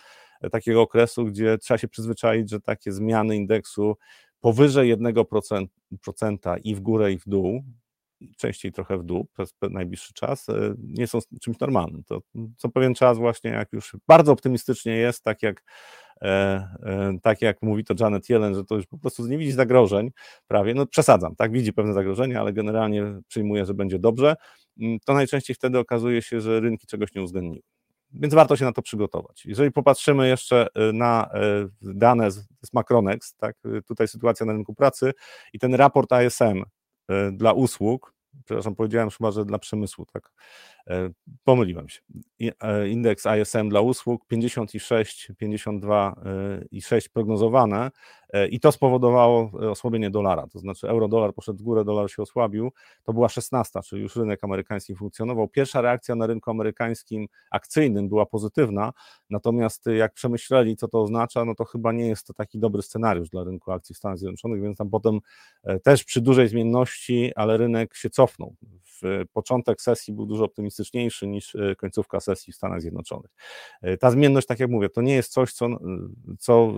takiego 0.52 0.82
okresu, 0.82 1.26
gdzie 1.26 1.58
trzeba 1.58 1.78
się 1.78 1.88
przyzwyczaić, 1.88 2.50
że 2.50 2.62
takie 2.62 2.92
zmiany 2.92 3.36
indeksu 3.36 3.98
powyżej 4.40 4.98
1% 4.98 5.68
i 6.64 6.76
w 6.76 6.80
górę 6.80 7.12
i 7.12 7.18
w 7.18 7.24
dół, 7.28 7.64
częściej 8.38 8.72
trochę 8.72 8.98
w 8.98 9.04
dół 9.04 9.28
przez 9.34 9.54
najbliższy 9.62 10.14
czas, 10.14 10.50
e, 10.50 10.76
nie 10.78 11.08
są 11.08 11.20
czymś 11.42 11.60
normalnym. 11.60 12.04
To 12.04 12.22
co 12.58 12.70
pewien 12.70 12.94
czas 12.94 13.18
właśnie, 13.18 13.52
jak 13.52 13.74
już 13.74 13.98
bardzo 14.08 14.32
optymistycznie 14.32 14.96
jest, 14.96 15.24
tak 15.24 15.44
jak, 15.44 15.64
e, 16.22 16.28
e, 16.84 17.18
tak 17.24 17.42
jak 17.42 17.62
mówi 17.62 17.84
to 17.84 17.94
Janet 18.00 18.30
Yellen, 18.30 18.56
że 18.56 18.66
to 18.66 18.76
już 18.76 18.86
po 18.86 18.98
prostu 18.98 19.28
nie 19.28 19.38
widzi 19.38 19.52
zagrożeń 19.52 20.12
prawie, 20.48 20.74
no 20.74 20.86
przesadzam, 20.86 21.36
tak, 21.36 21.52
widzi 21.52 21.74
pewne 21.74 21.94
zagrożenia, 21.94 22.40
ale 22.40 22.54
generalnie 22.54 23.04
przyjmuje, 23.28 23.66
że 23.66 23.74
będzie 23.74 24.00
dobrze, 24.00 24.36
mm, 24.80 25.00
to 25.06 25.14
najczęściej 25.14 25.56
wtedy 25.56 25.80
okazuje 25.80 26.22
się, 26.22 26.42
że 26.42 26.60
rynki 26.60 26.88
czegoś 26.88 27.16
nie 27.16 27.22
uwzględniły. 27.24 27.62
Więc 28.12 28.34
warto 28.34 28.56
się 28.56 28.66
na 28.66 28.72
to 28.72 28.82
przygotować. 28.82 29.46
Jeżeli 29.46 29.72
popatrzymy 29.72 30.28
jeszcze 30.28 30.68
na 30.94 31.30
dane 31.82 32.32
z, 32.32 32.36
z 32.66 32.74
Macronex, 32.74 33.36
tak, 33.36 33.56
tutaj 33.88 34.08
sytuacja 34.08 34.46
na 34.46 34.54
rynku 34.54 34.76
pracy 34.76 35.12
i 35.54 35.60
ten 35.60 35.76
raport 35.76 36.10
ISM 36.26 36.64
dla 37.32 37.54
usług, 37.54 38.15
przepraszam, 38.46 38.76
powiedziałem 38.76 39.10
chyba, 39.10 39.32
że 39.32 39.46
dla 39.46 39.60
przemysłu, 39.60 40.06
tak. 40.06 40.32
E, 40.90 41.10
pomyliłem 41.44 41.90
się. 41.90 42.02
E, 42.62 42.90
indeks 42.90 43.26
ISM 43.42 43.70
dla 43.70 43.82
usług 43.82 44.28
56, 44.28 45.32
52 45.38 46.16
e, 46.26 46.66
i 46.72 46.82
6 46.82 47.10
prognozowane 47.10 47.92
i 48.52 48.60
to 48.60 48.72
spowodowało 48.72 49.52
osłabienie 49.52 50.10
dolara, 50.10 50.48
to 50.48 50.60
znaczy 50.60 50.88
euro-dolar 50.90 51.34
poszedł 51.34 51.60
w 51.60 51.62
górę, 51.62 51.86
dolar 51.86 52.12
się 52.12 52.22
osłabił, 52.22 52.72
to 53.04 53.14
była 53.14 53.30
16, 53.30 53.80
czyli 53.86 54.02
już 54.02 54.16
rynek 54.16 54.44
amerykański 54.44 54.96
funkcjonował. 54.96 55.48
Pierwsza 55.48 55.82
reakcja 55.82 56.16
na 56.16 56.28
rynku 56.28 56.52
amerykańskim 56.52 57.28
akcyjnym 57.52 58.10
była 58.10 58.26
pozytywna, 58.26 58.94
natomiast 59.30 59.86
jak 59.86 60.14
przemyśleli, 60.14 60.76
co 60.76 60.88
to 60.88 61.02
oznacza, 61.02 61.46
no 61.46 61.56
to 61.56 61.66
chyba 61.66 61.92
nie 61.92 62.08
jest 62.08 62.28
to 62.28 62.34
taki 62.34 62.60
dobry 62.60 62.82
scenariusz 62.82 63.30
dla 63.30 63.44
rynku 63.44 63.72
akcji 63.72 63.96
w 63.96 63.98
Stanach 63.98 64.18
Zjednoczonych, 64.18 64.62
więc 64.62 64.78
tam 64.78 64.90
potem 64.90 65.20
też 65.84 66.04
przy 66.04 66.22
dużej 66.22 66.48
zmienności, 66.48 67.32
ale 67.36 67.58
rynek 67.58 67.96
się 67.96 68.10
cofnął. 68.10 68.56
W 69.02 69.24
początek 69.34 69.82
sesji 69.82 70.14
był 70.14 70.26
dużo 70.26 70.48
optymistyczniejszy 70.76 71.28
niż 71.28 71.56
e, 71.56 71.76
końcówka 71.76 72.20
sesji 72.20 72.54
w 72.54 72.56
Stanach 72.56 72.82
Zjednoczonych. 72.82 73.32
E, 73.82 73.98
ta 73.98 74.12
zmienność, 74.12 74.48
tak 74.48 74.60
jak 74.60 74.70
mówię, 74.70 74.90
to 74.90 75.02
nie 75.02 75.16
jest 75.16 75.32
coś, 75.32 75.54
co, 75.54 75.68
co 76.40 76.74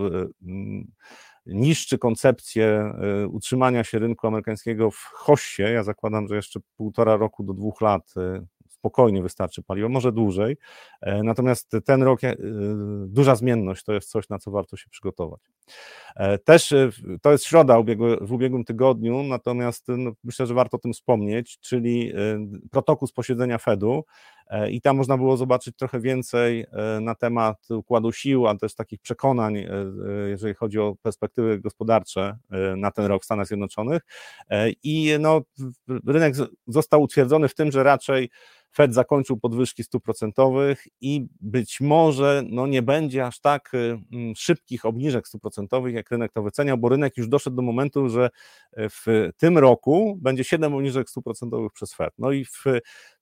niszczy 1.46 1.98
koncepcję 1.98 2.92
utrzymania 3.30 3.84
się 3.84 3.98
rynku 3.98 4.26
amerykańskiego 4.26 4.90
w 4.90 4.98
hoście. 5.12 5.62
Ja 5.62 5.82
zakładam, 5.82 6.28
że 6.28 6.36
jeszcze 6.36 6.60
półtora 6.76 7.16
roku 7.16 7.44
do 7.44 7.54
dwóch 7.54 7.80
lat 7.80 8.14
e, 8.16 8.46
spokojnie 8.78 9.22
wystarczy 9.22 9.62
paliwo, 9.62 9.88
może 9.88 10.12
dłużej. 10.12 10.56
Natomiast 11.22 11.72
ten 11.84 12.02
rok, 12.02 12.20
duża 13.06 13.34
zmienność 13.34 13.84
to 13.84 13.92
jest 13.92 14.10
coś, 14.10 14.28
na 14.28 14.38
co 14.38 14.50
warto 14.50 14.76
się 14.76 14.90
przygotować. 14.90 15.40
Też 16.44 16.74
to 17.22 17.32
jest 17.32 17.44
środa 17.44 17.82
w 18.20 18.32
ubiegłym 18.32 18.64
tygodniu, 18.64 19.22
natomiast 19.22 19.88
no, 19.88 20.10
myślę, 20.24 20.46
że 20.46 20.54
warto 20.54 20.76
o 20.76 20.80
tym 20.80 20.92
wspomnieć, 20.92 21.58
czyli 21.60 22.12
protokół 22.70 23.08
z 23.08 23.12
posiedzenia 23.12 23.58
Fedu. 23.58 24.04
I 24.70 24.80
tam 24.80 24.96
można 24.96 25.16
było 25.16 25.36
zobaczyć 25.36 25.76
trochę 25.76 26.00
więcej 26.00 26.66
na 27.00 27.14
temat 27.14 27.70
układu 27.70 28.12
sił, 28.12 28.46
a 28.46 28.54
też 28.54 28.74
takich 28.74 29.00
przekonań, 29.00 29.66
jeżeli 30.28 30.54
chodzi 30.54 30.78
o 30.78 30.96
perspektywy 31.02 31.58
gospodarcze 31.58 32.38
na 32.76 32.90
ten 32.90 33.04
rok 33.04 33.22
w 33.22 33.24
Stanach 33.24 33.46
Zjednoczonych. 33.46 34.02
I 34.82 35.12
no, 35.20 35.40
rynek 36.06 36.34
został 36.66 37.02
utwierdzony 37.02 37.48
w 37.48 37.54
tym, 37.54 37.72
że 37.72 37.82
raczej 37.82 38.30
Fed 38.74 38.94
zakończył 38.94 39.36
podwyżki 39.36 39.84
stóp 39.84 40.04
procentowych 40.04 40.86
i 41.00 41.26
być 41.40 41.80
może 41.80 42.42
no, 42.50 42.66
nie 42.66 42.82
będzie 42.82 43.26
aż 43.26 43.40
tak 43.40 43.72
mm, 43.74 44.34
szybkich 44.36 44.84
obniżek 44.84 45.28
stóp 45.28 45.42
procentowych, 45.42 45.94
jak 45.94 46.10
rynek 46.10 46.32
to 46.32 46.42
wyceniał, 46.42 46.78
bo 46.78 46.88
rynek 46.88 47.16
już 47.16 47.28
doszedł 47.28 47.56
do 47.56 47.62
momentu, 47.62 48.08
że 48.08 48.30
e, 48.72 48.88
w 48.88 49.06
tym 49.36 49.58
roku 49.58 50.18
będzie 50.20 50.44
7 50.44 50.74
obniżek 50.74 51.10
stóp 51.10 51.24
procentowych 51.24 51.72
przez 51.72 51.94
Fed. 51.94 52.14
No 52.18 52.32
i 52.32 52.44
w, 52.44 52.64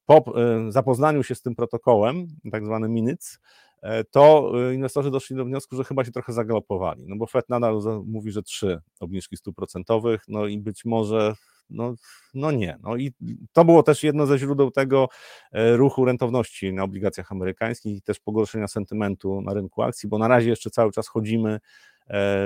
po 0.06 0.40
e, 0.40 0.72
zapoznaniu 0.72 1.22
się 1.22 1.34
z 1.34 1.42
tym 1.42 1.54
protokołem, 1.54 2.26
tak 2.52 2.66
zwany 2.66 2.88
minutes, 2.88 3.38
e, 3.82 4.04
to 4.04 4.52
inwestorzy 4.74 5.10
doszli 5.10 5.36
do 5.36 5.44
wniosku, 5.44 5.76
że 5.76 5.84
chyba 5.84 6.04
się 6.04 6.12
trochę 6.12 6.32
zagalopowali, 6.32 7.04
no 7.06 7.16
bo 7.16 7.26
Fed 7.26 7.48
nadal 7.48 7.80
mówi, 8.04 8.32
że 8.32 8.42
trzy 8.42 8.80
obniżki 9.00 9.36
stóp 9.36 9.56
procentowych, 9.56 10.22
no 10.28 10.46
i 10.46 10.58
być 10.58 10.84
może 10.84 11.34
no, 11.70 11.94
no 12.34 12.50
nie. 12.50 12.78
No 12.82 12.96
i 12.96 13.12
to 13.52 13.64
było 13.64 13.82
też 13.82 14.02
jedno 14.02 14.26
ze 14.26 14.38
źródeł 14.38 14.70
tego 14.70 15.08
e, 15.52 15.76
ruchu 15.76 16.04
rentowności 16.04 16.72
na 16.72 16.82
obligacjach 16.82 17.32
amerykańskich 17.32 17.96
i 17.96 18.02
też 18.02 18.20
pogorszenia 18.20 18.68
sentymentu 18.68 19.40
na 19.40 19.54
rynku 19.54 19.82
akcji, 19.82 20.08
bo 20.08 20.18
na 20.18 20.28
razie 20.28 20.50
jeszcze 20.50 20.70
cały 20.70 20.92
czas 20.92 21.08
chodzimy 21.08 21.60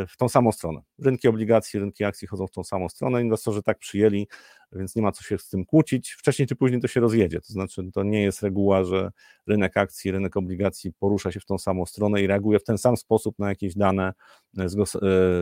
w 0.09 0.17
tą 0.19 0.29
samą 0.29 0.53
stronę. 0.53 0.81
Rynki 0.99 1.29
obligacji, 1.29 1.81
rynki 1.81 2.05
akcji 2.05 2.29
chodzą 2.29 2.47
w 2.47 2.51
tą 2.51 2.65
samą 2.65 2.89
stronę, 2.89 3.23
inwestorzy 3.23 3.63
tak 3.63 3.79
przyjęli, 3.79 4.29
więc 4.73 4.97
nie 4.97 5.03
ma 5.03 5.13
co 5.13 5.23
się 5.23 5.39
z 5.39 5.49
tym 5.49 5.65
kłócić. 5.65 6.13
Wcześniej 6.13 6.49
czy 6.49 6.57
później 6.57 6.81
to 6.81 6.89
się 6.89 7.01
rozjedzie. 7.01 7.41
To 7.41 7.53
znaczy, 7.53 7.91
to 7.93 8.03
nie 8.03 8.23
jest 8.23 8.43
reguła, 8.43 8.85
że 8.85 9.11
rynek 9.47 9.77
akcji, 9.77 10.11
rynek 10.11 10.37
obligacji 10.37 10.93
porusza 10.93 11.33
się 11.33 11.41
w 11.41 11.47
tą 11.47 11.59
samą 11.59 11.87
stronę 11.87 12.23
i 12.23 12.27
reaguje 12.27 12.59
w 12.59 12.65
ten 12.65 12.79
sam 12.79 12.97
sposób 12.97 13.39
na 13.39 13.49
jakieś 13.49 13.75
dane 13.75 14.13
z, 14.55 14.91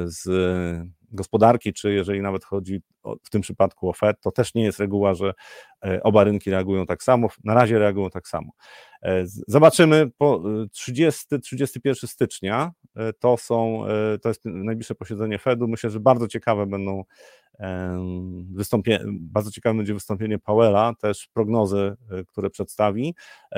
z 0.06 0.28
gospodarki, 1.12 1.72
czy 1.72 1.92
jeżeli 1.92 2.22
nawet 2.22 2.44
chodzi 2.44 2.82
o, 3.02 3.16
w 3.22 3.30
tym 3.30 3.42
przypadku 3.42 3.88
o 3.88 3.92
Fed, 3.92 4.20
to 4.20 4.30
też 4.30 4.54
nie 4.54 4.64
jest 4.64 4.80
reguła, 4.80 5.14
że 5.14 5.34
e, 5.84 6.02
oba 6.02 6.24
rynki 6.24 6.50
reagują 6.50 6.86
tak 6.86 7.02
samo. 7.02 7.28
Na 7.44 7.54
razie 7.54 7.78
reagują 7.78 8.10
tak 8.10 8.28
samo. 8.28 8.52
E, 9.02 9.24
zobaczymy 9.26 10.10
po 10.18 10.42
30-31 10.74 12.04
e, 12.04 12.06
stycznia. 12.06 12.72
To 13.18 13.36
są, 13.36 13.84
to 14.22 14.28
jest 14.28 14.44
najbliższe 14.44 14.94
posiedzenie 14.94 15.38
Fedu. 15.38 15.68
Myślę, 15.68 15.90
że 15.90 16.00
bardzo 16.00 16.28
ciekawe 16.28 16.66
będą 16.66 17.04
wystąpienie, 18.52 19.00
bardzo 19.06 19.50
ciekawe 19.50 19.76
będzie 19.76 19.94
wystąpienie 19.94 20.38
Powella, 20.38 20.94
też 21.00 21.28
prognozy, 21.32 21.96
które 22.26 22.50
przedstawi 22.50 23.14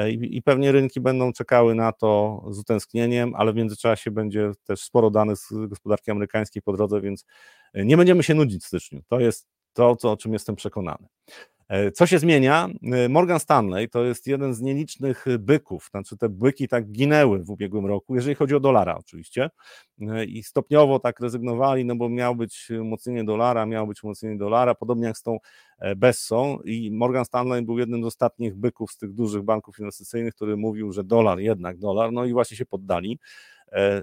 i, 0.09 0.37
i 0.37 0.43
pewnie 0.43 0.73
rynki 0.73 1.01
będą 1.01 1.33
czekały 1.33 1.75
na 1.75 1.93
to 1.93 2.43
z 2.51 2.59
utęsknieniem, 2.59 3.35
ale 3.35 3.53
w 3.53 3.57
międzyczasie 3.57 4.11
będzie 4.11 4.53
też 4.65 4.83
sporo 4.83 5.11
danych 5.11 5.37
z 5.39 5.53
gospodarki 5.69 6.11
amerykańskiej 6.11 6.63
po 6.63 6.73
drodze, 6.73 7.01
więc 7.01 7.25
nie 7.75 7.97
będziemy 7.97 8.23
się 8.23 8.35
nudzić 8.35 8.63
w 8.63 8.67
styczniu. 8.67 9.03
To 9.09 9.21
jest 9.21 9.49
to, 9.73 9.97
co, 9.97 10.13
o 10.13 10.17
czym 10.17 10.33
jestem 10.33 10.57
przekonany. 10.57 11.07
E, 11.71 11.93
co 11.93 12.07
się 12.07 12.19
zmienia? 12.19 12.69
E, 12.93 13.09
Morgan 13.09 13.41
Stanley 13.41 13.89
to 13.89 14.05
jest 14.05 14.27
jeden 14.27 14.55
z 14.55 14.61
nielicznych 14.61 15.25
byków, 15.39 15.89
znaczy 15.91 16.17
te 16.17 16.29
byki 16.29 16.69
tak 16.69 16.93
ginęły 16.93 17.45
w 17.45 17.51
ubiegłym 17.51 17.87
roku, 17.87 18.15
jeżeli 18.15 18.35
chodzi 18.35 18.55
o 18.55 18.61
dolara 18.61 18.97
oczywiście 18.97 19.51
e, 20.01 20.25
i 20.25 20.43
stopniowo 20.43 20.99
tak 20.99 21.21
rezygnowali, 21.21 21.85
no 21.85 21.97
bo 21.97 22.09
miał 22.09 22.37
być 22.37 22.71
umocnienie 22.81 23.25
dolara, 23.25 23.67
miało 23.67 23.87
być 23.87 24.05
umocnienie 24.05 24.37
dolara, 24.37 24.75
podobnie 24.75 25.07
jak 25.07 25.19
z 25.19 25.23
tą 25.23 25.39
Bessą 25.97 26.59
i 26.65 26.91
Morgan 26.93 27.25
Stanley 27.25 27.63
był 27.63 27.79
jednym 27.79 28.03
z 28.03 28.07
ostatnich 28.07 28.57
byków 28.57 28.93
z 28.93 28.99
tych 28.99 29.13
dużych 29.13 29.43
banków 29.43 29.79
inwestycyjnych, 29.79 30.35
który 30.35 30.57
mówił, 30.57 30.93
że 30.93 31.05
dolar, 31.05 31.39
jednak 31.39 31.79
dolar, 31.79 32.13
no 32.13 32.25
i 32.25 32.33
właśnie 32.33 32.57
się 32.57 32.67
poddali. 32.67 33.19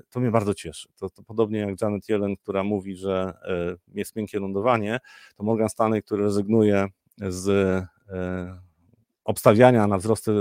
To 0.09 0.19
mnie 0.19 0.31
bardzo 0.31 0.53
cieszy. 0.53 0.89
To, 0.99 1.09
to 1.09 1.23
podobnie 1.23 1.59
jak 1.59 1.81
Janet 1.81 2.09
Yellen, 2.09 2.37
która 2.37 2.63
mówi, 2.63 2.95
że 2.95 3.33
jest 3.93 4.15
miękkie 4.15 4.39
lądowanie, 4.39 4.99
to 5.35 5.43
Morgan 5.43 5.69
Stanley, 5.69 6.03
który 6.03 6.23
rezygnuje 6.23 6.87
z 7.21 7.47
e, 8.09 8.67
obstawiania 9.23 9.87
na 9.87 9.97
wzrosty, 9.97 10.31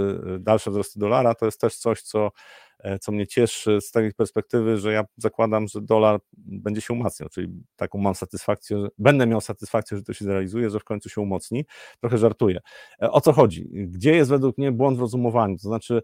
dalsze 0.41 0.71
wzrosty 0.71 1.01
dolara, 1.01 1.35
to 1.35 1.47
jest 1.47 1.61
też 1.61 1.77
coś, 1.77 2.03
co, 2.03 2.31
e, 2.79 2.99
co 2.99 3.13
mnie 3.13 3.27
cieszy 3.27 3.81
z 3.81 3.91
takiej 3.91 4.15
perspektywy, 4.15 4.79
że 4.79 4.93
ja 4.93 5.05
zakładam, 5.17 5.69
że 5.69 5.81
dolar 5.81 6.21
będzie 6.37 6.81
się 6.81 6.93
umacniał, 6.93 7.29
czyli 7.29 7.49
taką 7.77 7.99
mam 7.99 8.15
satysfakcję, 8.15 8.81
że 8.81 8.89
będę 8.99 9.27
miał 9.27 9.41
satysfakcję, 9.41 9.97
że 9.97 10.03
to 10.03 10.13
się 10.13 10.25
zrealizuje, 10.25 10.71
że 10.71 10.81
w 10.81 10.85
końcu 10.85 11.09
się 11.09 11.21
umocni. 11.21 11.65
Trochę 12.01 12.19
żartuję. 12.19 12.61
E, 13.03 13.11
o 13.11 13.21
co 13.21 13.33
chodzi? 13.33 13.69
Gdzie 13.73 14.15
jest 14.15 14.31
według 14.31 14.59
mnie 14.59 14.73
błąd 14.73 14.99
w 14.99 15.01
rozumowaniu? 15.01 15.57
To 15.57 15.69
znaczy, 15.69 16.03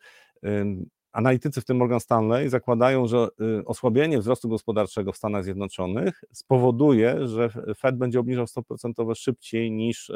analitycy, 1.13 1.61
w 1.61 1.65
tym 1.65 1.77
Morgan 1.77 2.01
Stanley, 2.01 2.49
zakładają, 2.49 3.07
że 3.07 3.29
y, 3.61 3.65
osłabienie 3.65 4.19
wzrostu 4.19 4.49
gospodarczego 4.49 5.13
w 5.13 5.17
Stanach 5.17 5.45
Zjednoczonych 5.45 6.25
spowoduje, 6.33 7.29
że 7.29 7.51
Fed 7.79 7.97
będzie 7.97 8.21
obniżał 8.21 8.47
stopy 8.47 8.69
procentowe 8.69 9.15
szybciej 9.15 9.73
niż 9.73 10.13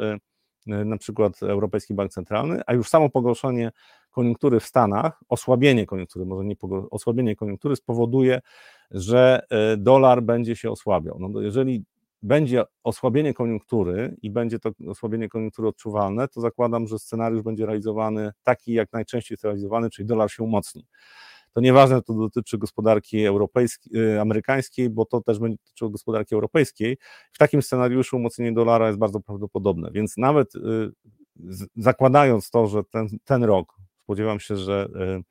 na 0.67 0.97
przykład 0.97 1.43
Europejski 1.43 1.93
Bank 1.93 2.11
Centralny, 2.11 2.61
a 2.67 2.73
już 2.73 2.89
samo 2.89 3.09
pogorszenie 3.09 3.71
koniunktury 4.11 4.59
w 4.59 4.65
Stanach, 4.65 5.23
osłabienie 5.29 5.85
koniunktury, 5.85 6.25
może 6.25 6.45
nie 6.45 6.55
osłabienie 6.91 7.35
koniunktury 7.35 7.75
spowoduje, 7.75 8.41
że 8.91 9.41
dolar 9.77 10.23
będzie 10.23 10.55
się 10.55 10.71
osłabiał. 10.71 11.17
No 11.19 11.41
jeżeli 11.41 11.83
będzie 12.23 12.63
osłabienie 12.83 13.33
koniunktury 13.33 14.15
i 14.21 14.29
będzie 14.29 14.59
to 14.59 14.71
osłabienie 14.87 15.29
koniunktury 15.29 15.67
odczuwalne, 15.67 16.27
to 16.27 16.41
zakładam, 16.41 16.87
że 16.87 16.99
scenariusz 16.99 17.41
będzie 17.41 17.65
realizowany 17.65 18.31
taki, 18.43 18.73
jak 18.73 18.93
najczęściej 18.93 19.33
jest 19.33 19.43
realizowany, 19.43 19.89
czyli 19.89 20.05
dolar 20.05 20.31
się 20.31 20.43
umocni. 20.43 20.85
To 21.57 21.61
nieważne, 21.61 22.01
to 22.01 22.13
dotyczy 22.13 22.57
gospodarki 22.57 23.25
europejskiej, 23.25 24.01
y, 24.15 24.21
amerykańskiej, 24.21 24.89
bo 24.89 25.05
to 25.05 25.21
też 25.21 25.39
będzie 25.39 25.57
dotyczyło 25.57 25.91
gospodarki 25.91 26.35
europejskiej. 26.35 26.97
W 27.31 27.37
takim 27.37 27.61
scenariuszu 27.61 28.17
umocnienie 28.17 28.51
dolara 28.51 28.87
jest 28.87 28.99
bardzo 28.99 29.19
prawdopodobne, 29.19 29.91
więc 29.91 30.17
nawet 30.17 30.55
y, 30.55 30.59
zakładając 31.75 32.49
to, 32.49 32.67
że 32.67 32.83
ten, 32.83 33.07
ten 33.25 33.43
rok, 33.43 33.73
spodziewam 34.03 34.39
się, 34.39 34.57
że 34.57 34.87
y, 34.95 35.23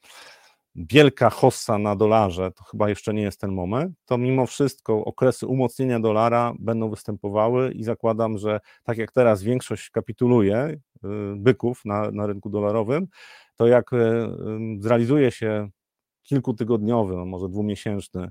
wielka 0.74 1.31
hossa 1.31 1.79
na 1.79 1.97
dolarze, 1.97 2.51
to 2.53 2.64
chyba 2.64 2.89
jeszcze 2.89 3.14
nie 3.14 3.22
jest 3.22 3.41
ten 3.41 3.53
moment, 3.53 3.97
to 4.07 4.18
mimo 4.18 4.47
wszystko 4.47 5.05
okresy 5.05 5.47
umocnienia 5.47 6.01
dolara 6.01 6.55
będą 6.59 6.91
występowały 6.91 7.72
i 7.72 7.85
zakładam, 7.85 8.39
że 8.39 8.61
tak 8.85 8.99
jak 8.99 9.12
teraz 9.12 9.43
większość 9.43 9.91
kapituluje 9.91 10.81
byków 11.37 11.85
na, 11.85 12.11
na 12.11 12.27
rynku 12.27 12.51
dolarowym, 12.51 13.07
to 13.57 13.66
jak 13.66 13.91
zrealizuje 14.79 15.31
się 15.31 15.70
kilkutygodniowy, 16.27 17.16
no 17.16 17.24
może 17.24 17.49
dwumiesięczny 17.49 18.31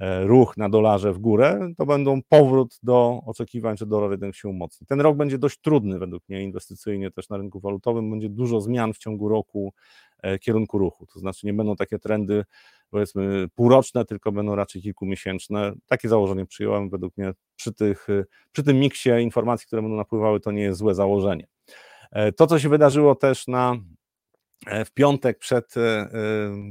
e, 0.00 0.24
ruch 0.24 0.56
na 0.56 0.68
dolarze 0.68 1.12
w 1.12 1.18
górę, 1.18 1.72
to 1.76 1.86
będą 1.86 2.20
powrót 2.28 2.78
do 2.82 3.20
oczekiwań, 3.26 3.76
że 3.76 3.86
dolar 3.86 4.10
jednak 4.10 4.34
się 4.34 4.48
umocni. 4.48 4.86
Ten 4.86 5.00
rok 5.00 5.16
będzie 5.16 5.38
dość 5.38 5.60
trudny 5.60 5.98
według 5.98 6.28
mnie 6.28 6.42
inwestycyjnie 6.42 7.10
też 7.10 7.28
na 7.28 7.36
rynku 7.36 7.60
walutowym, 7.60 8.10
będzie 8.10 8.28
dużo 8.28 8.60
zmian 8.60 8.92
w 8.92 8.98
ciągu 8.98 9.28
roku 9.28 9.72
E, 10.24 10.38
kierunku 10.38 10.78
ruchu. 10.78 11.06
To 11.06 11.18
znaczy 11.18 11.46
nie 11.46 11.54
będą 11.54 11.76
takie 11.76 11.98
trendy 11.98 12.44
powiedzmy 12.90 13.48
półroczne, 13.54 14.04
tylko 14.04 14.32
będą 14.32 14.54
raczej 14.54 14.82
kilkumiesięczne. 14.82 15.72
Takie 15.86 16.08
założenie 16.08 16.46
przyjąłem. 16.46 16.90
Według 16.90 17.16
mnie 17.16 17.32
przy, 17.56 17.74
tych, 17.74 18.06
przy 18.52 18.62
tym 18.62 18.78
miksie 18.78 19.10
informacji, 19.20 19.66
które 19.66 19.82
będą 19.82 19.96
napływały, 19.96 20.40
to 20.40 20.52
nie 20.52 20.62
jest 20.62 20.78
złe 20.78 20.94
założenie. 20.94 21.46
E, 22.12 22.32
to, 22.32 22.46
co 22.46 22.58
się 22.58 22.68
wydarzyło 22.68 23.14
też 23.14 23.46
na 23.46 23.72
e, 23.72 23.78
w 24.84 24.90
piątek 24.90 25.38
przed, 25.38 25.74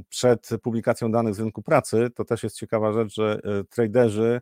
przed 0.08 0.48
publikacją 0.62 1.12
danych 1.12 1.34
z 1.34 1.40
rynku 1.40 1.62
pracy, 1.62 2.10
to 2.14 2.24
też 2.24 2.42
jest 2.42 2.56
ciekawa 2.56 2.92
rzecz, 2.92 3.14
że 3.14 3.40
traderzy 3.70 4.40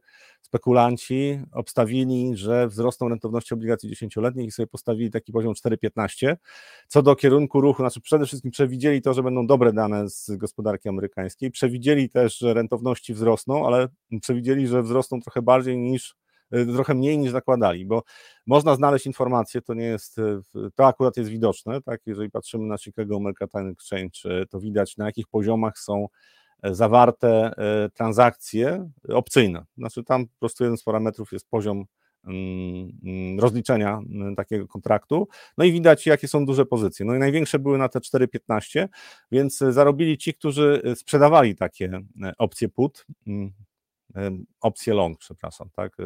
spekulanci 0.52 1.40
obstawili, 1.52 2.36
że 2.36 2.68
wzrosną 2.68 3.08
rentowności 3.08 3.54
obligacji 3.54 3.88
dziesięcioletnich 3.88 4.48
i 4.48 4.50
sobie 4.50 4.66
postawili 4.66 5.10
taki 5.10 5.32
poziom 5.32 5.54
4,15. 5.54 6.36
Co 6.88 7.02
do 7.02 7.16
kierunku 7.16 7.60
ruchu, 7.60 7.82
znaczy 7.82 8.00
przede 8.00 8.26
wszystkim 8.26 8.50
przewidzieli 8.50 9.02
to, 9.02 9.14
że 9.14 9.22
będą 9.22 9.46
dobre 9.46 9.72
dane 9.72 10.08
z 10.08 10.30
gospodarki 10.36 10.88
amerykańskiej, 10.88 11.50
przewidzieli 11.50 12.08
też, 12.10 12.38
że 12.38 12.54
rentowności 12.54 13.14
wzrosną, 13.14 13.66
ale 13.66 13.88
przewidzieli, 14.20 14.66
że 14.66 14.82
wzrosną 14.82 15.20
trochę 15.20 15.42
bardziej 15.42 15.78
niż 15.78 16.10
e, 16.10 16.21
trochę 16.74 16.94
mniej 16.94 17.18
niż 17.18 17.32
zakładali, 17.32 17.86
bo 17.86 18.02
można 18.46 18.74
znaleźć 18.74 19.06
informacje, 19.06 19.62
to 19.62 19.74
nie 19.74 19.84
jest, 19.84 20.18
e, 20.18 20.40
to 20.74 20.86
akurat 20.86 21.16
jest 21.16 21.30
widoczne, 21.30 21.82
tak, 21.82 22.00
jeżeli 22.06 22.30
patrzymy 22.30 22.66
na 22.66 22.78
Chicago 22.78 23.20
Mercantile 23.20 23.70
Exchange, 23.70 24.42
e, 24.42 24.46
to 24.46 24.60
widać 24.60 24.96
na 24.96 25.06
jakich 25.06 25.28
poziomach 25.28 25.78
są 25.78 26.06
zawarte 26.64 27.52
transakcje 27.94 28.90
opcyjne. 29.08 29.64
Znaczy 29.78 30.04
tam 30.04 30.26
po 30.26 30.38
prostu 30.38 30.64
jeden 30.64 30.76
z 30.76 30.82
parametrów 30.82 31.32
jest 31.32 31.48
poziom 31.48 31.84
mm, 32.24 32.92
mm, 33.04 33.40
rozliczenia 33.40 34.00
mm, 34.10 34.36
takiego 34.36 34.68
kontraktu. 34.68 35.28
No 35.58 35.64
i 35.64 35.72
widać, 35.72 36.06
jakie 36.06 36.28
są 36.28 36.46
duże 36.46 36.66
pozycje. 36.66 37.06
No 37.06 37.14
i 37.14 37.18
największe 37.18 37.58
były 37.58 37.78
na 37.78 37.88
te 37.88 37.98
4,15, 37.98 38.88
więc 39.32 39.58
zarobili 39.58 40.18
ci, 40.18 40.34
którzy 40.34 40.82
sprzedawali 40.94 41.56
takie 41.56 42.00
opcje 42.38 42.68
put, 42.68 43.06
opcje 44.60 44.94
long, 44.94 45.18
przepraszam, 45.18 45.70
tak. 45.72 45.96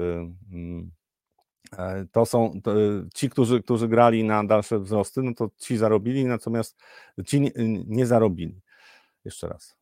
To 2.12 2.26
są 2.26 2.60
to, 2.62 2.74
ci, 3.14 3.30
którzy, 3.30 3.62
którzy 3.62 3.88
grali 3.88 4.24
na 4.24 4.44
dalsze 4.44 4.78
wzrosty, 4.78 5.22
no 5.22 5.34
to 5.34 5.50
ci 5.58 5.76
zarobili, 5.76 6.24
natomiast 6.24 6.78
ci 7.26 7.40
nie, 7.40 7.50
nie 7.86 8.06
zarobili. 8.06 8.60
Jeszcze 9.24 9.48
raz. 9.48 9.76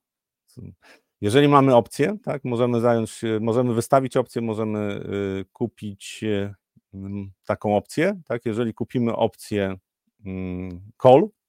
Jeżeli 1.20 1.48
mamy 1.48 1.74
opcję, 1.74 2.16
tak, 2.22 2.44
możemy 2.44 2.80
zająć, 2.80 3.20
możemy 3.40 3.74
wystawić 3.74 4.16
opcję, 4.16 4.42
możemy 4.42 5.04
y, 5.40 5.44
kupić 5.52 6.20
y, 6.22 6.54
mm, 6.94 7.32
taką 7.46 7.76
opcję, 7.76 8.20
tak, 8.26 8.46
jeżeli 8.46 8.74
kupimy 8.74 9.16
opcję 9.16 9.76
mm, 10.24 10.80
call, 11.02 11.28
E, 11.28 11.43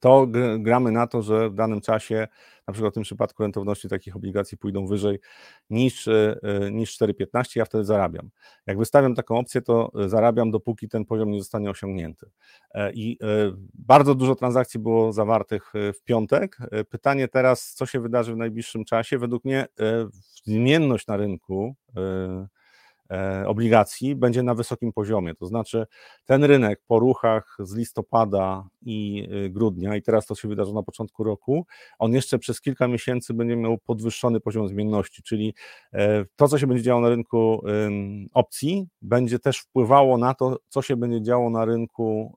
to 0.00 0.26
gramy 0.58 0.92
na 0.92 1.06
to, 1.06 1.22
że 1.22 1.50
w 1.50 1.54
danym 1.54 1.80
czasie, 1.80 2.28
na 2.66 2.72
przykład 2.72 2.92
w 2.92 2.94
tym 2.94 3.02
przypadku 3.02 3.42
rentowności 3.42 3.88
takich 3.88 4.16
obligacji 4.16 4.58
pójdą 4.58 4.86
wyżej 4.86 5.18
niż, 5.70 6.08
e, 6.08 6.38
e, 6.42 6.70
niż 6.70 6.98
4,15, 6.98 7.56
ja 7.56 7.64
wtedy 7.64 7.84
zarabiam. 7.84 8.30
Jak 8.66 8.78
wystawiam 8.78 9.14
taką 9.14 9.38
opcję, 9.38 9.62
to 9.62 9.92
zarabiam, 10.06 10.50
dopóki 10.50 10.88
ten 10.88 11.04
poziom 11.04 11.30
nie 11.30 11.38
zostanie 11.38 11.70
osiągnięty. 11.70 12.30
I 12.94 13.18
bardzo 13.74 14.14
dużo 14.14 14.34
transakcji 14.34 14.80
było 14.80 15.12
zawartych 15.12 15.72
w 15.74 16.02
piątek. 16.04 16.58
Pytanie 16.90 17.28
teraz, 17.28 17.74
co 17.74 17.86
się 17.86 18.00
wydarzy 18.00 18.34
w 18.34 18.36
najbliższym 18.36 18.84
czasie? 18.84 19.18
Według 19.18 19.44
mnie 19.44 19.66
zmienność 20.44 21.06
na 21.06 21.16
rynku 21.16 21.74
e, 21.96 22.48
obligacji 23.46 24.16
będzie 24.16 24.42
na 24.42 24.54
wysokim 24.54 24.92
poziomie. 24.92 25.34
To 25.34 25.46
znaczy, 25.46 25.86
ten 26.24 26.44
rynek 26.44 26.80
po 26.86 26.98
ruchach 26.98 27.56
z 27.60 27.74
listopada 27.74 28.68
i 28.82 29.28
y, 29.46 29.50
grudnia, 29.50 29.96
i 29.96 30.02
teraz 30.02 30.26
to 30.26 30.34
się 30.34 30.48
wydarzyło 30.48 30.74
na 30.74 30.82
początku 30.82 31.24
roku, 31.24 31.66
on 31.98 32.12
jeszcze 32.12 32.38
przez 32.38 32.60
kilka 32.60 32.88
miesięcy 32.88 33.34
będzie 33.34 33.56
miał 33.56 33.78
podwyższony 33.78 34.40
poziom 34.40 34.68
zmienności, 34.68 35.22
czyli 35.22 35.54
e, 35.92 36.24
to, 36.36 36.48
co 36.48 36.58
się 36.58 36.66
będzie 36.66 36.82
działo 36.82 37.00
na 37.00 37.08
rynku 37.08 37.64
opcji, 38.34 38.88
będzie 39.02 39.38
też 39.38 39.58
wpływało 39.58 40.18
na 40.18 40.34
to, 40.34 40.58
co 40.68 40.82
się 40.82 40.96
będzie 40.96 41.22
działo 41.22 41.50
na 41.50 41.64
rynku 41.64 42.36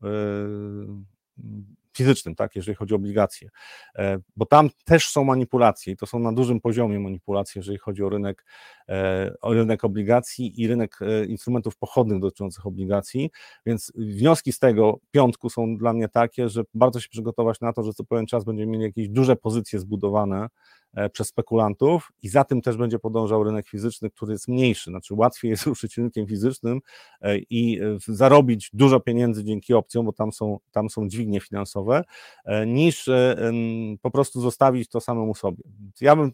fizycznym, 1.98 2.36
tak, 2.36 2.56
jeżeli 2.56 2.76
chodzi 2.76 2.94
o 2.94 2.98
obligacje, 2.98 3.50
e, 3.96 4.18
bo 4.36 4.46
tam 4.46 4.70
też 4.86 5.10
są 5.10 5.24
manipulacje 5.24 5.94
i 5.94 5.98
to 5.98 6.06
są 6.06 6.20
na 6.20 6.34
dużym 6.34 6.62
poziomie 6.62 7.00
manipulacje, 7.00 7.60
jeżeli 7.60 7.78
chodzi 7.78 8.04
o 8.04 8.10
rynek, 8.10 8.46
e, 8.83 8.83
rynek 9.44 9.84
obligacji 9.84 10.62
i 10.62 10.68
rynek 10.68 11.00
e, 11.02 11.26
instrumentów 11.26 11.78
pochodnych 11.78 12.20
dotyczących 12.20 12.66
obligacji, 12.66 13.30
więc 13.66 13.92
wnioski 13.96 14.54
z 14.54 14.60
tego 14.60 15.00
piątku 15.12 15.50
są 15.50 15.78
dla 15.78 15.94
mnie 15.94 16.10
takie, 16.10 16.50
że 16.50 16.64
warto 16.74 17.00
się 17.00 17.10
przygotować 17.10 17.62
na 17.62 17.74
to, 17.74 17.84
że 17.84 17.94
co 17.94 18.04
pewien 18.04 18.26
czas 18.26 18.44
będziemy 18.44 18.72
mieli 18.72 18.84
jakieś 18.84 19.10
duże 19.10 19.36
pozycje 19.36 19.80
zbudowane 19.80 20.48
E, 20.94 21.10
przez 21.10 21.28
spekulantów 21.28 22.12
i 22.22 22.30
za 22.30 22.44
tym 22.44 22.62
też 22.62 22.78
będzie 22.78 23.00
podążał 23.00 23.44
rynek 23.44 23.68
fizyczny, 23.68 24.10
który 24.10 24.32
jest 24.32 24.48
mniejszy, 24.48 24.90
znaczy 24.90 25.14
łatwiej 25.14 25.52
jest 25.52 25.66
ruszyć 25.74 25.98
rynkiem 25.98 26.28
fizycznym 26.28 26.80
e, 27.22 27.38
i 27.38 27.80
e, 27.82 27.98
zarobić 28.08 28.70
dużo 28.74 29.00
pieniędzy 29.00 29.44
dzięki 29.44 29.74
opcjom, 29.74 30.06
bo 30.06 30.14
tam 30.14 30.32
są, 30.32 30.60
tam 30.72 30.90
są 30.90 31.08
dźwignie 31.08 31.40
finansowe, 31.40 32.04
niż 32.68 33.10
po 34.02 34.12
prostu 34.12 34.42
zostawić 34.42 34.90
to 34.90 35.02
samemu 35.02 35.36
sobie. 35.36 35.64
Ja 36.02 36.16
bym 36.16 36.32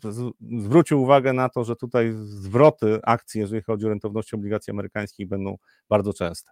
zwrócił 0.59 1.01
uwagę 1.01 1.33
na 1.33 1.49
to, 1.49 1.63
że 1.63 1.75
tutaj 1.75 2.13
zwroty 2.39 2.99
akcji, 3.03 3.41
jeżeli 3.41 3.61
chodzi 3.61 3.85
o 3.85 3.89
rentowność 3.89 4.33
obligacji 4.33 4.71
amerykańskich, 4.71 5.27
będą 5.27 5.57
bardzo 5.89 6.13
częste. 6.13 6.51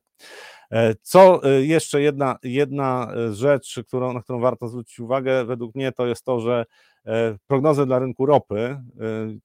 Co 1.02 1.42
jeszcze 1.60 2.02
jedna, 2.02 2.38
jedna 2.44 3.12
rzecz, 3.32 3.80
którą, 3.88 4.14
na 4.14 4.22
którą 4.22 4.40
warto 4.40 4.68
zwrócić 4.68 5.00
uwagę, 5.00 5.46
według 5.46 5.76
mnie 5.76 5.92
to 5.92 6.08
jest 6.08 6.24
to, 6.24 6.40
że 6.40 6.66
E, 7.08 7.38
prognozy 7.48 7.86
dla 7.86 8.00
rynku 8.00 8.26
ropy. 8.26 8.60
E, 8.60 8.82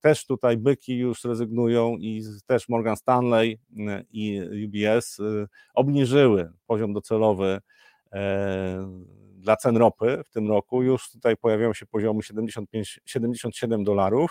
też 0.00 0.26
tutaj 0.26 0.56
byki 0.56 0.96
już 0.96 1.24
rezygnują 1.24 1.96
i 2.00 2.22
też 2.46 2.68
Morgan 2.68 2.96
Stanley 2.96 3.58
e, 3.88 4.04
i 4.10 4.40
UBS 4.66 5.20
obniżyły 5.74 6.52
poziom 6.66 6.92
docelowy 6.92 7.60
dla 9.42 9.56
cen 9.56 9.76
ropy 9.76 10.22
w 10.26 10.30
tym 10.30 10.48
roku. 10.48 10.82
Już 10.82 11.10
tutaj 11.10 11.36
pojawiają 11.36 11.74
się 11.74 11.86
poziomy 11.86 12.22
75, 12.22 13.00
77 13.04 13.84
dolarów 13.84 14.30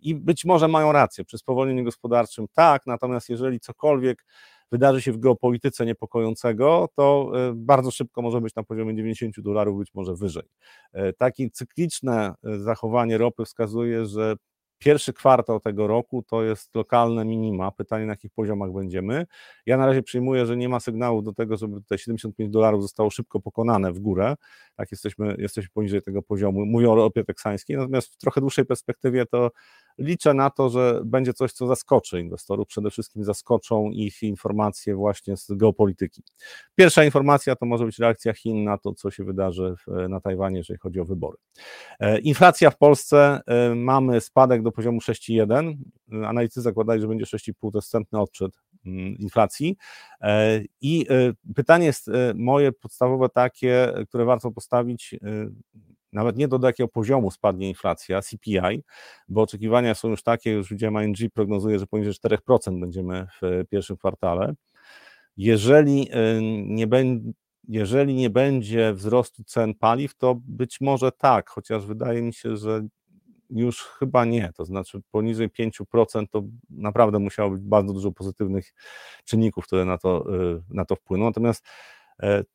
i 0.00 0.14
być 0.14 0.44
może 0.44 0.68
mają 0.68 0.92
rację. 0.92 1.24
Przy 1.24 1.38
spowolnieniu 1.38 1.84
gospodarczym 1.84 2.46
tak, 2.52 2.86
natomiast 2.86 3.28
jeżeli 3.28 3.60
cokolwiek 3.60 4.24
wydarzy 4.72 5.02
się 5.02 5.12
w 5.12 5.18
geopolityce 5.18 5.86
niepokojącego, 5.86 6.88
to 6.94 7.32
e, 7.34 7.52
bardzo 7.54 7.90
szybko 7.90 8.22
może 8.22 8.40
być 8.40 8.54
na 8.54 8.62
poziomie 8.62 8.96
90 8.96 9.40
dolarów, 9.40 9.78
być 9.78 9.94
może 9.94 10.14
wyżej. 10.14 10.48
E, 10.92 11.12
takie 11.12 11.50
cykliczne 11.50 12.34
e, 12.44 12.58
zachowanie 12.58 13.18
ropy 13.18 13.44
wskazuje, 13.44 14.06
że 14.06 14.34
Pierwszy 14.84 15.12
kwartał 15.12 15.60
tego 15.60 15.86
roku 15.86 16.22
to 16.22 16.42
jest 16.42 16.74
lokalne 16.74 17.24
minima. 17.24 17.70
Pytanie, 17.70 18.06
na 18.06 18.12
jakich 18.12 18.30
poziomach 18.32 18.72
będziemy. 18.72 19.26
Ja 19.66 19.76
na 19.76 19.86
razie 19.86 20.02
przyjmuję, 20.02 20.46
że 20.46 20.56
nie 20.56 20.68
ma 20.68 20.80
sygnału 20.80 21.22
do 21.22 21.32
tego, 21.32 21.56
żeby 21.56 21.74
tutaj 21.76 21.98
75 21.98 22.50
dolarów 22.50 22.82
zostało 22.82 23.10
szybko 23.10 23.40
pokonane 23.40 23.92
w 23.92 23.98
górę. 23.98 24.34
Tak, 24.76 24.92
jesteśmy, 24.92 25.36
jesteśmy 25.38 25.70
poniżej 25.74 26.02
tego 26.02 26.22
poziomu. 26.22 26.66
Mówię 26.66 26.90
o 26.90 26.94
ropie 26.94 27.24
teksańskiej, 27.24 27.76
natomiast 27.76 28.14
w 28.14 28.16
trochę 28.16 28.40
dłuższej 28.40 28.64
perspektywie 28.64 29.26
to 29.26 29.50
liczę 29.98 30.34
na 30.34 30.50
to, 30.50 30.70
że 30.70 31.00
będzie 31.04 31.32
coś, 31.32 31.52
co 31.52 31.66
zaskoczy 31.66 32.20
inwestorów. 32.20 32.68
Przede 32.68 32.90
wszystkim 32.90 33.24
zaskoczą 33.24 33.90
ich 33.90 34.22
informacje 34.22 34.94
właśnie 34.94 35.36
z 35.36 35.46
geopolityki. 35.50 36.22
Pierwsza 36.74 37.04
informacja 37.04 37.56
to 37.56 37.66
może 37.66 37.84
być 37.84 37.98
reakcja 37.98 38.32
Chin 38.32 38.64
na 38.64 38.78
to, 38.78 38.94
co 38.94 39.10
się 39.10 39.24
wydarzy 39.24 39.74
na 40.08 40.20
Tajwanie, 40.20 40.58
jeżeli 40.58 40.78
chodzi 40.78 41.00
o 41.00 41.04
wybory. 41.04 41.38
E, 42.00 42.18
inflacja 42.18 42.70
w 42.70 42.78
Polsce 42.78 43.40
e, 43.46 43.74
mamy 43.74 44.20
spadek 44.20 44.62
do 44.62 44.72
poziomu 44.72 44.98
6,1. 44.98 45.74
Analitycy 46.26 46.62
zakładają, 46.62 47.00
że 47.00 47.08
będzie 47.08 47.24
6,5, 47.24 47.72
to 47.72 47.78
jest 47.78 47.94
odczyt 48.12 48.52
mm, 48.86 49.18
inflacji. 49.18 49.76
E, 50.20 50.60
I 50.80 51.06
pytanie 51.54 51.86
jest 51.86 52.10
moje 52.34 52.72
podstawowe 52.72 53.28
takie, 53.28 53.92
które 54.08 54.24
warto 54.24 54.50
postawić 54.50 55.14
nawet 56.12 56.36
nie 56.36 56.48
do, 56.48 56.66
jakiego 56.66 56.88
poziomu 56.88 57.30
spadnie 57.30 57.68
inflacja, 57.68 58.22
CPI, 58.22 58.82
bo 59.28 59.42
oczekiwania 59.42 59.94
są 59.94 60.08
już 60.08 60.22
takie, 60.22 60.50
już 60.50 60.70
widziałem 60.70 61.04
ING 61.04 61.32
prognozuje, 61.34 61.78
że 61.78 61.86
poniżej 61.86 62.12
4% 62.12 62.80
będziemy 62.80 63.26
w 63.42 63.64
pierwszym 63.70 63.96
kwartale. 63.96 64.54
Jeżeli 65.36 66.08
y, 66.08 66.40
nie, 66.66 66.86
jeżeli 67.68 68.14
nie 68.14 68.30
będzie 68.30 68.92
wzrostu 68.94 69.44
cen 69.44 69.74
paliw, 69.74 70.14
to 70.14 70.34
być 70.44 70.80
może 70.80 71.12
tak, 71.12 71.50
chociaż 71.50 71.86
wydaje 71.86 72.22
mi 72.22 72.34
się, 72.34 72.56
że 72.56 72.86
już 73.50 73.82
chyba 73.82 74.24
nie, 74.24 74.52
to 74.56 74.64
znaczy 74.64 75.00
poniżej 75.10 75.50
5% 75.50 76.26
to 76.30 76.42
naprawdę 76.70 77.18
musiało 77.18 77.50
być 77.50 77.62
bardzo 77.62 77.92
dużo 77.92 78.12
pozytywnych 78.12 78.74
czynników, 79.24 79.66
które 79.66 79.84
na 79.84 79.98
to, 79.98 80.34
y, 80.34 80.62
na 80.70 80.84
to 80.84 80.96
wpłyną. 80.96 81.24
Natomiast 81.24 81.64
E, 81.64 82.01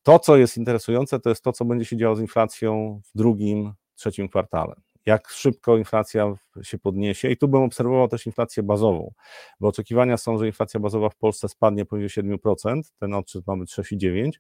to, 0.04 0.20
co 0.20 0.38
jest 0.38 0.58
interesujące, 0.58 1.20
to 1.20 1.30
jest 1.30 1.44
to, 1.44 1.54
co 1.54 1.66
będzie 1.66 1.86
się 1.86 1.98
działo 1.98 2.16
z 2.16 2.20
inflacją 2.20 3.02
w 3.06 3.18
drugim, 3.18 3.74
trzecim 3.96 4.30
kwartale. 4.30 4.76
Jak 5.08 5.30
szybko 5.30 5.78
inflacja 5.78 6.36
się 6.62 6.78
podniesie, 6.78 7.30
i 7.30 7.38
tu 7.38 7.48
bym 7.48 7.62
obserwował 7.62 8.08
też 8.08 8.26
inflację 8.26 8.64
bazową, 8.64 9.14
bo 9.60 9.68
oczekiwania 9.68 10.18
są, 10.18 10.38
że 10.38 10.48
inflacja 10.48 10.80
bazowa 10.80 11.10
w 11.10 11.16
Polsce 11.16 11.50
spadnie 11.50 11.86
poniżej 11.86 12.24
7%, 12.24 12.82
ten 13.00 13.14
odczyt 13.14 13.48
mamy 13.48 13.66
3,9%, 13.66 14.32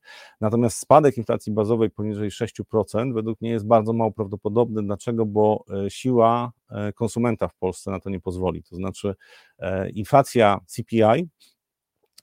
natomiast 0.41 0.77
spadek 0.77 1.17
inflacji 1.17 1.53
bazowej 1.53 1.89
poniżej 1.89 2.29
6% 2.29 3.13
według 3.13 3.41
mnie 3.41 3.49
jest 3.49 3.67
bardzo 3.67 3.93
mało 3.93 4.11
prawdopodobny. 4.11 4.83
Dlaczego? 4.83 5.25
Bo 5.25 5.65
e, 5.85 5.89
siła 5.89 6.51
e, 6.69 6.93
konsumenta 6.93 7.47
w 7.47 7.55
Polsce 7.55 7.91
na 7.91 7.99
to 7.99 8.09
nie 8.09 8.19
pozwoli. 8.19 8.63
To 8.63 8.75
znaczy, 8.75 9.15
inflacja 9.93 10.59
CPI 10.65 11.27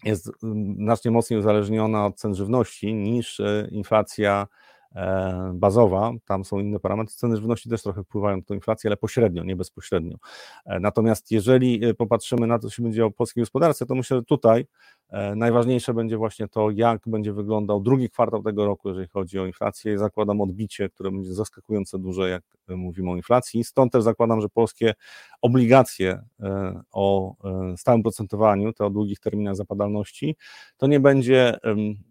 jest 0.05 0.31
mm, 0.43 0.77
znacznie 0.77 1.11
mocniej 1.11 1.39
uzależniona 1.41 2.07
od 2.07 2.17
cen 2.17 2.35
żywności 2.35 2.95
niż 2.95 3.41
e, 3.41 3.69
inflacja 3.71 4.47
bazowa, 5.55 6.13
tam 6.25 6.45
są 6.45 6.59
inne 6.59 6.81
parametry. 6.81 7.15
Ceny 7.15 7.37
żywności 7.37 7.69
też 7.69 7.83
trochę 7.83 8.05
wpływają 8.05 8.37
na 8.37 8.43
tę 8.43 8.55
inflację, 8.55 8.89
ale 8.89 8.97
pośrednio, 8.97 9.45
nie 9.45 9.57
bezpośrednio. 9.57 10.17
E, 10.67 10.81
natomiast 10.81 11.31
jeżeli 11.31 11.95
popatrzymy 11.99 12.47
na 12.47 12.59
to, 12.59 12.69
co 12.69 12.75
się 12.75 12.83
będzie 12.83 12.97
działo 12.97 13.11
w 13.11 13.15
polskiej 13.15 13.43
gospodarce, 13.43 13.87
to 13.87 13.95
myślę, 13.95 14.17
że 14.17 14.23
tutaj 14.23 14.67
E, 15.15 15.35
najważniejsze 15.35 15.95
będzie 15.95 16.17
właśnie 16.17 16.49
to, 16.49 16.71
jak 16.71 17.03
będzie 17.07 17.33
wyglądał 17.33 17.81
drugi 17.81 18.11
kwartał 18.11 18.43
tego 18.43 18.67
roku, 18.67 18.89
jeżeli 18.89 19.09
chodzi 19.09 19.39
o 19.39 19.47
inflację. 19.47 19.99
Zakładam 19.99 20.41
odbicie, 20.41 20.89
które 20.89 21.11
będzie 21.11 21.35
zaskakująco 21.35 21.99
duże, 21.99 22.29
jak 22.29 22.43
mówimy 22.69 23.11
o 23.11 23.17
inflacji. 23.17 23.65
Stąd 23.65 23.93
też 23.93 24.03
zakładam, 24.03 24.41
że 24.41 24.49
polskie 24.49 24.95
obligacje 25.43 26.23
e, 26.41 26.83
o 26.93 27.35
e, 27.45 27.77
stałym 27.77 28.03
procentowaniu, 28.03 28.73
te 28.73 28.85
o 28.87 28.91
długich 28.91 29.21
terminach 29.21 29.57
zapadalności, 29.57 30.37
to 30.77 30.87
nie 30.87 31.01
będzie, 31.01 31.59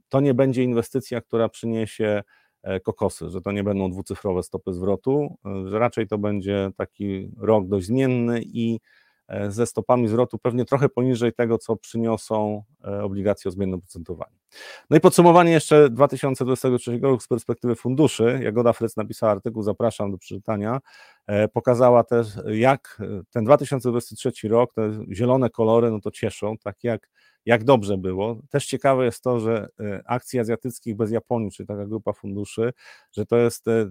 to 0.09 0.19
nie 0.19 0.33
będzie 0.33 0.63
inwestycja, 0.63 1.21
która 1.21 1.49
przyniesie 1.49 2.23
kokosy, 2.83 3.29
że 3.29 3.41
to 3.41 3.51
nie 3.51 3.63
będą 3.63 3.91
dwucyfrowe 3.91 4.43
stopy 4.43 4.73
zwrotu, 4.73 5.37
że 5.65 5.79
raczej 5.79 6.07
to 6.07 6.17
będzie 6.17 6.71
taki 6.77 7.31
rok 7.37 7.67
dość 7.67 7.87
zmienny 7.87 8.41
i 8.45 8.79
E, 9.27 9.51
ze 9.51 9.65
stopami 9.65 10.07
zwrotu 10.07 10.37
pewnie 10.37 10.65
trochę 10.65 10.89
poniżej 10.89 11.33
tego, 11.33 11.57
co 11.57 11.75
przyniosą 11.75 12.63
e, 12.83 13.03
obligacje 13.03 13.49
o 13.49 13.51
zmiennym 13.51 13.81
procentowaniu. 13.81 14.35
No 14.89 14.97
i 14.97 14.99
podsumowanie 14.99 15.51
jeszcze 15.51 15.89
2023 15.89 16.99
roku 16.99 17.19
z 17.19 17.27
perspektywy 17.27 17.75
funduszy. 17.75 18.39
Jagoda 18.43 18.73
Fryc 18.73 18.97
napisała 18.97 19.31
artykuł, 19.31 19.63
zapraszam 19.63 20.11
do 20.11 20.17
przeczytania. 20.17 20.79
E, 21.27 21.47
pokazała 21.47 22.03
też, 22.03 22.27
jak 22.45 23.01
ten 23.31 23.45
2023 23.45 24.47
rok, 24.47 24.73
te 24.73 25.05
zielone 25.11 25.49
kolory, 25.49 25.91
no 25.91 25.99
to 25.99 26.11
cieszą, 26.11 26.57
tak 26.57 26.83
jak 26.83 27.09
jak 27.45 27.63
dobrze 27.63 27.97
było. 27.97 28.37
Też 28.49 28.65
ciekawe 28.65 29.05
jest 29.05 29.23
to, 29.23 29.39
że 29.39 29.67
e, 29.79 30.03
akcji 30.05 30.39
azjatyckich 30.39 30.95
bez 30.95 31.11
Japonii, 31.11 31.51
czyli 31.51 31.67
taka 31.67 31.85
grupa 31.85 32.13
funduszy, 32.13 32.73
że 33.11 33.25
to 33.25 33.37
jest 33.37 33.67
e, 33.67 33.71
e, 33.71 33.85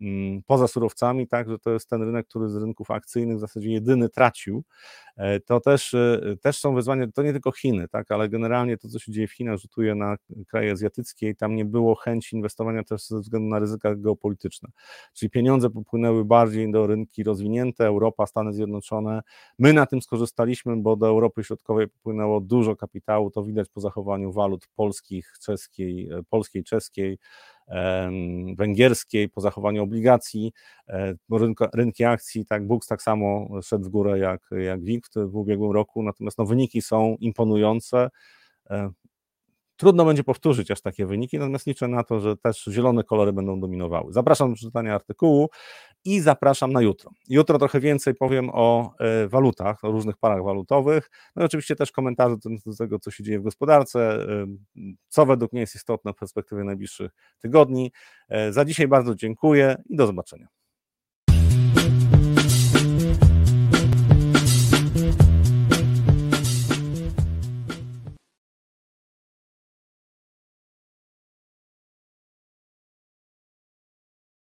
mm, 0.00 0.42
poza 0.46 0.68
surowcami, 0.68 1.28
tak, 1.28 1.48
że 1.48 1.58
to 1.58 1.70
jest 1.70 1.88
ten 1.88 2.02
rynek, 2.02 2.26
który 2.26 2.48
z 2.48 2.56
rynków 2.56 2.90
akcyjnych 2.90 3.36
w 3.36 3.40
zasadzie 3.40 3.70
jedyny 3.70 4.08
tracił. 4.08 4.64
To 5.46 5.60
też, 5.60 5.94
też 6.42 6.58
są 6.58 6.74
wyzwania, 6.74 7.06
to 7.14 7.22
nie 7.22 7.32
tylko 7.32 7.52
Chiny, 7.52 7.88
tak, 7.88 8.10
ale 8.10 8.28
generalnie 8.28 8.78
to, 8.78 8.88
co 8.88 8.98
się 8.98 9.12
dzieje 9.12 9.26
w 9.28 9.32
Chinach, 9.32 9.58
rzutuje 9.58 9.94
na 9.94 10.16
kraje 10.48 10.72
azjatyckie 10.72 11.28
i 11.28 11.36
tam 11.36 11.56
nie 11.56 11.64
było 11.64 11.94
chęci 11.94 12.36
inwestowania 12.36 12.84
też 12.84 13.06
ze 13.06 13.20
względu 13.20 13.48
na 13.48 13.58
ryzyka 13.58 13.94
geopolityczne. 13.94 14.68
Czyli 15.12 15.30
pieniądze 15.30 15.70
popłynęły 15.70 16.24
bardziej 16.24 16.72
do 16.72 16.86
rynki 16.86 17.22
rozwinięte, 17.22 17.86
Europa, 17.86 18.26
Stany 18.26 18.52
Zjednoczone. 18.52 19.22
My 19.58 19.72
na 19.72 19.86
tym 19.86 20.02
skorzystaliśmy, 20.02 20.76
bo 20.76 20.96
do 20.96 21.06
Europy 21.06 21.44
Środkowej 21.44 21.88
popłynęło 21.88 22.40
dużo 22.40 22.73
kapitału, 22.76 23.30
to 23.30 23.44
widać 23.44 23.68
po 23.68 23.80
zachowaniu 23.80 24.32
walut 24.32 24.66
polskich, 24.76 25.32
czeskiej, 25.42 26.08
polskiej, 26.30 26.64
czeskiej, 26.64 27.18
węgierskiej, 28.56 29.28
po 29.28 29.40
zachowaniu 29.40 29.82
obligacji, 29.82 30.52
rynki, 31.30 31.64
rynki 31.74 32.04
akcji, 32.04 32.46
tak, 32.46 32.66
Bux 32.66 32.86
tak 32.86 33.02
samo 33.02 33.48
szedł 33.62 33.84
w 33.84 33.88
górę 33.88 34.18
jak, 34.18 34.50
jak 34.64 34.82
WIG 34.82 35.06
w, 35.16 35.36
ubiegłym 35.36 35.72
roku, 35.72 36.02
natomiast 36.02 36.38
no, 36.38 36.46
wyniki 36.46 36.82
są 36.82 37.16
imponujące. 37.20 38.10
Trudno 39.84 40.04
będzie 40.04 40.24
powtórzyć 40.24 40.70
aż 40.70 40.80
takie 40.80 41.06
wyniki, 41.06 41.38
natomiast 41.38 41.66
liczę 41.66 41.88
na 41.88 42.04
to, 42.04 42.20
że 42.20 42.36
też 42.36 42.64
zielone 42.70 43.04
kolory 43.04 43.32
będą 43.32 43.60
dominowały. 43.60 44.12
Zapraszam 44.12 44.50
do 44.50 44.54
przeczytania 44.54 44.94
artykułu 44.94 45.48
i 46.04 46.20
zapraszam 46.20 46.72
na 46.72 46.82
jutro. 46.82 47.10
Jutro 47.28 47.58
trochę 47.58 47.80
więcej 47.80 48.14
powiem 48.14 48.50
o 48.52 48.94
e, 49.00 49.28
walutach, 49.28 49.84
o 49.84 49.90
różnych 49.90 50.16
parach 50.16 50.44
walutowych, 50.44 51.10
no 51.36 51.42
i 51.42 51.46
oczywiście 51.46 51.76
też 51.76 51.92
komentarze 51.92 52.36
do 52.66 52.74
tego, 52.78 52.98
co 52.98 53.10
się 53.10 53.24
dzieje 53.24 53.40
w 53.40 53.42
gospodarce, 53.42 54.00
e, 54.00 54.46
co 55.08 55.26
według 55.26 55.52
mnie 55.52 55.60
jest 55.60 55.74
istotne 55.74 56.12
w 56.12 56.16
perspektywie 56.16 56.64
najbliższych 56.64 57.10
tygodni. 57.38 57.92
E, 58.28 58.52
za 58.52 58.64
dzisiaj 58.64 58.88
bardzo 58.88 59.14
dziękuję 59.14 59.76
i 59.86 59.96
do 59.96 60.06
zobaczenia. 60.06 60.63